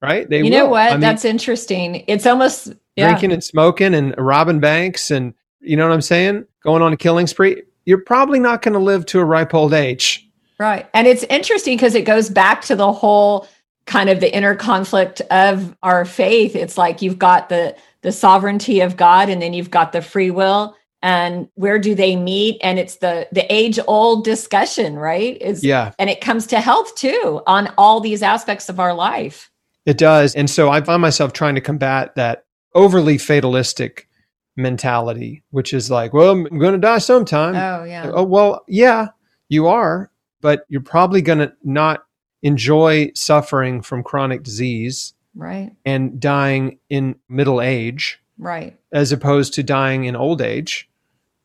right? 0.00 0.28
They 0.28 0.42
you 0.42 0.50
know 0.50 0.64
will. 0.64 0.72
what 0.72 0.88
I 0.88 0.92
mean, 0.92 1.00
that's 1.00 1.24
interesting 1.24 2.04
it's 2.06 2.26
almost 2.26 2.72
yeah. 2.96 3.08
drinking 3.08 3.32
and 3.32 3.42
smoking 3.42 3.94
and 3.94 4.14
robbing 4.18 4.60
banks 4.60 5.10
and, 5.10 5.34
you 5.60 5.76
know 5.76 5.86
what 5.86 5.94
I'm 5.94 6.02
saying? 6.02 6.46
Going 6.62 6.82
on 6.82 6.92
a 6.92 6.96
killing 6.96 7.26
spree. 7.26 7.62
You're 7.84 7.98
probably 7.98 8.38
not 8.38 8.62
going 8.62 8.74
to 8.74 8.80
live 8.80 9.06
to 9.06 9.20
a 9.20 9.24
ripe 9.24 9.54
old 9.54 9.72
age. 9.72 10.28
Right. 10.58 10.88
And 10.94 11.06
it's 11.06 11.24
interesting 11.24 11.76
because 11.76 11.94
it 11.94 12.02
goes 12.02 12.30
back 12.30 12.62
to 12.62 12.76
the 12.76 12.92
whole 12.92 13.48
kind 13.86 14.08
of 14.08 14.20
the 14.20 14.34
inner 14.34 14.54
conflict 14.54 15.20
of 15.30 15.76
our 15.82 16.04
faith. 16.04 16.54
It's 16.54 16.78
like 16.78 17.02
you've 17.02 17.18
got 17.18 17.48
the 17.48 17.74
the 18.02 18.12
sovereignty 18.12 18.80
of 18.80 18.96
God 18.96 19.28
and 19.28 19.40
then 19.40 19.54
you've 19.54 19.70
got 19.70 19.92
the 19.92 20.02
free 20.02 20.30
will 20.30 20.76
and 21.02 21.48
where 21.54 21.78
do 21.78 21.94
they 21.94 22.16
meet? 22.16 22.58
And 22.62 22.78
it's 22.78 22.96
the 22.96 23.28
the 23.32 23.52
age 23.52 23.78
old 23.86 24.24
discussion 24.24 24.96
right? 24.96 25.40
Is 25.40 25.64
yeah. 25.64 25.92
and 25.98 26.08
it 26.08 26.20
comes 26.20 26.46
to 26.48 26.60
health 26.60 26.94
too 26.94 27.42
on 27.46 27.72
all 27.76 28.00
these 28.00 28.22
aspects 28.22 28.68
of 28.68 28.78
our 28.78 28.94
life. 28.94 29.50
It 29.84 29.98
does. 29.98 30.34
And 30.34 30.48
so 30.48 30.70
i 30.70 30.80
find 30.80 31.02
myself 31.02 31.32
trying 31.32 31.56
to 31.56 31.60
combat 31.60 32.14
that 32.14 32.44
overly 32.74 33.18
fatalistic 33.18 34.08
mentality 34.54 35.42
which 35.50 35.72
is 35.72 35.90
like 35.90 36.12
well 36.12 36.30
i'm 36.30 36.44
going 36.58 36.72
to 36.72 36.78
die 36.78 36.98
sometime. 36.98 37.54
Oh 37.56 37.84
yeah. 37.84 38.10
Oh 38.12 38.24
well 38.24 38.64
yeah 38.68 39.08
you 39.48 39.66
are 39.66 40.10
but 40.40 40.64
you're 40.68 40.82
probably 40.82 41.22
going 41.22 41.38
to 41.38 41.52
not 41.62 42.04
enjoy 42.42 43.10
suffering 43.14 43.80
from 43.80 44.02
chronic 44.02 44.42
disease 44.42 45.14
right. 45.34 45.72
and 45.84 46.20
dying 46.20 46.78
in 46.90 47.14
middle 47.28 47.60
age 47.62 48.20
right. 48.36 48.76
as 48.92 49.12
opposed 49.12 49.54
to 49.54 49.62
dying 49.62 50.04
in 50.04 50.16
old 50.16 50.42
age 50.42 50.88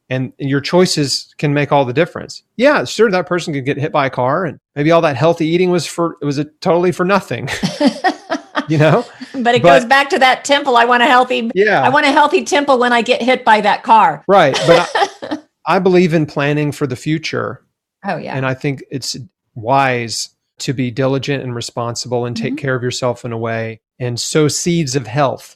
and 0.09 0.33
your 0.37 0.61
choices 0.61 1.33
can 1.37 1.53
make 1.53 1.71
all 1.71 1.85
the 1.85 1.93
difference. 1.93 2.43
Yeah, 2.55 2.85
sure, 2.85 3.11
that 3.11 3.27
person 3.27 3.53
could 3.53 3.65
get 3.65 3.77
hit 3.77 3.91
by 3.91 4.05
a 4.05 4.09
car, 4.09 4.45
and 4.45 4.59
maybe 4.75 4.91
all 4.91 5.01
that 5.01 5.17
healthy 5.17 5.47
eating 5.47 5.69
was 5.69 5.85
for 5.85 6.17
it 6.21 6.25
was 6.25 6.37
a, 6.37 6.45
totally 6.45 6.91
for 6.91 7.05
nothing. 7.05 7.49
you 8.69 8.77
know, 8.77 9.05
but 9.33 9.55
it 9.55 9.61
but, 9.61 9.79
goes 9.79 9.85
back 9.85 10.09
to 10.09 10.19
that 10.19 10.43
temple. 10.45 10.77
I 10.77 10.85
want 10.85 11.03
a 11.03 11.07
healthy. 11.07 11.51
Yeah, 11.53 11.81
I 11.81 11.89
want 11.89 12.05
a 12.05 12.11
healthy 12.11 12.43
temple 12.43 12.79
when 12.79 12.93
I 12.93 13.01
get 13.01 13.21
hit 13.21 13.45
by 13.45 13.61
that 13.61 13.83
car. 13.83 14.23
Right, 14.27 14.57
but 14.67 14.89
I, 14.93 15.37
I 15.75 15.79
believe 15.79 16.13
in 16.13 16.25
planning 16.25 16.71
for 16.71 16.87
the 16.87 16.95
future. 16.95 17.65
Oh 18.05 18.17
yeah, 18.17 18.35
and 18.35 18.45
I 18.45 18.53
think 18.53 18.83
it's 18.89 19.17
wise 19.55 20.29
to 20.59 20.73
be 20.73 20.89
diligent 20.89 21.43
and 21.43 21.53
responsible 21.53 22.25
and 22.25 22.35
take 22.35 22.53
mm-hmm. 22.53 22.61
care 22.61 22.75
of 22.75 22.83
yourself 22.83 23.23
in 23.23 23.31
a 23.31 23.37
way 23.37 23.79
and 23.99 24.19
sow 24.19 24.47
seeds 24.47 24.95
of 24.95 25.05
health. 25.05 25.55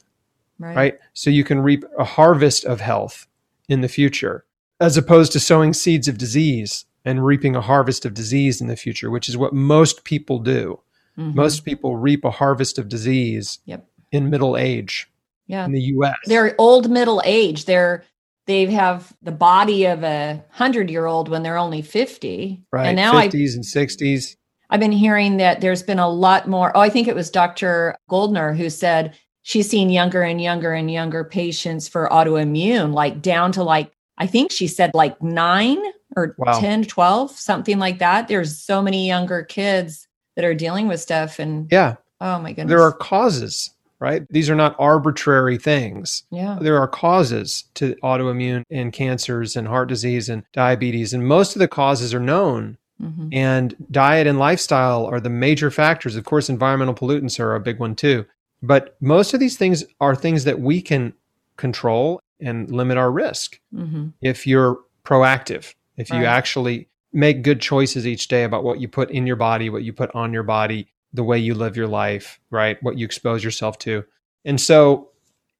Right. 0.58 0.76
right. 0.76 0.98
So 1.12 1.28
you 1.28 1.42
can 1.42 1.60
reap 1.60 1.84
a 1.98 2.04
harvest 2.04 2.64
of 2.64 2.80
health 2.80 3.26
in 3.68 3.80
the 3.80 3.88
future, 3.88 4.44
as 4.80 4.96
opposed 4.96 5.32
to 5.32 5.40
sowing 5.40 5.72
seeds 5.72 6.08
of 6.08 6.18
disease 6.18 6.84
and 7.04 7.24
reaping 7.24 7.56
a 7.56 7.60
harvest 7.60 8.04
of 8.04 8.14
disease 8.14 8.60
in 8.60 8.68
the 8.68 8.76
future, 8.76 9.10
which 9.10 9.28
is 9.28 9.36
what 9.36 9.52
most 9.52 10.04
people 10.04 10.38
do. 10.38 10.80
Mm-hmm. 11.18 11.36
Most 11.36 11.64
people 11.64 11.96
reap 11.96 12.24
a 12.24 12.30
harvest 12.30 12.78
of 12.78 12.88
disease 12.88 13.58
yep. 13.64 13.86
in 14.12 14.30
middle 14.30 14.56
age. 14.56 15.08
Yeah. 15.46 15.64
In 15.64 15.72
the 15.72 15.80
US. 15.80 16.16
They're 16.26 16.54
old 16.58 16.90
middle 16.90 17.20
age. 17.24 17.64
They're 17.64 18.04
they 18.46 18.66
have 18.66 19.14
the 19.22 19.32
body 19.32 19.86
of 19.86 20.02
a 20.02 20.42
hundred 20.50 20.90
year 20.90 21.06
old 21.06 21.28
when 21.28 21.42
they're 21.42 21.58
only 21.58 21.82
50. 21.82 22.62
Right. 22.72 22.86
And 22.86 22.96
now 22.96 23.12
50s 23.14 23.54
and 23.54 23.64
60s. 23.64 24.36
I've 24.70 24.80
been 24.80 24.90
hearing 24.92 25.36
that 25.36 25.60
there's 25.60 25.82
been 25.82 25.98
a 25.98 26.08
lot 26.08 26.48
more. 26.48 26.74
Oh, 26.74 26.80
I 26.80 26.88
think 26.88 27.06
it 27.06 27.14
was 27.14 27.30
Dr. 27.30 27.94
Goldner 28.08 28.54
who 28.54 28.70
said 28.70 29.14
she's 29.42 29.68
seen 29.68 29.90
younger 29.90 30.22
and 30.22 30.40
younger 30.40 30.72
and 30.72 30.90
younger 30.90 31.24
patients 31.24 31.88
for 31.88 32.08
autoimmune, 32.10 32.94
like 32.94 33.20
down 33.20 33.52
to 33.52 33.62
like, 33.62 33.92
I 34.18 34.26
think 34.26 34.52
she 34.52 34.66
said 34.66 34.92
like 34.94 35.20
nine 35.22 35.82
or 36.16 36.34
wow. 36.38 36.58
10, 36.58 36.84
12, 36.84 37.30
something 37.32 37.78
like 37.78 37.98
that. 37.98 38.28
There's 38.28 38.58
so 38.58 38.82
many 38.82 39.06
younger 39.06 39.42
kids 39.42 40.06
that 40.36 40.44
are 40.44 40.54
dealing 40.54 40.88
with 40.88 41.00
stuff. 41.00 41.38
And 41.38 41.70
yeah. 41.70 41.96
Oh 42.20 42.38
my 42.38 42.52
goodness. 42.52 42.70
There 42.70 42.82
are 42.82 42.92
causes, 42.92 43.70
right? 43.98 44.26
These 44.30 44.48
are 44.48 44.54
not 44.54 44.76
arbitrary 44.78 45.58
things. 45.58 46.22
Yeah. 46.30 46.58
There 46.60 46.78
are 46.78 46.86
causes 46.86 47.64
to 47.74 47.96
autoimmune 48.02 48.62
and 48.70 48.92
cancers 48.92 49.56
and 49.56 49.66
heart 49.66 49.88
disease 49.88 50.28
and 50.28 50.44
diabetes. 50.52 51.12
And 51.12 51.26
most 51.26 51.56
of 51.56 51.60
the 51.60 51.68
causes 51.68 52.14
are 52.14 52.20
known. 52.20 52.78
Mm-hmm. 53.02 53.30
And 53.32 53.74
diet 53.90 54.28
and 54.28 54.38
lifestyle 54.38 55.06
are 55.06 55.18
the 55.18 55.30
major 55.30 55.72
factors. 55.72 56.14
Of 56.14 56.24
course, 56.24 56.48
environmental 56.48 56.94
pollutants 56.94 57.40
are 57.40 57.56
a 57.56 57.60
big 57.60 57.80
one 57.80 57.96
too. 57.96 58.24
But 58.62 58.96
most 59.00 59.34
of 59.34 59.40
these 59.40 59.56
things 59.56 59.84
are 60.00 60.14
things 60.14 60.44
that 60.44 60.60
we 60.60 60.80
can 60.80 61.14
control 61.56 62.20
and 62.40 62.70
limit 62.70 62.96
our 62.96 63.10
risk 63.10 63.60
mm-hmm. 63.74 64.08
if 64.20 64.46
you're 64.46 64.80
proactive, 65.04 65.74
if 65.96 66.10
you 66.10 66.24
actually 66.24 66.88
make 67.12 67.42
good 67.42 67.60
choices 67.60 68.06
each 68.06 68.28
day 68.28 68.44
about 68.44 68.64
what 68.64 68.80
you 68.80 68.88
put 68.88 69.10
in 69.10 69.26
your 69.26 69.36
body, 69.36 69.68
what 69.68 69.82
you 69.82 69.92
put 69.92 70.14
on 70.14 70.32
your 70.32 70.42
body, 70.42 70.88
the 71.12 71.24
way 71.24 71.38
you 71.38 71.54
live 71.54 71.76
your 71.76 71.86
life, 71.86 72.40
right? 72.50 72.82
What 72.82 72.98
you 72.98 73.04
expose 73.04 73.44
yourself 73.44 73.78
to. 73.80 74.04
And 74.44 74.60
so, 74.60 75.10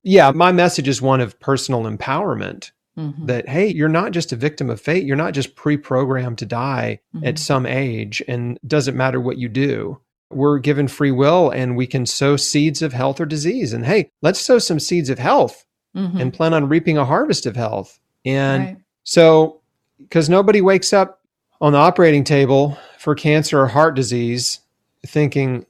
yeah, 0.03 0.31
my 0.31 0.51
message 0.51 0.89
is 0.89 1.03
one 1.03 1.21
of 1.21 1.39
personal 1.39 1.83
empowerment 1.83 2.71
mm-hmm. 2.99 3.27
that, 3.27 3.49
hey, 3.49 3.69
you're 3.69 3.89
not 3.89 4.13
just 4.13 4.33
a 4.33 4.37
victim 4.37 4.71
of 4.71 4.81
fate. 4.81 5.05
You're 5.05 5.17
not 5.17 5.35
just 5.35 5.55
pre 5.55 5.77
programmed 5.77 6.39
to 6.39 6.47
die 6.47 7.01
mm-hmm. 7.15 7.27
at 7.27 7.39
some 7.39 7.67
age, 7.67 8.23
and 8.27 8.59
doesn't 8.67 8.97
matter 8.97 9.21
what 9.21 9.39
you 9.39 9.49
do 9.49 10.01
we're 10.35 10.59
given 10.59 10.89
free 10.89 11.11
will 11.11 11.51
and 11.51 11.77
we 11.77 11.87
can 11.87 12.07
sow 12.07 12.37
seeds 12.37 12.83
of 12.83 12.93
health 12.93 13.21
or 13.21 13.27
disease. 13.27 13.73
And 13.73 13.85
hey, 13.85 14.11
let's 14.23 14.41
sow 14.41 14.59
some 14.59 14.81
seeds 14.81 15.11
of 15.11 15.19
health 15.19 15.65
mm-hmm. 15.95 16.19
and 16.19 16.33
plan 16.33 16.55
on 16.55 16.69
reaping 16.69 16.99
a 16.99 17.05
harvest 17.05 17.47
of 17.47 17.57
health. 17.57 17.99
And 18.25 18.65
right. 18.65 18.77
so, 19.05 19.61
because 19.99 20.29
nobody 20.29 20.61
wakes 20.61 20.93
up 20.93 21.21
on 21.61 21.73
the 21.73 21.79
operating 21.79 22.25
table 22.25 22.79
for 22.99 23.15
cancer 23.15 23.61
or 23.61 23.69
heart 23.69 23.95
disease 23.95 24.61
thinking, 25.07 25.67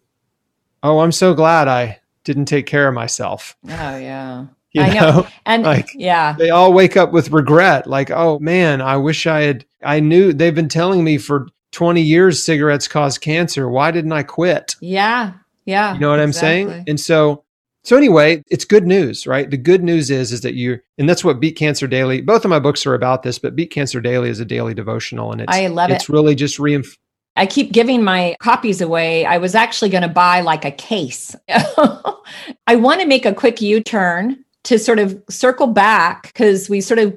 oh, 0.82 1.00
I'm 1.00 1.12
so 1.12 1.34
glad 1.34 1.68
I 1.68 2.00
didn't 2.24 2.46
take 2.46 2.66
care 2.66 2.88
of 2.88 2.94
myself. 2.94 3.56
Oh, 3.64 3.96
yeah. 3.96 4.46
You 4.72 4.82
I 4.82 4.94
know? 4.94 5.00
know? 5.00 5.28
And 5.44 5.62
like, 5.64 5.90
yeah, 5.94 6.34
they 6.38 6.50
all 6.50 6.72
wake 6.72 6.96
up 6.96 7.12
with 7.12 7.30
regret. 7.30 7.86
Like, 7.86 8.10
oh 8.10 8.38
man, 8.38 8.80
I 8.80 8.96
wish 8.96 9.26
I 9.26 9.42
had, 9.42 9.66
I 9.82 10.00
knew 10.00 10.32
they've 10.32 10.54
been 10.54 10.68
telling 10.68 11.04
me 11.04 11.18
for 11.18 11.48
20 11.72 12.00
years 12.00 12.44
cigarettes 12.44 12.86
cause 12.86 13.18
cancer. 13.18 13.68
Why 13.68 13.90
didn't 13.90 14.12
I 14.12 14.22
quit? 14.22 14.76
Yeah. 14.80 15.32
Yeah. 15.64 15.94
You 15.94 16.00
know 16.00 16.10
what 16.10 16.20
exactly. 16.20 16.62
I'm 16.62 16.68
saying? 16.68 16.84
And 16.88 17.00
so 17.00 17.44
so 17.84 17.96
anyway, 17.96 18.44
it's 18.48 18.64
good 18.64 18.86
news, 18.86 19.26
right? 19.26 19.50
The 19.50 19.56
good 19.56 19.82
news 19.82 20.10
is 20.10 20.32
is 20.32 20.42
that 20.42 20.54
you 20.54 20.78
and 20.98 21.08
that's 21.08 21.24
what 21.24 21.40
Beat 21.40 21.56
Cancer 21.56 21.86
Daily. 21.86 22.20
Both 22.20 22.44
of 22.44 22.48
my 22.48 22.60
books 22.60 22.86
are 22.86 22.94
about 22.94 23.22
this, 23.22 23.38
but 23.38 23.56
Beat 23.56 23.70
Cancer 23.70 24.00
Daily 24.00 24.30
is 24.30 24.40
a 24.40 24.44
daily 24.44 24.74
devotional 24.74 25.32
and 25.32 25.40
it's 25.40 25.52
I 25.52 25.66
love 25.66 25.90
it. 25.90 25.94
it's 25.94 26.08
it. 26.08 26.12
really 26.12 26.34
just 26.34 26.58
reinf- 26.58 26.96
I 27.34 27.46
keep 27.46 27.72
giving 27.72 28.04
my 28.04 28.36
copies 28.40 28.80
away. 28.82 29.24
I 29.24 29.38
was 29.38 29.54
actually 29.54 29.88
going 29.88 30.02
to 30.02 30.08
buy 30.08 30.42
like 30.42 30.66
a 30.66 30.70
case. 30.70 31.34
I 31.48 32.76
want 32.76 33.00
to 33.00 33.06
make 33.06 33.24
a 33.24 33.32
quick 33.32 33.62
U-turn 33.62 34.44
to 34.64 34.78
sort 34.78 34.98
of 34.98 35.20
circle 35.30 35.66
back 35.66 36.24
because 36.24 36.68
we 36.68 36.80
sort 36.80 36.98
of 36.98 37.16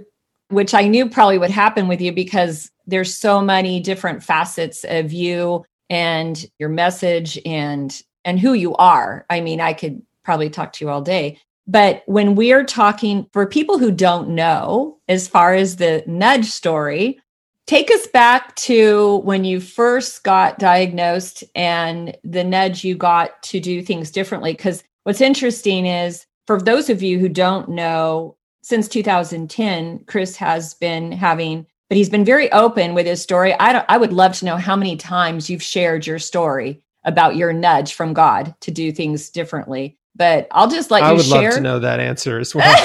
which 0.50 0.74
I 0.74 0.88
knew 0.88 1.10
probably 1.10 1.38
would 1.38 1.50
happen 1.50 1.88
with 1.88 2.00
you 2.00 2.12
because 2.12 2.72
there's 2.88 3.14
so 3.14 3.42
many 3.42 3.80
different 3.80 4.24
facets 4.24 4.86
of 4.88 5.12
you 5.12 5.66
and 5.90 6.46
your 6.60 6.70
message 6.70 7.40
and 7.46 8.02
and 8.24 8.40
who 8.40 8.54
you 8.54 8.76
are. 8.76 9.26
I 9.30 9.40
mean, 9.40 9.62
I 9.62 9.74
could 9.74 10.02
probably 10.24 10.50
talk 10.50 10.74
to 10.74 10.86
you 10.86 10.90
all 10.90 11.02
day. 11.02 11.40
But 11.68 12.04
when 12.06 12.36
we're 12.36 12.64
talking 12.64 13.28
for 13.34 13.46
people 13.46 13.78
who 13.78 13.92
don't 13.92 14.30
know, 14.30 14.98
as 15.08 15.28
far 15.28 15.54
as 15.54 15.76
the 15.76 16.04
nudge 16.08 16.46
story, 16.46 17.20
take 17.66 17.90
us 17.92 18.08
back 18.08 18.56
to 18.56 19.18
when 19.18 19.44
you 19.44 19.60
first 19.60 20.24
got 20.24 20.60
diagnosed 20.60 21.44
and 21.56 22.16
the 22.24 22.44
nudge 22.44 22.84
you 22.84 22.96
got 22.96 23.42
to 23.44 23.60
do 23.60 23.82
things 23.82 24.12
differently. 24.12 24.54
Because 24.54 24.84
what's 25.04 25.22
interesting 25.22 25.86
is 25.86 26.26
for 26.46 26.62
those 26.62 26.90
of 26.90 27.02
you 27.02 27.20
who 27.20 27.30
don't 27.30 27.70
know, 27.70 28.36
since 28.62 28.88
2010, 28.88 30.04
Chris 30.06 30.36
has 30.36 30.76
been 30.76 31.12
having 31.12 31.66
but 31.90 31.98
he's 31.98 32.10
been 32.10 32.26
very 32.26 32.52
open 32.52 32.94
with 32.94 33.06
his 33.06 33.22
story. 33.22 33.54
I 33.54 33.74
don't, 33.74 33.86
I 33.88 33.98
would 33.98 34.14
love 34.14 34.34
to 34.38 34.46
know 34.46 34.58
how 34.58 34.76
many 34.76 34.96
times 34.96 35.50
you've 35.50 35.64
shared 35.64 36.08
your 36.08 36.20
story 36.20 36.82
about 37.04 37.36
your 37.36 37.54
nudge 37.54 37.94
from 37.94 38.14
God 38.14 38.56
to 38.62 38.72
do 38.72 38.92
things 38.92 39.30
differently. 39.30 39.98
But 40.16 40.48
I'll 40.52 40.70
just 40.70 40.92
let 40.92 41.04
I 41.04 41.12
you 41.12 41.18
would 41.18 41.28
love 41.28 41.54
to 41.54 41.62
know 41.62 41.80
that 41.80 42.00
answer 42.00 42.40
as 42.40 42.56
well. 42.56 42.76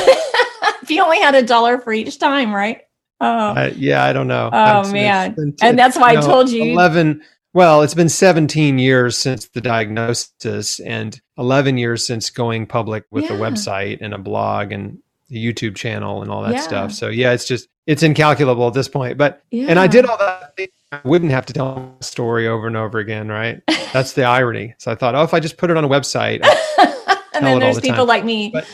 if 0.83 0.91
you 0.91 1.03
only 1.03 1.21
had 1.21 1.35
a 1.35 1.43
dollar 1.43 1.79
for 1.79 1.93
each 1.93 2.19
time, 2.19 2.53
right? 2.55 2.83
Oh, 3.21 3.71
yeah, 3.77 4.05
I 4.05 4.13
don't 4.13 4.29
know. 4.29 4.49
Oh 4.51 4.81
it's, 4.81 4.93
man, 4.93 5.35
it's, 5.37 5.63
and 5.63 5.79
that's 5.79 5.97
why 5.97 6.17
I 6.17 6.21
told 6.23 6.49
you 6.49 6.65
eleven. 6.65 7.23
Well, 7.53 7.83
it's 7.83 7.95
been 7.95 8.09
17 8.09 8.79
years 8.79 9.19
since 9.19 9.49
the 9.49 9.61
diagnosis 9.61 10.79
and 10.79 11.21
11 11.37 11.79
years 11.79 12.07
since 12.07 12.31
going 12.31 12.67
public 12.67 13.05
with 13.11 13.25
yeah. 13.25 13.33
a 13.33 13.39
website 13.41 13.99
and 14.01 14.15
a 14.15 14.19
blog 14.19 14.71
and 14.71 14.99
the 15.31 15.45
YouTube 15.45 15.77
channel 15.77 16.23
and 16.23 16.31
all 16.31 16.43
that 16.43 16.55
yeah. 16.55 16.61
stuff. 16.61 16.93
So 16.93 17.09
yeah, 17.09 17.33
it's 17.33 17.47
just 17.47 17.69
it's 17.87 18.03
incalculable 18.03 18.67
at 18.67 18.75
this 18.75 18.89
point. 18.89 19.17
But 19.17 19.43
yeah. 19.51 19.67
and 19.69 19.79
I 19.79 19.87
did 19.87 20.05
all 20.05 20.19
that. 20.19 20.59
I 20.93 21.01
wouldn't 21.05 21.31
have 21.31 21.47
to 21.47 21.53
tell 21.53 21.95
the 21.99 22.05
story 22.05 22.49
over 22.49 22.67
and 22.67 22.77
over 22.77 22.99
again, 22.99 23.29
right? 23.29 23.63
That's 23.93 24.13
the 24.15 24.25
irony. 24.25 24.75
So 24.79 24.91
I 24.91 24.97
thought, 24.97 25.15
oh, 25.15 25.23
if 25.23 25.33
I 25.33 25.41
just 25.41 25.57
put 25.57 25.71
it 25.71 25.77
on 25.77 25.85
a 25.85 25.89
website, 25.89 26.45
and 27.35 27.47
then 27.47 27.61
there's 27.61 27.77
the 27.77 27.83
people 27.83 27.99
time. 27.99 28.09
like 28.09 28.25
me. 28.25 28.51
But, 28.51 28.69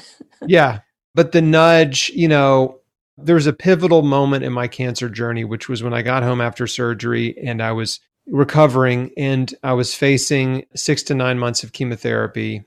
yeah, 0.46 0.80
but 1.14 1.32
the 1.32 1.40
nudge, 1.40 2.10
you 2.10 2.26
know, 2.28 2.80
there 3.16 3.36
was 3.36 3.46
a 3.46 3.52
pivotal 3.52 4.02
moment 4.02 4.44
in 4.44 4.52
my 4.52 4.66
cancer 4.66 5.08
journey, 5.08 5.44
which 5.44 5.68
was 5.68 5.82
when 5.82 5.94
I 5.94 6.02
got 6.02 6.22
home 6.22 6.40
after 6.40 6.66
surgery 6.66 7.36
and 7.38 7.62
I 7.62 7.70
was 7.72 8.00
recovering 8.26 9.10
and 9.16 9.54
I 9.62 9.74
was 9.74 9.94
facing 9.94 10.64
six 10.74 11.04
to 11.04 11.14
nine 11.14 11.38
months 11.38 11.62
of 11.62 11.72
chemotherapy, 11.72 12.64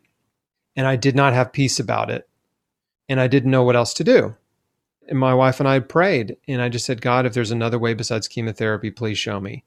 and 0.77 0.87
I 0.87 0.95
did 0.95 1.15
not 1.15 1.33
have 1.33 1.51
peace 1.51 1.79
about 1.79 2.09
it 2.09 2.27
and 3.10 3.20
I 3.20 3.28
didn't 3.28 3.51
know 3.51 3.64
what 3.64 3.76
else 3.76 3.93
to 3.95 4.04
do. 4.04 4.36
And 5.08 5.20
my 5.20 5.34
wife 5.34 5.60
and 5.60 5.68
I 5.68 5.80
prayed, 5.80 6.38
and 6.47 6.62
I 6.62 6.70
just 6.70 6.86
said, 6.86 7.01
God, 7.01 7.26
if 7.26 7.34
there's 7.34 7.51
another 7.51 7.78
way 7.78 7.93
besides 7.93 8.28
chemotherapy, 8.28 8.89
please 8.89 9.18
show 9.18 9.39
me. 9.39 9.64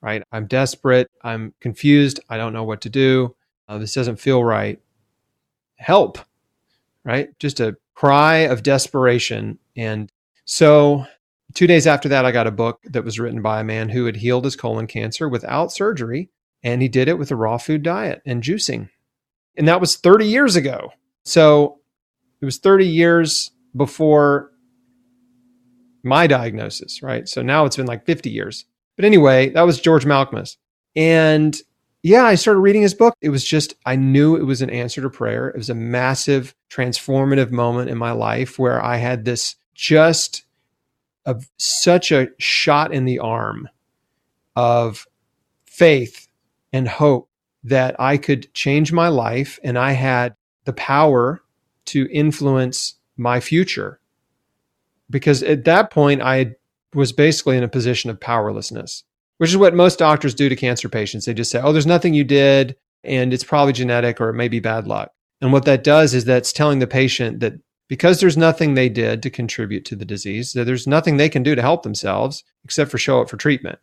Right? 0.00 0.22
I'm 0.30 0.46
desperate. 0.46 1.10
I'm 1.22 1.54
confused. 1.60 2.20
I 2.28 2.36
don't 2.36 2.52
know 2.52 2.64
what 2.64 2.82
to 2.82 2.90
do. 2.90 3.34
Uh, 3.68 3.78
this 3.78 3.94
doesn't 3.94 4.20
feel 4.20 4.44
right. 4.44 4.80
Help. 5.76 6.18
Right? 7.04 7.36
Just 7.38 7.60
a 7.60 7.76
cry 7.94 8.36
of 8.38 8.62
desperation. 8.62 9.58
And 9.76 10.12
So, 10.44 11.06
two 11.54 11.66
days 11.66 11.86
after 11.86 12.08
that, 12.10 12.24
I 12.24 12.30
got 12.30 12.46
a 12.46 12.52
book 12.52 12.80
that 12.84 13.04
was 13.04 13.18
written 13.18 13.42
by 13.42 13.60
a 13.60 13.64
man 13.64 13.88
who 13.88 14.04
had 14.04 14.16
healed 14.16 14.44
his 14.44 14.56
colon 14.56 14.86
cancer 14.86 15.28
without 15.28 15.72
surgery. 15.72 16.30
And 16.62 16.82
he 16.82 16.88
did 16.88 17.08
it 17.08 17.18
with 17.18 17.30
a 17.30 17.36
raw 17.36 17.58
food 17.58 17.82
diet 17.82 18.22
and 18.26 18.42
juicing. 18.42 18.90
And 19.56 19.66
that 19.66 19.80
was 19.80 19.96
30 19.96 20.26
years 20.26 20.56
ago. 20.56 20.92
So, 21.24 21.80
it 22.40 22.44
was 22.44 22.58
30 22.58 22.86
years 22.86 23.50
before 23.76 24.52
my 26.02 26.26
diagnosis, 26.26 27.02
right? 27.02 27.28
So 27.28 27.42
now 27.42 27.64
it's 27.64 27.76
been 27.76 27.86
like 27.86 28.04
50 28.06 28.30
years. 28.30 28.64
But 28.96 29.04
anyway, 29.04 29.50
that 29.50 29.62
was 29.62 29.80
George 29.80 30.04
Malkmus. 30.04 30.56
And 30.96 31.56
yeah, 32.02 32.24
I 32.24 32.36
started 32.36 32.60
reading 32.60 32.82
his 32.82 32.94
book. 32.94 33.14
It 33.20 33.30
was 33.30 33.44
just, 33.44 33.74
I 33.84 33.96
knew 33.96 34.36
it 34.36 34.44
was 34.44 34.62
an 34.62 34.70
answer 34.70 35.02
to 35.02 35.10
prayer. 35.10 35.48
It 35.48 35.56
was 35.56 35.70
a 35.70 35.74
massive 35.74 36.54
transformative 36.70 37.50
moment 37.50 37.90
in 37.90 37.98
my 37.98 38.12
life 38.12 38.58
where 38.58 38.82
I 38.82 38.96
had 38.96 39.24
this 39.24 39.56
just 39.74 40.44
of 41.26 41.48
such 41.58 42.10
a 42.10 42.28
shot 42.38 42.92
in 42.92 43.04
the 43.04 43.18
arm 43.18 43.68
of 44.56 45.06
faith 45.66 46.28
and 46.72 46.88
hope 46.88 47.28
that 47.64 48.00
I 48.00 48.16
could 48.16 48.52
change 48.54 48.92
my 48.92 49.08
life 49.08 49.58
and 49.62 49.78
I 49.78 49.92
had 49.92 50.34
the 50.64 50.72
power 50.72 51.42
to 51.88 52.08
influence 52.12 52.94
my 53.16 53.40
future. 53.40 54.00
Because 55.10 55.42
at 55.42 55.64
that 55.64 55.90
point, 55.90 56.22
I 56.22 56.54
was 56.94 57.12
basically 57.12 57.56
in 57.56 57.64
a 57.64 57.68
position 57.68 58.10
of 58.10 58.20
powerlessness, 58.20 59.04
which 59.38 59.50
is 59.50 59.56
what 59.56 59.74
most 59.74 59.98
doctors 59.98 60.34
do 60.34 60.48
to 60.48 60.56
cancer 60.56 60.88
patients. 60.88 61.24
They 61.24 61.34
just 61.34 61.50
say, 61.50 61.60
oh, 61.62 61.72
there's 61.72 61.86
nothing 61.86 62.14
you 62.14 62.24
did, 62.24 62.76
and 63.04 63.32
it's 63.32 63.44
probably 63.44 63.72
genetic 63.72 64.20
or 64.20 64.30
it 64.30 64.34
may 64.34 64.48
be 64.48 64.60
bad 64.60 64.86
luck. 64.86 65.12
And 65.40 65.52
what 65.52 65.64
that 65.66 65.84
does 65.84 66.14
is 66.14 66.24
that's 66.24 66.52
telling 66.52 66.78
the 66.78 66.86
patient 66.86 67.40
that 67.40 67.54
because 67.88 68.20
there's 68.20 68.36
nothing 68.36 68.74
they 68.74 68.88
did 68.88 69.22
to 69.22 69.30
contribute 69.30 69.84
to 69.86 69.96
the 69.96 70.04
disease, 70.04 70.52
that 70.52 70.64
there's 70.64 70.86
nothing 70.86 71.16
they 71.16 71.28
can 71.28 71.42
do 71.42 71.54
to 71.54 71.62
help 71.62 71.82
themselves 71.82 72.44
except 72.64 72.90
for 72.90 72.98
show 72.98 73.22
up 73.22 73.30
for 73.30 73.36
treatment. 73.36 73.78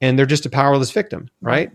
And 0.00 0.16
they're 0.16 0.26
just 0.26 0.46
a 0.46 0.50
powerless 0.50 0.92
victim, 0.92 1.28
right? 1.40 1.72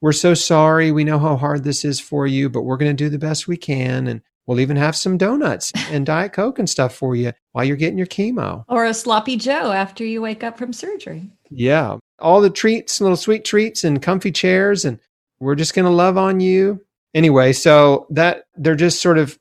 We're 0.00 0.12
so 0.12 0.32
sorry. 0.32 0.90
We 0.90 1.04
know 1.04 1.18
how 1.18 1.36
hard 1.36 1.64
this 1.64 1.84
is 1.84 2.00
for 2.00 2.26
you, 2.26 2.48
but 2.48 2.62
we're 2.62 2.78
going 2.78 2.96
to 2.96 3.04
do 3.04 3.10
the 3.10 3.18
best 3.18 3.46
we 3.46 3.56
can. 3.56 4.06
And 4.06 4.22
we'll 4.48 4.60
even 4.60 4.76
have 4.76 4.96
some 4.96 5.18
donuts 5.18 5.70
and 5.90 6.06
Diet 6.06 6.32
Coke 6.32 6.58
and 6.58 6.68
stuff 6.68 6.94
for 6.94 7.14
you 7.14 7.32
while 7.52 7.64
you're 7.64 7.76
getting 7.76 7.98
your 7.98 8.06
chemo. 8.06 8.64
Or 8.66 8.86
a 8.86 8.94
sloppy 8.94 9.36
Joe 9.36 9.70
after 9.70 10.04
you 10.04 10.22
wake 10.22 10.42
up 10.42 10.58
from 10.58 10.72
surgery. 10.72 11.30
Yeah. 11.50 11.98
All 12.18 12.40
the 12.40 12.50
treats, 12.50 13.00
little 13.00 13.16
sweet 13.16 13.44
treats 13.44 13.84
and 13.84 14.02
comfy 14.02 14.32
chairs. 14.32 14.86
And 14.86 14.98
we're 15.38 15.54
just 15.54 15.74
going 15.74 15.84
to 15.84 15.92
love 15.92 16.16
on 16.16 16.40
you. 16.40 16.84
Anyway, 17.14 17.52
so 17.52 18.06
that 18.10 18.44
they're 18.56 18.74
just 18.74 19.02
sort 19.02 19.18
of 19.18 19.38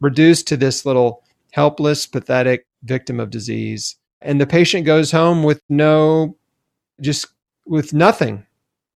reduced 0.00 0.46
to 0.48 0.56
this 0.56 0.84
little 0.84 1.24
helpless, 1.52 2.06
pathetic 2.06 2.66
victim 2.82 3.18
of 3.18 3.30
disease. 3.30 3.96
And 4.20 4.38
the 4.38 4.46
patient 4.46 4.84
goes 4.84 5.10
home 5.10 5.42
with 5.42 5.62
no, 5.70 6.36
just 7.00 7.26
with 7.66 7.94
nothing. 7.94 8.46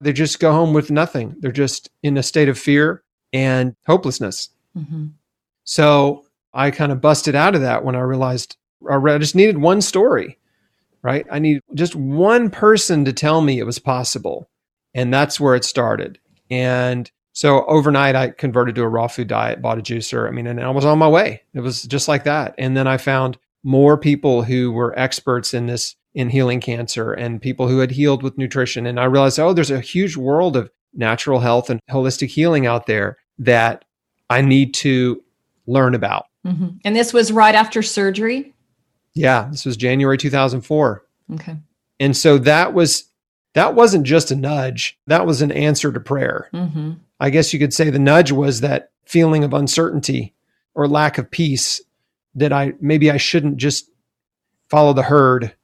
They 0.02 0.12
just 0.12 0.38
go 0.38 0.52
home 0.52 0.74
with 0.74 0.90
nothing. 0.90 1.36
They're 1.40 1.50
just 1.50 1.90
in 2.02 2.18
a 2.18 2.22
state 2.22 2.48
of 2.50 2.58
fear 2.58 3.02
and 3.32 3.74
hopelessness. 3.86 4.50
Mm-hmm. 4.76 5.06
So 5.64 6.24
I 6.52 6.70
kind 6.70 6.92
of 6.92 7.00
busted 7.00 7.34
out 7.34 7.54
of 7.54 7.60
that 7.60 7.84
when 7.84 7.94
I 7.94 8.00
realized 8.00 8.56
I 8.88 9.18
just 9.18 9.34
needed 9.34 9.58
one 9.58 9.80
story, 9.82 10.38
right? 11.02 11.26
I 11.30 11.38
need 11.38 11.60
just 11.74 11.94
one 11.94 12.50
person 12.50 13.04
to 13.04 13.12
tell 13.12 13.40
me 13.40 13.58
it 13.58 13.66
was 13.66 13.78
possible. 13.78 14.48
And 14.94 15.12
that's 15.12 15.38
where 15.38 15.54
it 15.54 15.64
started. 15.64 16.18
And 16.50 17.10
so 17.32 17.64
overnight, 17.66 18.16
I 18.16 18.30
converted 18.30 18.74
to 18.76 18.82
a 18.82 18.88
raw 18.88 19.06
food 19.06 19.28
diet, 19.28 19.62
bought 19.62 19.78
a 19.78 19.82
juicer. 19.82 20.26
I 20.26 20.30
mean, 20.30 20.46
and 20.46 20.60
I 20.60 20.70
was 20.70 20.84
on 20.84 20.98
my 20.98 21.08
way. 21.08 21.42
It 21.54 21.60
was 21.60 21.82
just 21.82 22.08
like 22.08 22.24
that. 22.24 22.54
And 22.58 22.76
then 22.76 22.86
I 22.86 22.96
found 22.96 23.38
more 23.62 23.96
people 23.98 24.42
who 24.42 24.72
were 24.72 24.98
experts 24.98 25.54
in 25.54 25.66
this, 25.66 25.94
in 26.14 26.30
healing 26.30 26.60
cancer 26.60 27.12
and 27.12 27.42
people 27.42 27.68
who 27.68 27.78
had 27.78 27.90
healed 27.90 28.22
with 28.22 28.38
nutrition. 28.38 28.86
And 28.86 28.98
I 28.98 29.04
realized, 29.04 29.38
oh, 29.38 29.52
there's 29.52 29.70
a 29.70 29.80
huge 29.80 30.16
world 30.16 30.56
of 30.56 30.70
natural 30.94 31.40
health 31.40 31.70
and 31.70 31.80
holistic 31.90 32.28
healing 32.28 32.66
out 32.66 32.86
there 32.86 33.18
that 33.38 33.84
I 34.30 34.40
need 34.40 34.74
to 34.74 35.22
learn 35.66 35.94
about. 35.94 36.26
Mm-hmm. 36.46 36.68
And 36.84 36.96
this 36.96 37.12
was 37.12 37.32
right 37.32 37.54
after 37.54 37.82
surgery? 37.82 38.54
Yeah, 39.14 39.48
this 39.50 39.64
was 39.64 39.76
January 39.76 40.16
2004. 40.16 41.04
Okay. 41.34 41.56
And 42.00 42.16
so 42.16 42.38
that 42.38 42.74
was 42.74 43.04
that 43.54 43.74
wasn't 43.74 44.04
just 44.04 44.30
a 44.30 44.36
nudge. 44.36 44.98
That 45.06 45.26
was 45.26 45.42
an 45.42 45.50
answer 45.50 45.92
to 45.92 46.00
prayer. 46.00 46.48
Mm-hmm. 46.52 46.92
I 47.20 47.30
guess 47.30 47.52
you 47.52 47.58
could 47.58 47.74
say 47.74 47.90
the 47.90 47.98
nudge 47.98 48.30
was 48.30 48.60
that 48.60 48.90
feeling 49.04 49.42
of 49.42 49.52
uncertainty 49.52 50.34
or 50.74 50.86
lack 50.86 51.18
of 51.18 51.30
peace 51.30 51.80
that 52.34 52.52
I 52.52 52.74
maybe 52.80 53.10
I 53.10 53.16
shouldn't 53.16 53.56
just 53.56 53.90
follow 54.68 54.92
the 54.92 55.02
herd. 55.02 55.54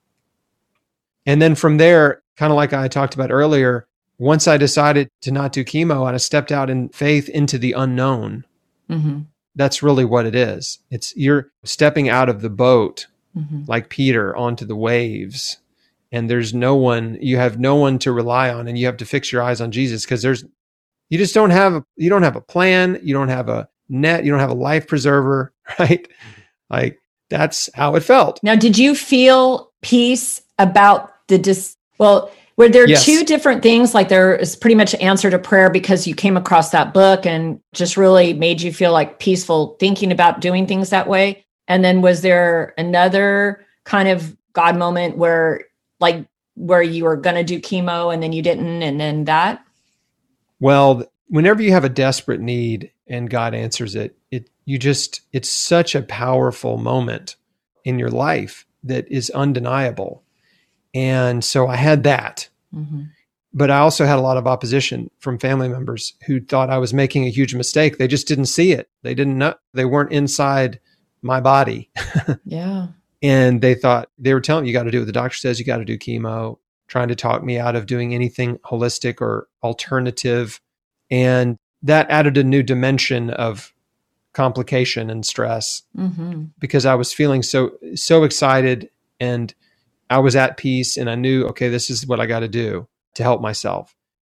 And 1.26 1.40
then 1.40 1.54
from 1.54 1.76
there, 1.76 2.22
kind 2.36 2.52
of 2.52 2.56
like 2.56 2.72
I 2.72 2.88
talked 2.88 3.14
about 3.14 3.30
earlier, 3.30 3.86
once 4.18 4.48
I 4.48 4.56
decided 4.56 5.10
to 5.22 5.30
not 5.30 5.52
do 5.52 5.64
chemo 5.64 6.12
I 6.12 6.16
stepped 6.16 6.52
out 6.52 6.70
in 6.70 6.88
faith 6.90 7.28
into 7.28 7.58
the 7.58 7.72
unknown, 7.72 8.44
mm-hmm. 8.88 9.20
that's 9.54 9.82
really 9.82 10.04
what 10.04 10.26
it 10.26 10.34
is. 10.34 10.78
It's 10.90 11.16
you're 11.16 11.50
stepping 11.64 12.08
out 12.08 12.28
of 12.28 12.40
the 12.40 12.50
boat 12.50 13.06
mm-hmm. 13.36 13.62
like 13.66 13.88
Peter 13.88 14.36
onto 14.36 14.64
the 14.64 14.76
waves 14.76 15.58
and 16.12 16.30
there's 16.30 16.54
no 16.54 16.76
one 16.76 17.18
you 17.20 17.36
have 17.36 17.58
no 17.58 17.74
one 17.74 17.98
to 17.98 18.12
rely 18.12 18.50
on 18.50 18.68
and 18.68 18.78
you 18.78 18.86
have 18.86 18.96
to 18.98 19.04
fix 19.04 19.32
your 19.32 19.42
eyes 19.42 19.60
on 19.60 19.72
Jesus 19.72 20.04
because 20.04 20.22
there's 20.22 20.44
you 21.10 21.18
just 21.18 21.34
don't 21.34 21.50
have 21.50 21.74
a, 21.74 21.84
you 21.96 22.08
don't 22.08 22.22
have 22.22 22.36
a 22.36 22.40
plan, 22.40 22.98
you 23.02 23.12
don't 23.12 23.28
have 23.28 23.48
a 23.48 23.68
net, 23.88 24.24
you 24.24 24.30
don't 24.30 24.40
have 24.40 24.50
a 24.50 24.54
life 24.54 24.86
preserver, 24.86 25.52
right? 25.78 26.08
Like 26.70 27.00
that's 27.30 27.68
how 27.74 27.94
it 27.96 28.02
felt. 28.02 28.40
Now, 28.42 28.54
did 28.54 28.78
you 28.78 28.94
feel 28.94 29.72
peace 29.82 30.40
about 30.58 31.12
the 31.28 31.38
dis 31.38 31.76
well, 31.98 32.30
were 32.56 32.68
there 32.68 32.88
yes. 32.88 33.04
two 33.04 33.24
different 33.24 33.62
things 33.62 33.94
like 33.94 34.08
there 34.08 34.34
is 34.34 34.54
pretty 34.54 34.76
much 34.76 34.94
answer 34.96 35.30
to 35.30 35.38
prayer 35.38 35.70
because 35.70 36.06
you 36.06 36.14
came 36.14 36.36
across 36.36 36.70
that 36.70 36.94
book 36.94 37.26
and 37.26 37.60
just 37.72 37.96
really 37.96 38.32
made 38.32 38.60
you 38.60 38.72
feel 38.72 38.92
like 38.92 39.18
peaceful 39.18 39.76
thinking 39.80 40.12
about 40.12 40.40
doing 40.40 40.66
things 40.66 40.90
that 40.90 41.08
way? 41.08 41.44
And 41.66 41.84
then 41.84 42.02
was 42.02 42.20
there 42.20 42.74
another 42.78 43.64
kind 43.84 44.08
of 44.08 44.36
God 44.52 44.76
moment 44.76 45.16
where 45.16 45.64
like 46.00 46.26
where 46.54 46.82
you 46.82 47.04
were 47.04 47.16
going 47.16 47.36
to 47.36 47.44
do 47.44 47.60
chemo 47.60 48.12
and 48.12 48.22
then 48.22 48.32
you 48.32 48.42
didn't 48.42 48.82
and 48.82 49.00
then 49.00 49.24
that? 49.24 49.64
Well, 50.60 51.04
whenever 51.28 51.62
you 51.62 51.72
have 51.72 51.84
a 51.84 51.88
desperate 51.88 52.40
need 52.40 52.90
and 53.06 53.28
God 53.28 53.54
answers 53.54 53.94
it, 53.94 54.16
it 54.30 54.48
you 54.64 54.78
just 54.78 55.22
it's 55.32 55.48
such 55.48 55.94
a 55.94 56.02
powerful 56.02 56.78
moment 56.78 57.36
in 57.84 57.98
your 57.98 58.10
life 58.10 58.66
that 58.84 59.10
is 59.10 59.30
undeniable. 59.30 60.22
And 60.94 61.44
so 61.44 61.66
I 61.66 61.76
had 61.76 62.04
that. 62.04 62.48
Mm-hmm. 62.74 63.02
But 63.52 63.70
I 63.70 63.78
also 63.78 64.04
had 64.04 64.18
a 64.18 64.22
lot 64.22 64.36
of 64.36 64.46
opposition 64.46 65.10
from 65.20 65.38
family 65.38 65.68
members 65.68 66.14
who 66.26 66.40
thought 66.40 66.70
I 66.70 66.78
was 66.78 66.92
making 66.92 67.24
a 67.24 67.30
huge 67.30 67.54
mistake. 67.54 67.98
They 67.98 68.08
just 68.08 68.26
didn't 68.26 68.46
see 68.46 68.72
it. 68.72 68.88
They 69.02 69.14
didn't 69.14 69.38
know 69.38 69.54
they 69.72 69.84
weren't 69.84 70.12
inside 70.12 70.80
my 71.22 71.40
body. 71.40 71.90
yeah. 72.44 72.88
And 73.22 73.62
they 73.62 73.74
thought 73.74 74.10
they 74.18 74.34
were 74.34 74.40
telling 74.40 74.64
me, 74.64 74.70
you 74.70 74.74
got 74.74 74.82
to 74.82 74.90
do 74.90 74.98
what 74.98 75.06
the 75.06 75.12
doctor 75.12 75.36
says, 75.36 75.58
you 75.58 75.64
got 75.64 75.78
to 75.78 75.84
do 75.84 75.96
chemo, 75.96 76.58
trying 76.88 77.08
to 77.08 77.14
talk 77.14 77.44
me 77.44 77.58
out 77.58 77.76
of 77.76 77.86
doing 77.86 78.12
anything 78.12 78.58
holistic 78.58 79.20
or 79.20 79.48
alternative. 79.62 80.60
And 81.10 81.56
that 81.82 82.10
added 82.10 82.36
a 82.36 82.44
new 82.44 82.62
dimension 82.62 83.30
of 83.30 83.72
complication 84.32 85.10
and 85.10 85.24
stress 85.24 85.82
mm-hmm. 85.96 86.46
because 86.58 86.84
I 86.84 86.96
was 86.96 87.12
feeling 87.12 87.42
so 87.42 87.72
so 87.94 88.24
excited 88.24 88.90
and 89.20 89.54
I 90.10 90.18
was 90.18 90.36
at 90.36 90.56
peace 90.56 90.96
and 90.96 91.08
I 91.08 91.14
knew 91.14 91.46
okay 91.46 91.68
this 91.68 91.90
is 91.90 92.06
what 92.06 92.20
I 92.20 92.26
got 92.26 92.40
to 92.40 92.48
do 92.48 92.86
to 93.14 93.22
help 93.22 93.40
myself. 93.40 93.94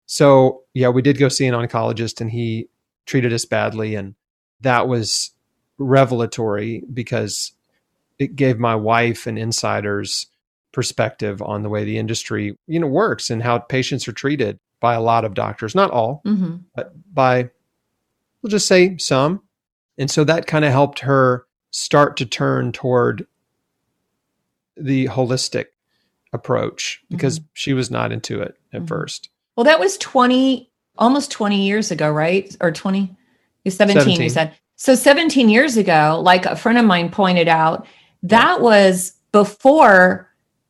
So 0.05 0.63
yeah, 0.73 0.89
we 0.89 1.01
did 1.01 1.17
go 1.17 1.29
see 1.29 1.45
an 1.47 1.55
oncologist 1.55 2.21
and 2.21 2.31
he 2.31 2.69
treated 3.05 3.33
us 3.33 3.45
badly 3.45 3.95
and 3.95 4.15
that 4.61 4.87
was 4.87 5.31
revelatory 5.77 6.83
because 6.93 7.51
it 8.17 8.35
gave 8.35 8.59
my 8.59 8.75
wife 8.75 9.27
an 9.27 9.37
insider's 9.37 10.27
perspective 10.71 11.41
on 11.41 11.63
the 11.63 11.69
way 11.69 11.85
the 11.85 11.97
industry 11.97 12.57
you 12.67 12.79
know 12.79 12.87
works 12.87 13.29
and 13.29 13.41
how 13.41 13.57
patients 13.57 14.07
are 14.07 14.13
treated 14.13 14.59
by 14.81 14.93
a 14.93 15.01
lot 15.01 15.23
of 15.23 15.33
doctors 15.33 15.73
not 15.73 15.89
all 15.89 16.21
mm-hmm. 16.25 16.57
but 16.75 16.91
by 17.13 17.49
we'll 18.41 18.49
just 18.49 18.67
say 18.67 18.97
some 18.97 19.41
and 19.97 20.11
so 20.11 20.25
that 20.25 20.47
kind 20.47 20.65
of 20.65 20.71
helped 20.71 20.99
her 20.99 21.45
start 21.71 22.17
to 22.17 22.25
turn 22.25 22.73
toward 22.73 23.25
the 24.77 25.07
holistic 25.07 25.65
approach 26.33 27.01
because 27.09 27.39
mm-hmm. 27.39 27.47
she 27.53 27.73
was 27.73 27.89
not 27.89 28.11
into 28.11 28.41
it 28.41 28.57
at 28.73 28.79
mm-hmm. 28.79 28.87
first 28.87 29.29
well 29.55 29.63
that 29.63 29.79
was 29.79 29.97
20 29.97 30.69
almost 30.97 31.31
20 31.31 31.65
years 31.65 31.91
ago 31.91 32.11
right 32.11 32.55
or 32.61 32.71
20 32.71 33.15
17, 33.67 33.95
17 33.95 34.21
you 34.21 34.29
said 34.29 34.53
so 34.75 34.95
17 34.95 35.49
years 35.49 35.77
ago 35.77 36.21
like 36.23 36.45
a 36.45 36.55
friend 36.55 36.77
of 36.77 36.85
mine 36.85 37.09
pointed 37.09 37.47
out 37.47 37.87
that 38.23 38.61
was 38.61 39.13
before 39.31 40.29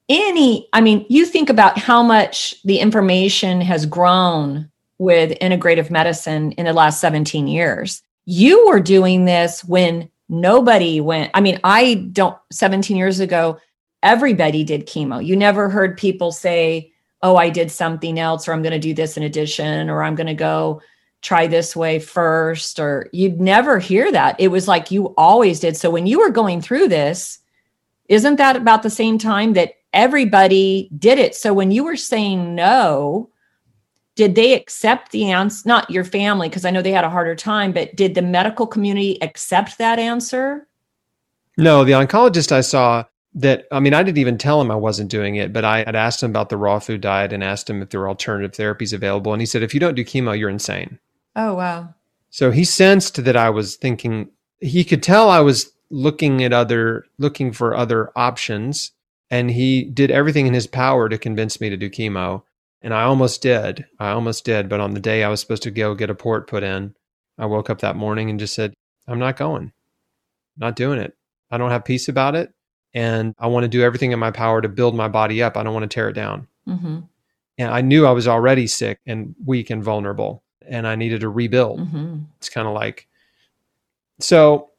any, 0.10 0.68
I 0.74 0.82
mean, 0.82 1.06
you 1.10 1.26
think 1.26 1.50
about 1.50 1.78
how 1.78 2.04
much 2.04 2.56
the 2.64 2.80
information 2.80 3.62
has 3.62 3.86
grown 3.86 4.70
with 4.98 5.38
integrative 5.40 5.90
medicine 5.90 6.52
in 6.54 6.66
the 6.66 6.74
last 6.74 7.02
17 7.02 7.48
years. 7.48 8.02
You 8.26 8.68
were 8.68 8.80
doing 8.80 9.26
this 9.26 9.64
when 9.64 10.10
nobody 10.30 11.02
went. 11.02 11.32
I 11.34 11.42
mean, 11.42 11.60
I 11.64 12.08
don't, 12.12 12.38
17 12.52 12.96
years 12.96 13.20
ago, 13.20 13.60
everybody 14.06 14.64
did 14.64 14.88
chemo. 14.88 15.26
You 15.26 15.36
never 15.36 15.68
heard 15.68 15.98
people 15.98 16.32
say, 16.32 16.94
oh, 17.24 17.36
I 17.36 17.50
did 17.50 17.72
something 17.72 18.20
else, 18.20 18.48
or 18.48 18.54
I'm 18.54 18.62
going 18.62 18.72
to 18.72 18.80
do 18.80 18.94
this 18.94 19.18
in 19.18 19.24
addition, 19.24 19.90
or 19.90 20.04
I'm 20.04 20.16
going 20.16 20.28
to 20.28 20.36
go 20.36 20.82
try 21.24 21.48
this 21.48 21.76
way 21.76 21.98
first, 21.98 22.80
or 22.80 23.10
you'd 23.12 23.42
never 23.42 23.80
hear 23.80 24.12
that. 24.12 24.36
It 24.40 24.50
was 24.50 24.68
like 24.68 24.92
you 24.92 25.08
always 25.18 25.60
did. 25.60 25.76
So 25.76 25.90
when 25.90 26.06
you 26.06 26.20
were 26.20 26.30
going 26.30 26.62
through 26.62 26.88
this, 26.88 27.40
isn't 28.08 28.36
that 28.36 28.56
about 28.56 28.84
the 28.84 28.92
same 28.92 29.18
time 29.18 29.54
that 29.54 29.74
everybody 29.92 30.92
did 31.00 31.18
it? 31.18 31.34
So 31.34 31.52
when 31.52 31.72
you 31.72 31.84
were 31.84 31.96
saying 31.96 32.54
no, 32.54 33.32
did 34.14 34.36
they 34.36 34.54
accept 34.54 35.12
the 35.12 35.32
answer? 35.32 35.68
Not 35.68 35.90
your 35.90 36.04
family, 36.04 36.48
because 36.48 36.64
I 36.64 36.70
know 36.70 36.84
they 36.84 36.92
had 36.92 37.06
a 37.06 37.10
harder 37.10 37.36
time, 37.36 37.72
but 37.72 37.96
did 37.96 38.14
the 38.14 38.22
medical 38.22 38.68
community 38.68 39.18
accept 39.24 39.80
that 39.80 39.98
answer? 39.98 40.68
No, 41.58 41.84
the 41.84 41.94
oncologist 41.94 42.52
I 42.52 42.62
saw 42.62 43.06
that 43.36 43.68
I 43.72 43.82
mean, 43.82 43.94
I 43.94 44.02
didn't 44.02 44.18
even 44.18 44.38
tell 44.38 44.62
him 44.62 44.72
I 44.72 44.76
wasn't 44.76 45.12
doing 45.12 45.36
it, 45.36 45.52
but 45.52 45.66
I 45.66 45.84
had 45.84 45.96
asked 45.96 46.24
him 46.24 46.32
about 46.32 46.50
the 46.50 46.58
raw 46.58 46.80
food 46.80 47.02
diet 47.02 47.34
and 47.34 47.44
asked 47.44 47.70
him 47.70 47.82
if 47.82 47.90
there 47.90 48.00
were 48.00 48.08
alternative 48.08 48.54
therapies 48.54 48.94
available. 48.94 49.34
And 49.34 49.42
he 49.42 49.46
said, 49.46 49.62
if 49.62 49.74
you 49.74 49.80
don't 49.80 49.96
do 49.96 50.06
chemo, 50.06 50.38
you're 50.38 50.50
insane. 50.50 51.00
Oh, 51.36 51.54
wow. 51.54 51.94
So 52.30 52.52
he 52.52 52.64
sensed 52.64 53.24
that 53.24 53.36
I 53.36 53.50
was 53.50 53.76
thinking, 53.76 54.30
he 54.60 54.86
could 54.86 55.04
tell 55.04 55.30
I 55.30 55.42
was 55.42 55.72
looking 55.90 56.44
at 56.44 56.54
other, 56.54 57.06
looking 57.18 57.52
for 57.52 57.76
other 57.76 58.10
options. 58.16 58.92
And 59.30 59.52
he 59.52 59.84
did 59.84 60.12
everything 60.12 60.48
in 60.48 60.54
his 60.54 60.68
power 60.68 61.10
to 61.10 61.18
convince 61.18 61.60
me 61.60 61.70
to 61.70 61.78
do 61.78 61.90
chemo. 61.90 62.44
And 62.82 62.94
I 62.94 63.04
almost 63.04 63.42
did. 63.42 63.86
I 64.00 64.12
almost 64.12 64.46
did. 64.46 64.70
But 64.70 64.80
on 64.80 64.94
the 64.94 65.00
day 65.00 65.24
I 65.24 65.30
was 65.30 65.42
supposed 65.42 65.64
to 65.64 65.72
go 65.72 65.94
get 65.94 66.10
a 66.10 66.16
port 66.16 66.48
put 66.48 66.64
in, 66.64 66.96
I 67.38 67.48
woke 67.48 67.70
up 67.70 67.80
that 67.80 67.98
morning 67.98 68.30
and 68.30 68.40
just 68.40 68.54
said, 68.54 68.74
I'm 69.08 69.20
not 69.20 69.36
going, 69.36 69.74
not 70.56 70.78
doing 70.78 71.00
it. 71.00 71.18
I 71.52 71.58
don't 71.58 71.72
have 71.72 71.84
peace 71.84 72.08
about 72.08 72.36
it 72.36 72.54
and 72.96 73.36
I 73.38 73.48
want 73.48 73.66
to 73.66 73.68
do 73.68 73.84
everything 73.84 74.14
in 74.14 74.20
my 74.20 74.32
power 74.32 74.62
to 74.62 74.70
build 74.70 74.96
my 74.96 75.10
body 75.10 75.44
up. 75.44 75.58
I 75.58 75.64
don't 75.64 75.74
want 75.74 75.84
to 75.84 75.94
tear 75.94 76.08
it 76.08 76.14
down. 76.14 76.48
Mm-hmm. 76.68 77.00
And 77.58 77.70
I 77.70 77.82
knew 77.82 78.06
I 78.06 78.12
was 78.12 78.28
already 78.28 78.68
sick 78.68 79.00
and 79.06 79.36
weak 79.46 79.70
and 79.70 79.84
vulnerable, 79.84 80.44
and 80.68 80.88
I 80.88 80.96
needed 80.96 81.22
to 81.22 81.30
rebuild. 81.30 81.82
Mm-hmm. 81.82 82.24
It's 82.38 82.50
kind 82.50 82.68
of 82.68 82.74
like 82.74 83.08
so. 84.20 84.72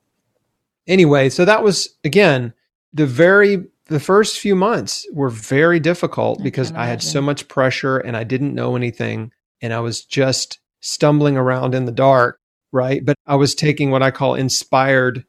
Anyway, 0.87 1.29
so 1.29 1.45
that 1.45 1.63
was 1.63 1.95
again 2.05 2.53
the 2.93 3.07
very 3.07 3.65
the 3.87 4.01
first 4.01 4.41
few 4.41 4.57
months 4.57 5.07
were 5.13 5.31
very 5.31 5.79
difficult 5.79 6.41
I 6.41 6.43
because 6.43 6.73
I 6.73 6.87
had 6.87 7.03
so 7.03 7.21
much 7.21 7.49
pressure 7.49 7.99
and 7.99 8.17
I 8.17 8.25
didn't 8.25 8.55
know 8.55 8.77
anything, 8.77 9.33
and 9.61 9.73
I 9.73 9.81
was 9.81 10.05
just 10.05 10.59
stumbling 10.81 11.37
around 11.37 11.75
in 11.75 11.85
the 11.85 11.93
dark. 11.93 12.41
Right, 12.73 13.03
but 13.05 13.17
I 13.27 13.37
was 13.37 13.55
taking 13.55 13.91
what 13.91 14.03
I 14.03 14.11
call 14.11 14.35
inspired, 14.35 15.25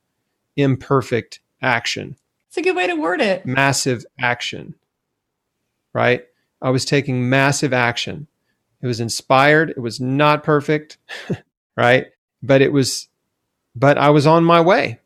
imperfect 0.57 1.39
action 1.61 2.17
it's 2.47 2.57
a 2.57 2.61
good 2.61 2.75
way 2.75 2.87
to 2.87 2.95
word 2.95 3.21
it. 3.21 3.45
Massive 3.45 4.05
action, 4.19 4.75
right? 5.93 6.23
I 6.61 6.69
was 6.69 6.85
taking 6.85 7.29
massive 7.29 7.73
action. 7.73 8.27
It 8.81 8.87
was 8.87 8.99
inspired. 8.99 9.71
It 9.71 9.79
was 9.79 9.99
not 9.99 10.43
perfect, 10.43 10.97
right? 11.77 12.07
But 12.41 12.61
it 12.61 12.71
was, 12.71 13.07
but 13.75 13.97
I 13.97 14.09
was 14.09 14.27
on 14.27 14.43
my 14.43 14.61
way, 14.61 14.99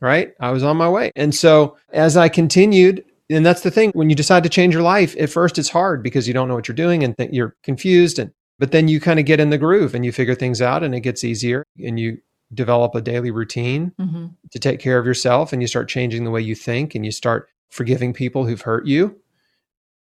right? 0.00 0.34
I 0.40 0.50
was 0.50 0.62
on 0.62 0.76
my 0.76 0.88
way. 0.88 1.12
And 1.16 1.34
so 1.34 1.76
as 1.92 2.16
I 2.16 2.28
continued, 2.28 3.04
and 3.30 3.44
that's 3.44 3.62
the 3.62 3.70
thing 3.70 3.90
when 3.92 4.08
you 4.08 4.16
decide 4.16 4.42
to 4.44 4.48
change 4.48 4.72
your 4.74 4.82
life, 4.82 5.14
at 5.18 5.30
first 5.30 5.58
it's 5.58 5.68
hard 5.68 6.02
because 6.02 6.26
you 6.26 6.34
don't 6.34 6.48
know 6.48 6.54
what 6.54 6.68
you're 6.68 6.74
doing 6.74 7.04
and 7.04 7.16
th- 7.16 7.30
you're 7.32 7.54
confused. 7.62 8.18
And, 8.18 8.32
but 8.58 8.72
then 8.72 8.88
you 8.88 9.00
kind 9.00 9.20
of 9.20 9.26
get 9.26 9.40
in 9.40 9.50
the 9.50 9.58
groove 9.58 9.94
and 9.94 10.04
you 10.04 10.12
figure 10.12 10.34
things 10.34 10.62
out 10.62 10.82
and 10.82 10.94
it 10.94 11.00
gets 11.00 11.24
easier 11.24 11.64
and 11.78 12.00
you 12.00 12.18
develop 12.52 12.94
a 12.94 13.00
daily 13.00 13.30
routine 13.30 13.92
mm-hmm. 13.98 14.26
to 14.50 14.58
take 14.58 14.80
care 14.80 14.98
of 14.98 15.06
yourself 15.06 15.52
and 15.52 15.62
you 15.62 15.68
start 15.68 15.88
changing 15.88 16.24
the 16.24 16.30
way 16.30 16.40
you 16.40 16.54
think 16.54 16.94
and 16.94 17.04
you 17.04 17.12
start 17.12 17.48
forgiving 17.68 18.12
people 18.12 18.46
who've 18.46 18.60
hurt 18.60 18.86
you. 18.86 19.18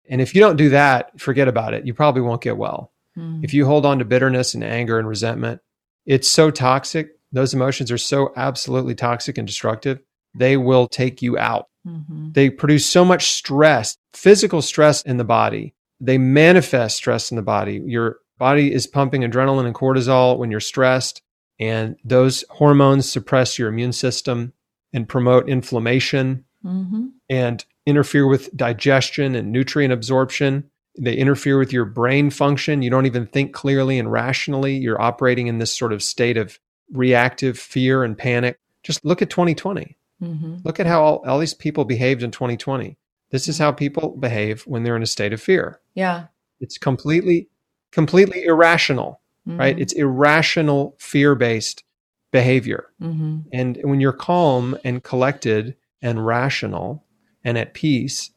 And 0.08 0.20
if 0.20 0.34
you 0.34 0.40
don't 0.40 0.56
do 0.56 0.68
that, 0.70 1.18
forget 1.20 1.48
about 1.48 1.74
it. 1.74 1.86
You 1.86 1.94
probably 1.94 2.22
won't 2.22 2.42
get 2.42 2.56
well. 2.56 2.92
Mm. 3.18 3.42
If 3.42 3.52
you 3.52 3.66
hold 3.66 3.84
on 3.84 3.98
to 3.98 4.04
bitterness 4.04 4.54
and 4.54 4.62
anger 4.62 4.98
and 4.98 5.08
resentment, 5.08 5.60
it's 6.04 6.28
so 6.28 6.50
toxic. 6.50 7.18
Those 7.32 7.54
emotions 7.54 7.90
are 7.90 7.98
so 7.98 8.32
absolutely 8.36 8.94
toxic 8.94 9.36
and 9.36 9.46
destructive. 9.46 9.98
They 10.34 10.56
will 10.56 10.86
take 10.86 11.22
you 11.22 11.36
out. 11.38 11.68
Mm-hmm. 11.86 12.32
They 12.32 12.50
produce 12.50 12.86
so 12.86 13.04
much 13.04 13.26
stress, 13.26 13.96
physical 14.12 14.62
stress 14.62 15.02
in 15.02 15.16
the 15.16 15.24
body. 15.24 15.74
They 16.00 16.18
manifest 16.18 16.96
stress 16.96 17.30
in 17.30 17.36
the 17.36 17.42
body. 17.42 17.82
Your 17.84 18.18
body 18.38 18.72
is 18.72 18.86
pumping 18.86 19.22
adrenaline 19.22 19.66
and 19.66 19.74
cortisol 19.74 20.38
when 20.38 20.50
you're 20.50 20.60
stressed. 20.60 21.22
And 21.58 21.96
those 22.04 22.44
hormones 22.50 23.10
suppress 23.10 23.58
your 23.58 23.68
immune 23.68 23.92
system 23.92 24.52
and 24.92 25.08
promote 25.08 25.48
inflammation 25.48 26.44
mm-hmm. 26.64 27.06
and 27.30 27.64
interfere 27.86 28.26
with 28.26 28.54
digestion 28.56 29.34
and 29.34 29.52
nutrient 29.52 29.92
absorption. 29.92 30.70
They 30.98 31.14
interfere 31.14 31.58
with 31.58 31.72
your 31.72 31.84
brain 31.84 32.30
function. 32.30 32.82
You 32.82 32.90
don't 32.90 33.06
even 33.06 33.26
think 33.26 33.52
clearly 33.52 33.98
and 33.98 34.10
rationally. 34.10 34.76
You're 34.76 35.00
operating 35.00 35.46
in 35.46 35.58
this 35.58 35.76
sort 35.76 35.92
of 35.92 36.02
state 36.02 36.36
of 36.36 36.58
reactive 36.92 37.58
fear 37.58 38.04
and 38.04 38.16
panic. 38.16 38.58
Just 38.82 39.04
look 39.04 39.22
at 39.22 39.30
2020. 39.30 39.96
Mm-hmm. 40.22 40.56
Look 40.64 40.80
at 40.80 40.86
how 40.86 41.02
all, 41.02 41.24
all 41.26 41.38
these 41.38 41.54
people 41.54 41.84
behaved 41.84 42.22
in 42.22 42.30
2020. 42.30 42.96
This 43.30 43.48
is 43.48 43.58
how 43.58 43.72
people 43.72 44.16
behave 44.16 44.62
when 44.62 44.82
they're 44.82 44.96
in 44.96 45.02
a 45.02 45.06
state 45.06 45.32
of 45.32 45.42
fear. 45.42 45.80
Yeah. 45.94 46.26
It's 46.60 46.78
completely, 46.78 47.48
completely 47.90 48.44
irrational 48.44 49.20
mm-hmm. 49.46 49.58
right? 49.58 49.78
It's 49.78 49.92
irrational, 49.92 50.94
fear 50.98 51.34
based 51.34 51.84
behavior. 52.32 52.90
Mm-hmm. 53.00 53.38
And 53.52 53.78
when 53.82 54.00
you're 54.00 54.12
calm 54.12 54.76
and 54.84 55.02
collected 55.02 55.76
and 56.02 56.26
rational 56.26 57.04
and 57.44 57.56
at 57.56 57.74
peace, 57.74 58.30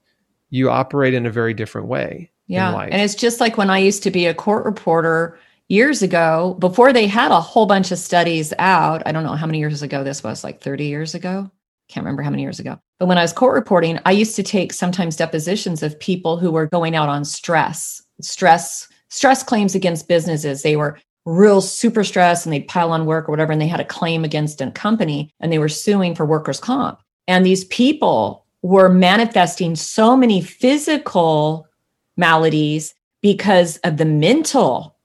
you 0.50 0.70
operate 0.70 1.14
in 1.14 1.26
a 1.26 1.32
very 1.32 1.54
different 1.54 1.88
way. 1.88 2.32
Yeah. 2.48 2.76
And 2.76 3.02
it's 3.02 3.16
just 3.16 3.40
like 3.40 3.58
when 3.58 3.70
I 3.70 3.78
used 3.78 4.02
to 4.04 4.12
be 4.12 4.26
a 4.26 4.34
court 4.34 4.66
reporter 4.66 5.38
years 5.68 6.02
ago, 6.02 6.56
before 6.60 6.92
they 6.92 7.06
had 7.06 7.32
a 7.32 7.40
whole 7.40 7.68
bunch 7.68 7.92
of 7.92 8.00
studies 8.00 8.54
out. 8.58 9.04
I 9.06 9.12
don't 9.12 9.24
know 9.24 9.36
how 9.36 9.46
many 9.46 9.60
years 9.60 9.84
ago 9.84 10.04
this 10.04 10.24
was, 10.24 10.44
like 10.44 10.62
30 10.62 10.86
years 10.86 11.14
ago. 11.14 11.50
Can't 11.88 12.04
remember 12.04 12.24
how 12.24 12.32
many 12.32 12.42
years 12.42 12.60
ago. 12.60 12.80
But 12.98 13.06
when 13.06 13.18
I 13.18 13.22
was 13.22 13.34
court 13.34 13.54
reporting, 13.54 14.00
I 14.06 14.12
used 14.12 14.36
to 14.36 14.44
take 14.44 14.74
sometimes 14.74 15.16
depositions 15.16 15.82
of 15.84 16.00
people 16.00 16.38
who 16.38 16.52
were 16.52 16.66
going 16.68 16.96
out 16.96 17.10
on 17.10 17.24
stress, 17.24 18.02
stress 18.22 18.88
stress 19.10 19.44
claims 19.44 19.76
against 19.76 20.08
businesses. 20.08 20.62
They 20.62 20.76
were 20.76 21.00
real 21.26 21.62
super 21.62 22.04
stressed 22.04 22.46
and 22.46 22.54
they'd 22.54 22.68
pile 22.68 22.92
on 22.92 23.06
work 23.06 23.28
or 23.28 23.32
whatever, 23.32 23.52
and 23.52 23.62
they 23.62 23.68
had 23.68 23.80
a 23.80 23.86
claim 23.86 24.24
against 24.24 24.62
a 24.62 24.72
company 24.72 25.32
and 25.40 25.52
they 25.52 25.60
were 25.60 25.70
suing 25.70 26.16
for 26.16 26.26
workers' 26.26 26.60
comp. 26.60 27.00
And 27.28 27.46
these 27.46 27.66
people 27.66 28.46
were 28.62 28.90
manifesting 28.90 29.76
so 29.76 30.18
many 30.18 30.42
physical 30.42 31.68
maladies 32.18 32.94
because 33.22 33.78
of 33.78 33.98
the 33.98 34.06
mental. 34.06 34.96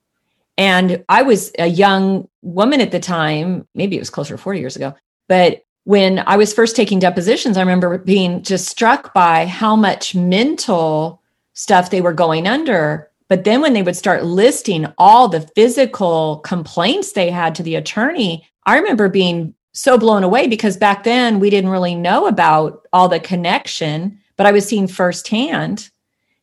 And 0.57 1.05
I 1.09 1.23
was 1.23 1.53
a 1.59 1.67
young 1.67 2.29
woman 2.43 2.81
at 2.81 2.93
the 2.93 3.01
time, 3.01 3.67
maybe 3.75 3.97
it 3.97 4.01
was 4.01 4.11
closer 4.11 4.35
to 4.35 4.43
40 4.43 4.61
years 4.61 4.77
ago, 4.77 4.95
but 5.29 5.65
when 5.85 6.21
I 6.27 6.37
was 6.37 6.55
first 6.55 6.77
taking 6.77 6.99
depositions, 6.99 7.57
I 7.57 7.61
remember 7.61 7.99
being 7.99 8.43
just 8.43 8.69
struck 8.69 9.13
by 9.13 9.45
how 9.47 9.77
much 9.77 10.15
mental 10.15 11.21
stuff 11.53 11.91
they 11.91 12.01
were 12.01 12.13
going 12.13 12.49
under 12.49 13.11
but 13.35 13.43
then 13.43 13.61
when 13.61 13.73
they 13.73 13.83
would 13.83 13.97
start 13.97 14.25
listing 14.25 14.87
all 14.97 15.27
the 15.27 15.41
physical 15.41 16.39
complaints 16.45 17.11
they 17.11 17.33
had 17.33 17.53
to 17.57 17.65
the 17.65 17.75
attorney, 17.75 18.47
I 18.65 18.79
remember 18.79 19.09
being 19.09 19.55
so 19.73 19.99
blown 19.99 20.23
away 20.23 20.47
because 20.47 20.77
back 20.77 21.03
then 21.03 21.41
we 21.41 21.51
didn't 21.51 21.71
really 21.71 21.97
know 21.97 22.29
about 22.29 22.87
all 22.93 23.09
the 23.09 23.19
connection, 23.19 24.21
but 24.37 24.47
I 24.47 24.53
was 24.53 24.69
seeing 24.69 24.87
firsthand. 24.87 25.91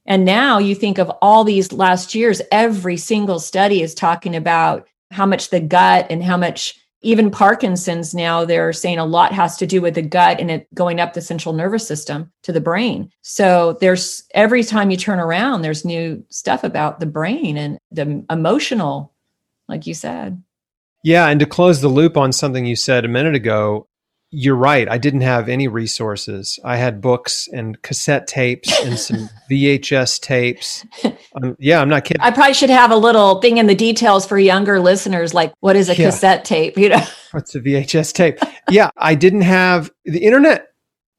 And 0.05 0.25
now 0.25 0.57
you 0.57 0.75
think 0.75 0.97
of 0.97 1.09
all 1.21 1.45
these 1.45 1.71
last 1.71 2.13
years, 2.13 2.41
every 2.51 2.97
single 2.97 3.39
study 3.39 3.81
is 3.81 3.95
talking 3.95 4.35
about 4.35 4.85
how 5.11 5.25
much 5.25 5.49
the 5.49 5.61
gut 5.61 6.07
and 6.09 6.21
how 6.21 6.35
much 6.35 6.77
even 7.01 7.31
Parkinson's 7.31 8.13
now, 8.13 8.45
they're 8.45 8.73
saying 8.73 8.99
a 8.99 9.05
lot 9.05 9.33
has 9.33 9.57
to 9.57 9.65
do 9.65 9.81
with 9.81 9.95
the 9.95 10.01
gut 10.01 10.39
and 10.39 10.51
it 10.51 10.73
going 10.73 10.99
up 10.99 11.13
the 11.13 11.21
central 11.21 11.53
nervous 11.53 11.87
system 11.87 12.31
to 12.43 12.51
the 12.51 12.61
brain. 12.61 13.11
So 13.21 13.77
there's 13.81 14.23
every 14.33 14.63
time 14.63 14.91
you 14.91 14.97
turn 14.97 15.19
around, 15.19 15.61
there's 15.61 15.83
new 15.83 16.23
stuff 16.29 16.63
about 16.63 16.99
the 16.99 17.05
brain 17.07 17.57
and 17.57 17.79
the 17.91 18.23
emotional, 18.29 19.13
like 19.67 19.87
you 19.87 19.93
said. 19.93 20.41
Yeah. 21.03 21.27
And 21.27 21.39
to 21.39 21.47
close 21.47 21.81
the 21.81 21.87
loop 21.87 22.17
on 22.17 22.31
something 22.31 22.65
you 22.65 22.75
said 22.75 23.03
a 23.03 23.07
minute 23.07 23.33
ago, 23.33 23.87
you're 24.31 24.55
right. 24.55 24.87
I 24.89 24.97
didn't 24.97 25.21
have 25.21 25.49
any 25.49 25.67
resources. 25.67 26.57
I 26.63 26.77
had 26.77 27.01
books 27.01 27.49
and 27.51 27.79
cassette 27.81 28.27
tapes 28.27 28.71
and 28.83 28.97
some 28.97 29.29
VHS 29.51 30.21
tapes. 30.21 30.85
Um, 31.35 31.57
yeah, 31.59 31.81
I'm 31.81 31.89
not 31.89 32.05
kidding. 32.05 32.21
I 32.21 32.31
probably 32.31 32.53
should 32.53 32.69
have 32.69 32.91
a 32.91 32.95
little 32.95 33.41
thing 33.41 33.57
in 33.57 33.67
the 33.67 33.75
details 33.75 34.25
for 34.25 34.39
younger 34.39 34.79
listeners, 34.79 35.33
like 35.33 35.53
what 35.59 35.75
is 35.75 35.89
a 35.89 35.95
yeah. 35.95 36.05
cassette 36.05 36.45
tape? 36.45 36.77
You 36.77 36.89
know, 36.89 37.03
what's 37.31 37.53
a 37.55 37.59
VHS 37.59 38.13
tape? 38.13 38.39
yeah, 38.69 38.89
I 38.97 39.15
didn't 39.15 39.41
have 39.41 39.91
the 40.05 40.23
internet 40.23 40.73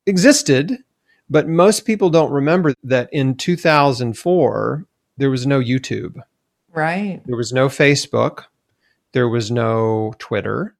existed, 0.06 0.78
but 1.28 1.46
most 1.46 1.84
people 1.84 2.08
don't 2.08 2.32
remember 2.32 2.72
that 2.82 3.10
in 3.12 3.36
2004 3.36 4.86
there 5.18 5.30
was 5.30 5.46
no 5.46 5.60
YouTube. 5.60 6.16
Right. 6.72 7.20
There 7.26 7.36
was 7.36 7.52
no 7.52 7.68
Facebook. 7.68 8.44
There 9.12 9.28
was 9.28 9.50
no 9.50 10.14
Twitter 10.18 10.74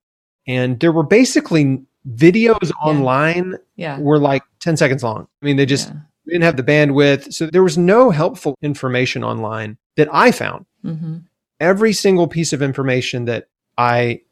and 0.47 0.81
there 0.81 0.93
were 0.93 1.05
basically 1.05 1.83
videos 2.09 2.71
online 2.83 3.57
Yeah. 3.77 3.99
were 3.99 4.19
like 4.19 4.43
10 4.61 4.77
seconds 4.77 5.03
long. 5.03 5.29
I 5.43 5.47
mean, 5.47 5.57
they 5.57 5.67
just 5.67 5.89
yeah. 5.89 6.01
didn't 6.27 6.43
have 6.43 6.57
the 6.57 6.63
bandwidth. 6.63 7.33
So 7.33 7.47
there 7.47 7.63
was 7.63 7.79
no 7.79 8.11
helpful 8.11 8.57
information 8.63 9.23
online 9.25 9.79
that 9.97 10.09
I 10.13 10.31
found. 10.33 10.67
hmm 10.83 11.19
Every 11.61 11.93
single 11.93 12.27
piece 12.27 12.53
of 12.53 12.61
information 12.61 13.27
that 13.27 13.47
I 13.79 14.23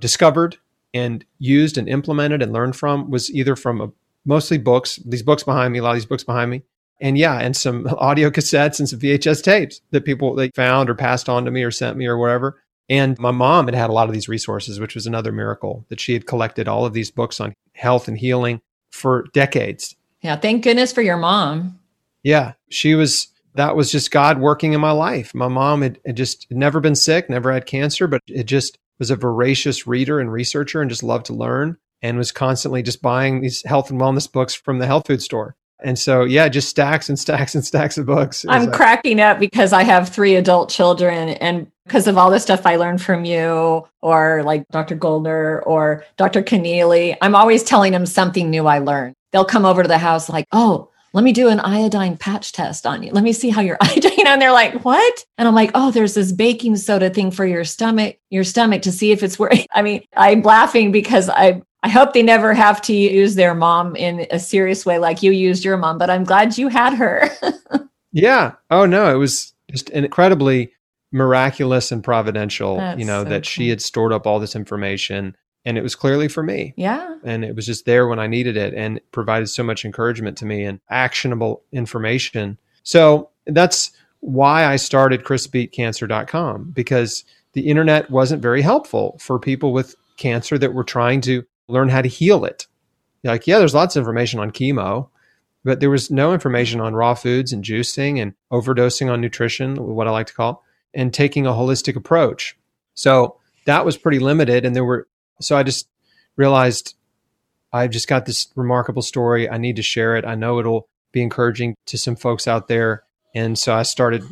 discovered 0.00 0.58
and 0.94 1.24
used 1.38 1.78
and 1.78 1.88
implemented 1.88 2.42
and 2.42 2.52
learned 2.52 2.76
from 2.76 3.10
was 3.10 3.30
either 3.30 3.56
from 3.56 3.80
a, 3.80 3.90
mostly 4.26 4.58
books, 4.58 4.96
these 5.06 5.22
books 5.22 5.42
behind 5.42 5.72
me, 5.72 5.78
a 5.78 5.82
lot 5.82 5.90
of 5.90 5.96
these 5.96 6.06
books 6.06 6.24
behind 6.24 6.50
me. 6.50 6.62
And 7.00 7.16
yeah, 7.16 7.38
and 7.38 7.56
some 7.56 7.86
audio 7.98 8.30
cassettes 8.30 8.78
and 8.78 8.88
some 8.88 8.98
VHS 8.98 9.42
tapes 9.42 9.80
that 9.90 10.04
people 10.04 10.34
they 10.34 10.50
found 10.50 10.90
or 10.90 10.94
passed 10.94 11.28
on 11.28 11.44
to 11.46 11.50
me 11.50 11.62
or 11.62 11.70
sent 11.70 11.96
me 11.96 12.06
or 12.06 12.18
whatever. 12.18 12.60
And 12.88 13.18
my 13.18 13.30
mom 13.30 13.66
had 13.66 13.74
had 13.74 13.90
a 13.90 13.92
lot 13.92 14.08
of 14.08 14.14
these 14.14 14.28
resources, 14.28 14.80
which 14.80 14.94
was 14.94 15.06
another 15.06 15.32
miracle 15.32 15.84
that 15.88 16.00
she 16.00 16.14
had 16.14 16.26
collected 16.26 16.68
all 16.68 16.86
of 16.86 16.94
these 16.94 17.10
books 17.10 17.40
on 17.40 17.54
health 17.74 18.08
and 18.08 18.18
healing 18.18 18.60
for 18.90 19.26
decades. 19.34 19.94
Yeah. 20.22 20.36
Thank 20.36 20.64
goodness 20.64 20.92
for 20.92 21.02
your 21.02 21.18
mom. 21.18 21.78
Yeah, 22.22 22.54
she 22.70 22.94
was. 22.94 23.28
That 23.54 23.76
was 23.76 23.90
just 23.90 24.10
God 24.10 24.38
working 24.38 24.72
in 24.72 24.80
my 24.80 24.92
life. 24.92 25.34
My 25.34 25.48
mom 25.48 25.82
had, 25.82 25.98
had 26.06 26.16
just 26.16 26.46
never 26.50 26.80
been 26.80 26.94
sick, 26.94 27.28
never 27.28 27.52
had 27.52 27.66
cancer, 27.66 28.06
but 28.06 28.20
it 28.28 28.44
just 28.44 28.78
was 28.98 29.10
a 29.10 29.16
voracious 29.16 29.86
reader 29.86 30.20
and 30.20 30.30
researcher 30.30 30.80
and 30.80 30.90
just 30.90 31.02
loved 31.02 31.26
to 31.26 31.34
learn 31.34 31.76
and 32.02 32.18
was 32.18 32.30
constantly 32.30 32.82
just 32.82 33.02
buying 33.02 33.40
these 33.40 33.64
health 33.64 33.90
and 33.90 34.00
wellness 34.00 34.30
books 34.30 34.54
from 34.54 34.78
the 34.78 34.86
health 34.86 35.06
food 35.06 35.22
store. 35.22 35.56
And 35.82 35.98
so, 35.98 36.24
yeah, 36.24 36.48
just 36.48 36.68
stacks 36.68 37.08
and 37.08 37.18
stacks 37.18 37.54
and 37.54 37.64
stacks 37.64 37.98
of 37.98 38.06
books. 38.06 38.44
I'm 38.48 38.66
like- 38.66 38.72
cracking 38.72 39.20
up 39.20 39.38
because 39.38 39.72
I 39.72 39.84
have 39.84 40.08
three 40.08 40.34
adult 40.34 40.70
children 40.70 41.30
and 41.30 41.70
because 41.84 42.06
of 42.06 42.18
all 42.18 42.30
the 42.30 42.40
stuff 42.40 42.66
I 42.66 42.76
learned 42.76 43.00
from 43.00 43.24
you 43.24 43.86
or 44.02 44.42
like 44.44 44.68
Dr. 44.68 44.94
Goldner 44.94 45.62
or 45.64 46.04
Dr. 46.18 46.42
Keneally, 46.42 47.16
I'm 47.22 47.34
always 47.34 47.62
telling 47.62 47.92
them 47.92 48.04
something 48.04 48.50
new 48.50 48.66
I 48.66 48.80
learned. 48.80 49.14
They'll 49.32 49.44
come 49.44 49.64
over 49.64 49.82
to 49.82 49.88
the 49.88 49.98
house 49.98 50.28
like, 50.28 50.46
oh, 50.52 50.90
let 51.14 51.24
me 51.24 51.32
do 51.32 51.48
an 51.48 51.60
iodine 51.60 52.18
patch 52.18 52.52
test 52.52 52.86
on 52.86 53.02
you. 53.02 53.12
Let 53.12 53.24
me 53.24 53.32
see 53.32 53.48
how 53.48 53.62
your 53.62 53.78
iodine. 53.80 54.26
And 54.26 54.40
they're 54.40 54.52
like, 54.52 54.84
what? 54.84 55.24
And 55.38 55.48
I'm 55.48 55.54
like, 55.54 55.70
oh, 55.74 55.90
there's 55.90 56.14
this 56.14 56.32
baking 56.32 56.76
soda 56.76 57.10
thing 57.10 57.30
for 57.30 57.46
your 57.46 57.64
stomach, 57.64 58.18
your 58.30 58.44
stomach 58.44 58.82
to 58.82 58.92
see 58.92 59.10
if 59.10 59.22
it's 59.22 59.38
working. 59.38 59.66
I 59.72 59.82
mean, 59.82 60.02
I'm 60.16 60.42
laughing 60.42 60.92
because 60.92 61.28
I 61.28 61.62
I 61.82 61.88
hope 61.88 62.12
they 62.12 62.22
never 62.22 62.54
have 62.54 62.82
to 62.82 62.94
use 62.94 63.36
their 63.36 63.54
mom 63.54 63.94
in 63.96 64.26
a 64.30 64.38
serious 64.38 64.84
way 64.84 64.98
like 64.98 65.22
you 65.22 65.30
used 65.32 65.64
your 65.64 65.76
mom, 65.76 65.96
but 65.98 66.10
I'm 66.10 66.24
glad 66.24 66.58
you 66.58 66.68
had 66.68 66.94
her. 66.94 67.30
Yeah. 68.10 68.52
Oh 68.70 68.86
no, 68.86 69.14
it 69.14 69.18
was 69.18 69.52
just 69.70 69.90
incredibly 69.90 70.72
miraculous 71.12 71.92
and 71.92 72.02
providential, 72.02 72.76
That's 72.76 72.98
you 72.98 73.04
know, 73.04 73.22
so 73.22 73.28
that 73.28 73.46
she 73.46 73.68
had 73.68 73.82
stored 73.82 74.14
up 74.14 74.26
all 74.26 74.40
this 74.40 74.56
information 74.56 75.36
and 75.66 75.76
it 75.76 75.82
was 75.82 75.94
clearly 75.94 76.26
for 76.26 76.42
me. 76.42 76.72
yeah. 76.76 77.16
And 77.22 77.44
it 77.44 77.54
was 77.54 77.66
just 77.66 77.84
there 77.84 78.08
when 78.08 78.18
I 78.18 78.26
needed 78.26 78.56
it 78.56 78.72
and 78.72 78.98
provided 79.12 79.48
so 79.48 79.62
much 79.62 79.84
encouragement 79.84 80.38
to 80.38 80.46
me 80.46 80.64
and 80.64 80.80
actionable 80.88 81.62
information. 81.70 82.58
So 82.82 83.28
that's 83.46 83.90
why 84.20 84.64
I 84.64 84.76
started 84.76 85.24
chrisbeatcancer.com 85.24 86.70
because 86.70 87.24
the 87.52 87.68
internet 87.68 88.10
wasn't 88.10 88.42
very 88.42 88.62
helpful 88.62 89.18
for 89.20 89.38
people 89.38 89.72
with 89.72 89.94
cancer 90.16 90.58
that 90.58 90.74
were 90.74 90.84
trying 90.84 91.20
to 91.22 91.44
learn 91.68 91.88
how 91.88 92.02
to 92.02 92.08
heal 92.08 92.44
it. 92.44 92.66
Like, 93.24 93.46
yeah, 93.46 93.58
there's 93.58 93.74
lots 93.74 93.96
of 93.96 94.00
information 94.00 94.40
on 94.40 94.50
chemo, 94.50 95.08
but 95.64 95.80
there 95.80 95.90
was 95.90 96.10
no 96.10 96.32
information 96.32 96.80
on 96.80 96.94
raw 96.94 97.14
foods 97.14 97.52
and 97.52 97.64
juicing 97.64 98.20
and 98.20 98.34
overdosing 98.52 99.10
on 99.10 99.20
nutrition, 99.20 99.76
what 99.76 100.08
I 100.08 100.10
like 100.10 100.28
to 100.28 100.34
call, 100.34 100.64
and 100.94 101.12
taking 101.12 101.46
a 101.46 101.50
holistic 101.50 101.96
approach. 101.96 102.56
So 102.94 103.36
that 103.66 103.84
was 103.84 103.96
pretty 103.96 104.18
limited. 104.18 104.64
And 104.64 104.74
there 104.74 104.84
were, 104.84 105.08
so 105.40 105.56
I 105.56 105.62
just 105.62 105.88
realized 106.36 106.94
I've 107.72 107.90
just 107.90 108.08
got 108.08 108.24
this 108.24 108.48
remarkable 108.56 109.02
story. 109.02 109.48
I 109.48 109.58
need 109.58 109.76
to 109.76 109.82
share 109.82 110.16
it. 110.16 110.24
I 110.24 110.34
know 110.34 110.58
it'll 110.58 110.88
be 111.12 111.22
encouraging 111.22 111.74
to 111.86 111.98
some 111.98 112.16
folks 112.16 112.48
out 112.48 112.68
there. 112.68 113.04
And 113.34 113.58
so 113.58 113.74
I 113.74 113.82
started 113.82 114.22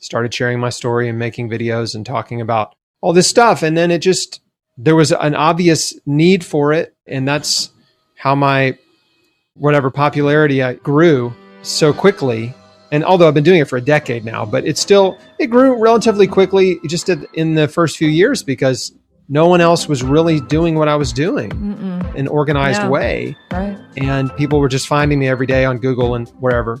started 0.00 0.34
sharing 0.34 0.60
my 0.60 0.68
story 0.68 1.08
and 1.08 1.18
making 1.18 1.48
videos 1.48 1.94
and 1.94 2.04
talking 2.04 2.40
about 2.40 2.74
all 3.00 3.14
this 3.14 3.26
stuff. 3.28 3.62
And 3.62 3.76
then 3.76 3.90
it 3.90 3.98
just 3.98 4.40
there 4.76 4.96
was 4.96 5.12
an 5.12 5.34
obvious 5.34 5.94
need 6.06 6.44
for 6.44 6.72
it. 6.72 6.94
And 7.06 7.26
that's 7.28 7.70
how 8.16 8.34
my 8.34 8.76
whatever 9.54 9.90
popularity 9.90 10.62
I 10.62 10.74
grew 10.74 11.32
so 11.62 11.92
quickly. 11.92 12.52
And 12.90 13.04
although 13.04 13.28
I've 13.28 13.34
been 13.34 13.44
doing 13.44 13.60
it 13.60 13.68
for 13.68 13.76
a 13.76 13.80
decade 13.80 14.24
now, 14.24 14.44
but 14.44 14.64
it 14.66 14.78
still 14.78 15.18
it 15.38 15.48
grew 15.48 15.80
relatively 15.80 16.26
quickly 16.26 16.78
just 16.86 17.08
in 17.08 17.54
the 17.54 17.68
first 17.68 17.96
few 17.96 18.08
years 18.08 18.42
because 18.42 18.92
no 19.28 19.46
one 19.46 19.60
else 19.60 19.88
was 19.88 20.02
really 20.02 20.38
doing 20.40 20.74
what 20.76 20.86
I 20.86 20.96
was 20.96 21.12
doing 21.12 21.50
Mm-mm. 21.50 22.10
in 22.14 22.20
an 22.20 22.28
organized 22.28 22.82
Yeah. 22.82 22.88
way. 22.88 23.36
Right. 23.52 23.76
And 23.96 24.34
people 24.36 24.60
were 24.60 24.68
just 24.68 24.86
finding 24.86 25.18
me 25.18 25.28
every 25.28 25.46
day 25.46 25.64
on 25.64 25.78
Google 25.78 26.14
and 26.14 26.28
wherever. 26.40 26.78